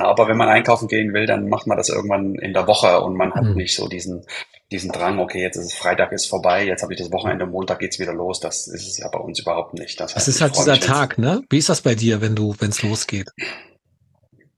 aber 0.00 0.28
wenn 0.28 0.36
man 0.36 0.48
einkaufen 0.48 0.88
gehen 0.88 1.14
will, 1.14 1.26
dann 1.26 1.48
macht 1.48 1.66
man 1.66 1.78
das 1.78 1.88
irgendwann 1.88 2.34
in 2.34 2.52
der 2.52 2.66
Woche 2.66 3.00
und 3.00 3.16
man 3.16 3.32
hat 3.32 3.44
mhm. 3.44 3.54
nicht 3.54 3.74
so 3.74 3.88
diesen 3.88 4.26
diesen 4.70 4.92
Drang, 4.92 5.18
okay, 5.18 5.40
jetzt 5.40 5.56
ist 5.56 5.66
es 5.66 5.74
Freitag 5.74 6.12
ist 6.12 6.26
vorbei, 6.26 6.66
jetzt 6.66 6.82
habe 6.82 6.92
ich 6.92 7.00
das 7.00 7.10
Wochenende, 7.10 7.46
Montag 7.46 7.78
geht's 7.78 7.98
wieder 7.98 8.12
los. 8.12 8.40
Das 8.40 8.66
ist 8.66 8.86
es 8.86 8.98
ja 8.98 9.08
bei 9.08 9.18
uns 9.18 9.40
überhaupt 9.40 9.74
nicht. 9.74 9.98
Das, 9.98 10.14
heißt, 10.14 10.28
das 10.28 10.34
ist 10.34 10.40
halt 10.40 10.56
dieser 10.56 10.78
Tag, 10.78 11.18
ne? 11.18 11.42
Wie 11.48 11.58
ist 11.58 11.68
das 11.68 11.80
bei 11.80 11.94
dir, 11.94 12.20
wenn 12.20 12.36
du, 12.36 12.54
wenn 12.58 12.70
es 12.70 12.82
losgeht? 12.82 13.28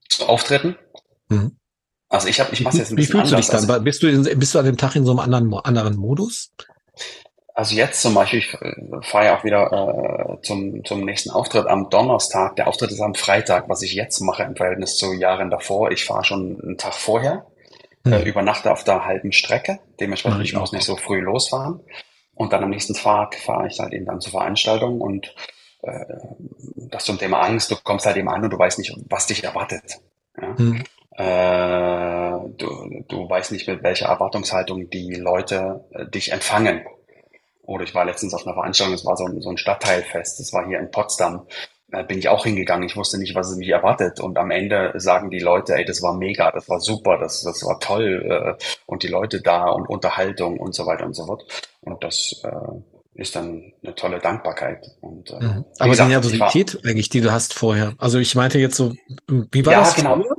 Zu 0.09 0.27
Auftreten? 0.27 0.77
Mhm. 1.29 1.57
Also 2.09 2.27
ich 2.27 2.41
habe, 2.41 2.53
ich 2.53 2.61
mache 2.63 2.77
jetzt 2.77 2.91
ein 2.91 2.97
bisschen 2.97 3.15
Wie 3.15 3.19
fühlst 3.19 3.33
anders. 3.33 3.47
du 3.47 3.53
dich 3.53 3.67
dann? 3.67 3.71
Also, 3.71 3.85
bist 3.85 4.03
du, 4.03 4.09
in, 4.09 4.39
bist 4.39 4.55
du 4.55 4.59
an 4.59 4.65
dem 4.65 4.77
Tag 4.77 4.97
in 4.97 5.05
so 5.05 5.13
einem 5.13 5.21
anderen, 5.21 5.55
anderen 5.55 5.97
Modus? 5.97 6.51
Also 7.55 7.77
jetzt 7.77 8.03
zum 8.03 8.15
Beispiel, 8.15 8.41
ich 8.41 8.53
äh, 8.55 9.03
fahre 9.03 9.27
ja 9.27 9.39
auch 9.39 9.45
wieder 9.45 9.71
äh, 9.71 10.43
zum, 10.43 10.85
zum 10.85 11.05
nächsten 11.05 11.31
Auftritt 11.31 11.69
am 11.69 11.89
Donnerstag. 11.89 12.57
Der 12.57 12.67
Auftritt 12.67 12.91
ist 12.91 13.01
am 13.01 13.15
Freitag, 13.15 13.69
was 13.69 13.83
ich 13.83 13.95
jetzt 13.95 14.19
mache 14.21 14.43
im 14.43 14.57
Verhältnis 14.57 14.97
zu 14.97 15.13
Jahren 15.13 15.51
davor. 15.51 15.93
Ich 15.93 16.05
fahre 16.05 16.25
schon 16.25 16.61
einen 16.61 16.79
Tag 16.79 16.95
vorher 16.95 17.47
hm. 18.05 18.13
äh, 18.13 18.23
übernachte 18.23 18.73
auf 18.73 18.85
der 18.85 19.05
halben 19.05 19.33
Strecke. 19.33 19.81
Dementsprechend 19.99 20.43
ich 20.45 20.55
muss 20.55 20.73
nicht 20.73 20.85
so 20.85 20.97
früh 20.97 21.21
losfahren. 21.21 21.81
Und 22.35 22.53
dann 22.53 22.65
am 22.65 22.71
nächsten 22.71 22.95
Tag 22.95 23.35
fahre 23.35 23.67
ich 23.67 23.79
halt 23.79 23.93
eben 23.93 24.07
dann 24.07 24.21
zur 24.21 24.33
Veranstaltung 24.33 25.01
und 25.01 25.35
äh, 25.83 26.05
das 26.77 27.05
zum 27.05 27.19
Thema 27.19 27.41
Angst, 27.41 27.71
du 27.71 27.77
kommst 27.83 28.07
halt 28.07 28.17
eben 28.17 28.29
an 28.29 28.43
und 28.43 28.51
du 28.51 28.59
weißt 28.59 28.79
nicht, 28.79 28.95
was 29.09 29.27
dich 29.27 29.45
erwartet. 29.45 30.01
Ja? 30.41 30.57
Hm. 30.57 30.85
Äh, 31.17 32.49
du, 32.57 33.05
du 33.09 33.29
weißt 33.29 33.53
nicht, 33.53 33.69
mit 33.69 33.83
welcher 33.83 34.07
Erwartungshaltung 34.07 34.89
die 34.89 35.15
Leute 35.15 35.85
äh, 35.91 36.07
dich 36.07 36.33
empfangen. 36.33 36.87
Oder 37.63 37.85
ich 37.85 37.95
war 37.95 38.05
letztens 38.05 38.33
auf 38.33 38.47
einer 38.47 38.55
Veranstaltung, 38.55 38.95
es 38.95 39.05
war 39.05 39.17
so 39.17 39.27
ein, 39.27 39.41
so 39.43 39.51
ein 39.51 39.59
Stadtteilfest, 39.59 40.41
das 40.41 40.53
war 40.53 40.67
hier 40.67 40.81
in 40.81 40.91
Potsdam 40.91 41.47
bin 42.09 42.19
ich 42.19 42.29
auch 42.29 42.45
hingegangen. 42.45 42.87
Ich 42.87 42.97
wusste 42.97 43.19
nicht, 43.19 43.35
was 43.35 43.51
es 43.51 43.57
mich 43.57 43.69
erwartet. 43.69 44.21
Und 44.21 44.39
am 44.39 44.51
Ende 44.51 44.93
sagen 44.97 45.31
die 45.31 45.41
Leute, 45.41 45.75
ey, 45.75 45.85
das 45.85 46.03
war 46.03 46.17
mega, 46.17 46.51
das 46.51 46.69
war 46.69 46.81
super, 46.81 47.19
das, 47.19 47.43
das 47.43 47.65
war 47.65 47.81
toll. 47.81 48.57
Äh, 48.59 48.65
und 48.87 49.03
die 49.03 49.09
Leute 49.09 49.41
da 49.41 49.67
und 49.67 49.89
Unterhaltung 49.89 50.59
und 50.59 50.75
so 50.75 50.87
weiter 50.87 51.05
und 51.05 51.15
so 51.15 51.27
fort. 51.27 51.45
Und 51.81 52.03
das 52.05 52.43
äh, 52.45 53.21
ist 53.21 53.37
dann 53.37 53.73
eine 53.83 53.95
tolle 53.95 54.19
Dankbarkeit. 54.19 54.91
Und, 55.01 55.31
äh, 55.31 55.41
mhm. 55.41 55.65
Aber 55.79 55.91
gesagt, 55.91 56.09
die 56.09 56.13
Nervosität 56.13 56.79
eigentlich, 56.85 57.09
die 57.09 57.21
du 57.21 57.33
hast 57.33 57.55
vorher. 57.55 57.95
Also 57.99 58.19
ich 58.19 58.35
meinte 58.35 58.59
jetzt 58.59 58.77
so, 58.77 58.95
wie 59.29 59.67
war 59.67 59.73
ja, 59.73 59.81
das? 59.81 59.95
Genau. 59.95 60.17
Früher? 60.17 60.37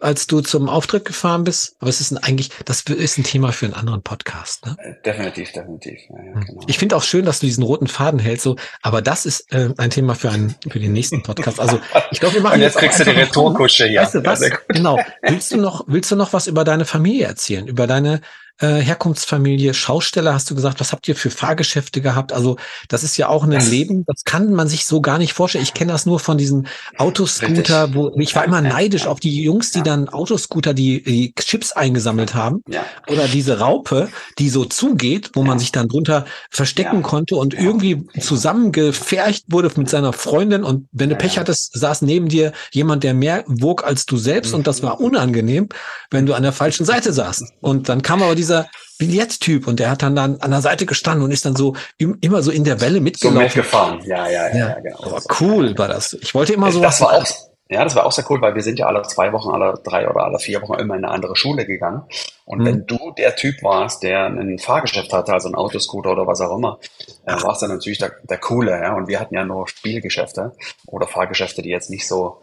Als 0.00 0.26
du 0.26 0.40
zum 0.40 0.68
Auftritt 0.68 1.04
gefahren 1.04 1.44
bist. 1.44 1.76
Aber 1.80 1.90
es 1.90 2.00
ist 2.00 2.12
ein, 2.12 2.18
eigentlich, 2.18 2.50
das 2.64 2.82
ist 2.82 3.18
ein 3.18 3.24
Thema 3.24 3.52
für 3.52 3.66
einen 3.66 3.74
anderen 3.74 4.02
Podcast. 4.02 4.64
Ne? 4.66 4.76
Äh, 4.78 4.94
definitiv, 5.04 5.52
definitiv. 5.52 6.00
Ja, 6.10 6.16
ja, 6.16 6.34
hm. 6.34 6.44
genau. 6.44 6.60
Ich 6.66 6.78
finde 6.78 6.96
auch 6.96 7.02
schön, 7.02 7.24
dass 7.24 7.40
du 7.40 7.46
diesen 7.46 7.64
roten 7.64 7.86
Faden 7.86 8.20
hältst. 8.20 8.44
So, 8.44 8.56
aber 8.82 9.02
das 9.02 9.26
ist 9.26 9.52
äh, 9.52 9.70
ein 9.76 9.90
Thema 9.90 10.14
für 10.14 10.30
einen 10.30 10.54
für 10.68 10.78
den 10.78 10.92
nächsten 10.92 11.22
Podcast. 11.22 11.60
Also 11.60 11.80
ich 12.10 12.20
glaube, 12.20 12.36
wir 12.36 12.42
machen 12.42 12.54
Und 12.54 12.60
jetzt, 12.60 12.74
jetzt 12.74 12.80
kriegst 12.80 13.00
du 13.00 13.04
die 13.04 13.10
Retourkusche 13.10 13.86
hier. 13.86 14.02
Weißt 14.02 14.14
du, 14.14 14.24
was? 14.24 14.40
Genau. 14.68 14.98
Willst 15.22 15.52
du 15.52 15.56
noch 15.56 15.84
willst 15.86 16.10
du 16.10 16.16
noch 16.16 16.32
was 16.32 16.46
über 16.46 16.64
deine 16.64 16.84
Familie 16.84 17.26
erzählen? 17.26 17.66
Über 17.66 17.86
deine 17.86 18.20
äh, 18.60 18.76
Herkunftsfamilie, 18.76 19.74
Schausteller, 19.74 20.32
hast 20.32 20.48
du 20.50 20.54
gesagt, 20.54 20.78
was 20.78 20.92
habt 20.92 21.08
ihr 21.08 21.16
für 21.16 21.30
Fahrgeschäfte 21.30 22.00
gehabt? 22.00 22.32
Also 22.32 22.56
das 22.88 23.02
ist 23.02 23.16
ja 23.16 23.28
auch 23.28 23.42
ein 23.42 23.50
das 23.50 23.68
Leben, 23.68 24.04
das 24.06 24.24
kann 24.24 24.52
man 24.52 24.68
sich 24.68 24.86
so 24.86 25.00
gar 25.00 25.18
nicht 25.18 25.32
vorstellen. 25.32 25.64
Ich 25.64 25.74
kenne 25.74 25.92
das 25.92 26.06
nur 26.06 26.20
von 26.20 26.38
diesen 26.38 26.68
Autoscooter, 26.96 27.94
wo 27.94 28.12
ich 28.18 28.34
war 28.36 28.44
immer 28.44 28.60
neidisch 28.60 29.06
auf 29.06 29.18
die 29.18 29.42
Jungs, 29.42 29.72
die 29.72 29.82
dann 29.82 30.08
Autoscooter, 30.08 30.72
die, 30.72 31.02
die 31.02 31.34
Chips 31.34 31.72
eingesammelt 31.72 32.34
haben. 32.34 32.62
Ja. 32.68 32.84
Oder 33.08 33.26
diese 33.26 33.58
Raupe, 33.58 34.08
die 34.38 34.50
so 34.50 34.64
zugeht, 34.64 35.32
wo 35.34 35.42
man 35.42 35.58
sich 35.58 35.72
dann 35.72 35.88
drunter 35.88 36.24
verstecken 36.50 36.96
ja. 36.96 37.02
konnte 37.02 37.36
und 37.36 37.54
irgendwie 37.54 38.06
zusammengefercht 38.20 39.46
wurde 39.48 39.70
mit 39.76 39.90
seiner 39.90 40.12
Freundin. 40.12 40.62
Und 40.62 40.86
wenn 40.92 41.10
du 41.10 41.16
Pech 41.16 41.38
hattest, 41.38 41.76
saß 41.76 42.02
neben 42.02 42.28
dir 42.28 42.52
jemand, 42.70 43.02
der 43.02 43.14
mehr 43.14 43.42
wog 43.46 43.84
als 43.84 44.06
du 44.06 44.16
selbst. 44.16 44.54
Und 44.54 44.68
das 44.68 44.82
war 44.82 45.00
mhm. 45.00 45.06
unangenehm, 45.06 45.68
wenn 46.10 46.26
du 46.26 46.34
an 46.34 46.44
der 46.44 46.52
falschen 46.52 46.86
Seite 46.86 47.12
saßt. 47.12 47.52
Und 47.60 47.88
dann 47.88 48.02
kam 48.02 48.22
aber 48.22 48.36
die 48.36 48.43
dieser 48.44 48.68
Billetttyp 48.98 49.66
und 49.66 49.80
der 49.80 49.90
hat 49.90 50.02
dann, 50.02 50.14
dann 50.14 50.40
an 50.40 50.50
der 50.50 50.60
Seite 50.60 50.86
gestanden 50.86 51.24
und 51.24 51.32
ist 51.32 51.44
dann 51.44 51.56
so 51.56 51.74
immer 51.98 52.42
so 52.42 52.50
in 52.50 52.64
der 52.64 52.80
Welle 52.80 53.00
mitgelaufen. 53.00 53.38
So 53.38 53.44
mitgefahren, 53.44 54.00
ja, 54.04 54.28
ja, 54.28 54.48
ja, 54.48 54.56
ja 54.56 54.80
genau. 54.80 55.02
Aber 55.02 55.22
cool 55.40 55.76
war 55.76 55.88
das. 55.88 56.12
Ich 56.12 56.34
wollte 56.34 56.52
immer 56.52 56.70
so. 56.70 56.80
Das 56.80 57.00
war 57.00 57.14
auch, 57.14 57.26
ja, 57.68 57.82
das 57.82 57.96
war 57.96 58.06
auch 58.06 58.12
sehr 58.12 58.24
cool, 58.30 58.40
weil 58.40 58.54
wir 58.54 58.62
sind 58.62 58.78
ja 58.78 58.86
alle 58.86 59.02
zwei 59.02 59.32
Wochen, 59.32 59.50
alle 59.50 59.80
drei 59.82 60.08
oder 60.08 60.24
alle 60.24 60.38
vier 60.38 60.62
Wochen 60.62 60.74
immer 60.74 60.94
in 60.94 61.04
eine 61.04 61.12
andere 61.12 61.34
Schule 61.34 61.66
gegangen. 61.66 62.02
Und 62.44 62.60
mhm. 62.60 62.64
wenn 62.66 62.86
du 62.86 63.12
der 63.16 63.34
Typ 63.34 63.62
warst, 63.62 64.02
der 64.02 64.26
ein 64.26 64.58
Fahrgeschäft 64.58 65.12
hatte, 65.12 65.32
also 65.32 65.48
ein 65.48 65.54
Autoscooter 65.54 66.12
oder 66.12 66.26
was 66.26 66.40
auch 66.40 66.56
immer, 66.56 66.78
dann 67.24 67.42
warst 67.42 67.62
du 67.62 67.66
natürlich 67.66 67.98
der, 67.98 68.12
der 68.22 68.38
Coole, 68.38 68.70
ja. 68.80 68.94
Und 68.94 69.08
wir 69.08 69.18
hatten 69.18 69.34
ja 69.34 69.44
nur 69.44 69.66
Spielgeschäfte 69.66 70.52
oder 70.86 71.08
Fahrgeschäfte, 71.08 71.62
die 71.62 71.70
jetzt 71.70 71.90
nicht 71.90 72.06
so 72.06 72.42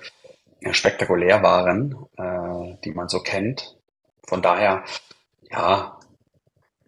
spektakulär 0.72 1.42
waren, 1.42 1.96
äh, 2.18 2.78
die 2.84 2.92
man 2.92 3.08
so 3.08 3.20
kennt. 3.20 3.78
Von 4.28 4.42
daher 4.42 4.84
ja. 5.52 5.98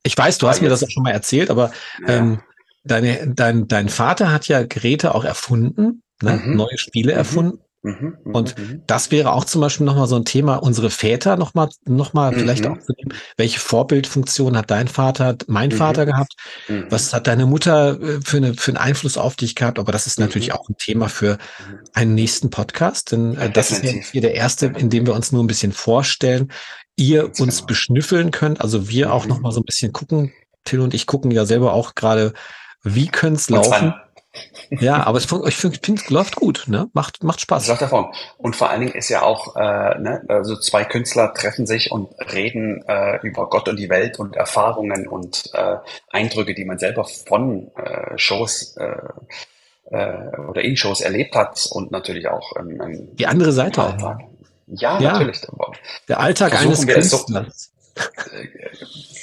Ich 0.04 0.18
weiß, 0.18 0.38
du 0.38 0.48
hast 0.48 0.62
mir 0.62 0.70
das 0.70 0.84
auch 0.84 0.90
schon 0.90 1.04
mal 1.04 1.12
erzählt, 1.12 1.50
aber 1.50 1.72
ja. 2.02 2.16
ähm, 2.16 2.42
deine, 2.84 3.34
dein, 3.34 3.68
dein 3.68 3.90
Vater 3.90 4.32
hat 4.32 4.48
ja 4.48 4.64
Geräte 4.64 5.16
auch 5.16 5.24
erfunden, 5.24 6.04
ne? 6.22 6.42
mhm. 6.44 6.56
neue 6.56 6.78
Spiele 6.78 7.14
mhm. 7.14 7.18
erfunden. 7.18 7.60
Mhm, 7.86 8.16
mhm, 8.24 8.32
und 8.34 8.58
mhm. 8.58 8.82
das 8.88 9.12
wäre 9.12 9.34
auch 9.34 9.44
zum 9.44 9.60
Beispiel 9.60 9.86
nochmal 9.86 10.08
so 10.08 10.16
ein 10.16 10.24
Thema, 10.24 10.56
unsere 10.56 10.90
Väter 10.90 11.36
nochmal, 11.36 11.68
noch 11.86 12.14
mal 12.14 12.32
mhm. 12.32 12.40
vielleicht 12.40 12.66
auch 12.66 12.80
zu 12.80 12.94
nehmen. 12.94 13.14
Welche 13.36 13.60
Vorbildfunktion 13.60 14.56
hat 14.56 14.72
dein 14.72 14.88
Vater, 14.88 15.36
mein. 15.48 15.70
Vater 15.70 16.06
gehabt? 16.06 16.34
Was 16.90 17.14
hat 17.14 17.28
deine 17.28 17.46
Mutter 17.46 18.00
äh, 18.02 18.20
für, 18.24 18.38
eine, 18.38 18.54
für 18.54 18.72
einen 18.72 18.78
Einfluss 18.78 19.18
auf 19.18 19.36
dich 19.36 19.56
gehabt? 19.56 19.80
Aber 19.80 19.92
das 19.92 20.08
ist 20.08 20.18
natürlich 20.18 20.54
auch 20.54 20.70
ein 20.70 20.78
Thema 20.78 21.10
für 21.10 21.38
einen 21.94 22.16
nächsten 22.16 22.50
Podcast, 22.50 23.12
denn 23.12 23.36
äh, 23.36 23.50
das 23.50 23.72
ist 23.72 23.84
jetzt 23.84 24.12
hier 24.12 24.22
der 24.22 24.36
erste, 24.36 24.68
in 24.68 24.90
dem 24.90 25.06
wir 25.06 25.14
uns 25.14 25.34
nur 25.34 25.44
ein 25.44 25.48
bisschen 25.48 25.74
vorstellen. 25.74 26.54
Ihr 26.96 27.26
uns 27.40 27.58
genau. 27.58 27.68
beschnüffeln 27.68 28.32
könnt, 28.32 28.62
also 28.62 28.88
wir 28.88 29.14
auch 29.14 29.26
nochmal 29.26 29.52
so 29.52 29.62
ein 29.62 29.66
bisschen 29.66 29.94
gucken. 29.94 30.32
Till 30.64 30.80
und 30.80 30.94
ich 30.94 31.08
gucken 31.08 31.32
ja 31.32 31.46
selber 31.46 31.74
auch 31.74 31.96
gerade, 31.96 32.34
wie 32.84 33.08
könnte 33.08 33.40
es 33.40 33.50
laufen? 33.50 33.94
Ja, 34.70 35.04
aber 35.04 35.20
es, 35.20 35.32
ich 35.32 35.58
finde, 35.58 36.02
es 36.02 36.10
läuft 36.10 36.36
gut, 36.36 36.66
ne? 36.68 36.90
Macht, 36.94 37.24
macht 37.24 37.42
Spaß. 37.42 37.68
läuft 37.68 37.84
davon. 37.84 38.08
Und 38.38 38.56
vor 38.56 38.70
allen 38.70 38.82
Dingen 38.82 38.94
ist 38.94 39.10
ja 39.10 39.22
auch, 39.22 39.56
äh, 39.56 40.00
ne, 40.00 40.24
also 40.28 40.56
zwei 40.58 40.86
Künstler 40.86 41.34
treffen 41.34 41.68
sich 41.68 41.92
und 41.92 42.10
reden 42.34 42.84
äh, 42.88 43.20
über 43.22 43.50
Gott 43.50 43.70
und 43.70 43.78
die 43.78 43.90
Welt 43.90 44.18
und 44.18 44.36
Erfahrungen 44.36 45.08
und 45.08 45.52
äh, 45.54 45.78
Eindrücke, 46.10 46.56
die 46.56 46.66
man 46.66 46.80
selber 46.80 47.06
von 47.06 47.72
äh, 47.76 48.18
Shows 48.18 48.76
äh, 48.78 48.96
äh, 49.92 50.38
oder 50.50 50.64
in 50.64 50.78
Shows 50.78 51.02
erlebt 51.02 51.36
hat 51.36 51.68
und 51.70 51.92
natürlich 51.92 52.28
auch 52.28 52.54
ähm, 52.58 52.82
ähm, 52.82 53.16
die 53.16 53.28
andere 53.28 53.52
Seite 53.52 53.84
auch. 53.84 54.18
Ja, 54.68 55.00
ja, 55.00 55.14
natürlich. 55.14 55.42
Der 56.08 56.20
Alltag 56.20 56.60
eines 56.60 56.86
Künstlers. 56.86 57.72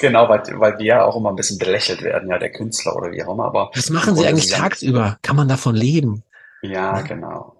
Genau, 0.00 0.28
weil, 0.28 0.42
weil 0.54 0.78
wir 0.78 0.86
ja 0.86 1.04
auch 1.04 1.16
immer 1.16 1.30
ein 1.30 1.36
bisschen 1.36 1.58
belächelt 1.58 2.02
werden, 2.02 2.30
ja, 2.30 2.38
der 2.38 2.52
Künstler 2.52 2.96
oder 2.96 3.10
wie 3.10 3.22
auch 3.22 3.32
immer. 3.32 3.46
Aber 3.46 3.70
Was 3.74 3.90
machen 3.90 4.16
Sie 4.16 4.26
eigentlich 4.26 4.48
tagsüber? 4.48 5.18
Kann 5.22 5.36
man 5.36 5.48
davon 5.48 5.74
leben? 5.74 6.22
Ja, 6.62 6.96
ja, 6.96 7.00
genau. 7.02 7.54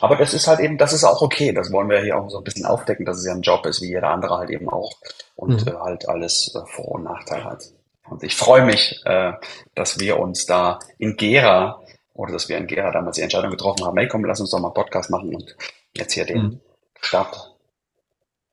Aber 0.00 0.16
das 0.16 0.34
ist 0.34 0.46
halt 0.46 0.60
eben, 0.60 0.78
das 0.78 0.92
ist 0.92 1.04
auch 1.04 1.22
okay. 1.22 1.52
Das 1.52 1.70
wollen 1.72 1.88
wir 1.88 2.00
hier 2.00 2.18
auch 2.18 2.28
so 2.30 2.38
ein 2.38 2.44
bisschen 2.44 2.66
aufdecken, 2.66 3.04
dass 3.04 3.18
es 3.18 3.26
ja 3.26 3.32
ein 3.32 3.42
Job 3.42 3.66
ist, 3.66 3.80
wie 3.82 3.88
jeder 3.88 4.10
andere 4.10 4.36
halt 4.38 4.50
eben 4.50 4.68
auch. 4.68 4.92
Und 5.36 5.64
mhm. 5.64 5.72
äh, 5.72 5.76
halt 5.76 6.08
alles 6.08 6.54
äh, 6.54 6.66
Vor- 6.70 6.92
und 6.92 7.04
Nachteil 7.04 7.44
hat. 7.44 7.64
Und 8.08 8.22
ich 8.22 8.36
freue 8.36 8.64
mich, 8.64 9.00
äh, 9.04 9.32
dass 9.74 9.98
wir 9.98 10.18
uns 10.18 10.46
da 10.46 10.78
in 10.98 11.16
Gera 11.16 11.80
oder 12.14 12.32
dass 12.32 12.48
wir 12.48 12.56
in 12.56 12.66
Gera 12.66 12.90
damals 12.90 13.16
die 13.16 13.22
Entscheidung 13.22 13.50
getroffen 13.50 13.84
haben, 13.84 13.96
hey 13.98 14.08
komm, 14.08 14.24
lass 14.24 14.40
uns 14.40 14.50
doch 14.50 14.58
mal 14.58 14.68
einen 14.68 14.74
Podcast 14.74 15.10
machen 15.10 15.34
und 15.34 15.54
jetzt 15.94 16.14
hier 16.14 16.24
den 16.24 16.42
mhm. 16.42 16.60
Start 17.00 17.54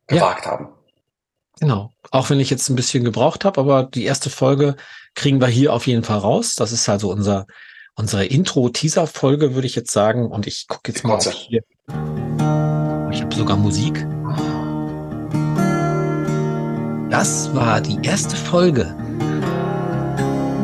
gewagt 0.08 0.46
ja. 0.46 0.52
haben. 0.52 0.70
Genau. 1.60 1.92
Auch 2.12 2.30
wenn 2.30 2.40
ich 2.40 2.50
jetzt 2.50 2.70
ein 2.70 2.76
bisschen 2.76 3.04
gebraucht 3.04 3.46
habe, 3.46 3.60
aber 3.60 3.84
die 3.84 4.06
erste 4.06 4.30
Folge 4.30 4.76
kriegen 5.14 5.40
wir 5.40 5.48
hier 5.48 5.74
auf 5.74 5.88
jeden 5.88 6.04
Fall 6.04 6.20
raus. 6.20 6.56
Das 6.56 6.72
ist 6.72 6.88
also 6.90 7.12
unser, 7.12 7.48
unsere 7.96 8.26
Intro-Teaser-Folge, 8.26 9.56
würde 9.56 9.68
ich 9.68 9.76
jetzt 9.76 9.92
sagen. 9.92 10.30
Und 10.30 10.48
ich 10.48 10.68
gucke 10.68 10.92
jetzt 10.92 11.04
mal 11.04 11.20
hier. 11.20 11.62
Ich 13.12 13.22
habe 13.22 13.36
sogar 13.36 13.58
Musik. 13.58 14.06
Das 17.10 17.56
war 17.56 17.80
die 17.80 17.98
erste 18.06 18.36
Folge. 18.36 18.94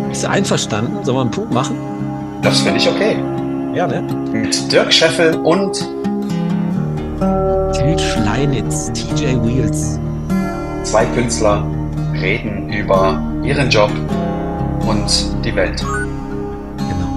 Bist 0.10 0.24
du 0.24 0.30
einverstanden? 0.30 1.06
Sollen 1.06 1.18
wir 1.18 1.22
einen 1.22 1.32
Punkt 1.32 1.54
machen? 1.54 2.42
Das 2.42 2.60
finde 2.60 2.80
ich 2.80 2.90
okay. 2.90 3.16
Ja, 3.74 3.88
ne? 3.88 4.02
Mit 4.34 4.70
Dirk 4.70 4.92
Scheffel 4.92 5.36
und 5.36 5.88
Til 7.22 8.00
Schleinitz, 8.00 8.90
TJ 8.96 9.36
Wheels. 9.44 10.00
Zwei 10.84 11.06
Künstler 11.06 11.64
reden 12.20 12.74
über 12.74 13.22
ihren 13.44 13.70
Job 13.70 13.92
und 14.88 15.06
die 15.46 15.56
Welt. 15.56 15.86
Genau. 16.78 17.14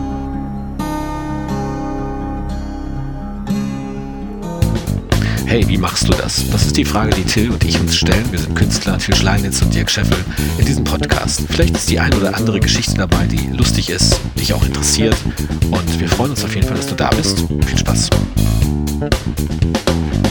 Hey, 5.47 5.67
wie 5.69 5.79
machst 5.79 6.07
du 6.07 6.13
das? 6.13 6.51
Das 6.51 6.67
ist 6.67 6.77
die 6.77 6.85
Frage, 6.85 7.15
die 7.15 7.25
Till 7.25 7.51
und 7.51 7.65
ich 7.65 7.81
uns 7.81 7.97
stellen. 7.97 8.31
Wir 8.31 8.41
sind 8.41 8.55
Künstler, 8.55 8.99
Till 8.99 9.15
Schleinitz 9.15 9.63
und 9.63 9.73
Dirk 9.73 9.91
Scheffel 9.91 10.19
in 10.59 10.67
diesem 10.67 10.85
Podcast. 10.85 11.45
Vielleicht 11.49 11.77
ist 11.77 11.89
die 11.89 11.99
ein 11.99 12.13
oder 12.13 12.37
andere 12.37 12.61
Geschichte 12.61 12.93
dabei, 12.97 13.25
die 13.25 13.49
lustig 13.57 13.89
ist, 13.89 14.21
dich 14.39 14.53
auch 14.53 14.67
interessiert. 14.67 15.17
Und 15.71 15.99
wir 15.99 16.09
freuen 16.09 16.33
uns 16.33 16.45
auf 16.45 16.55
jeden 16.55 16.67
Fall, 16.67 16.77
dass 16.77 16.89
du 16.89 16.95
da 16.95 17.09
bist. 17.09 17.43
Viel 17.67 17.79
Spaß. 17.79 18.11
Thank 19.01 20.14
you. 20.14 20.24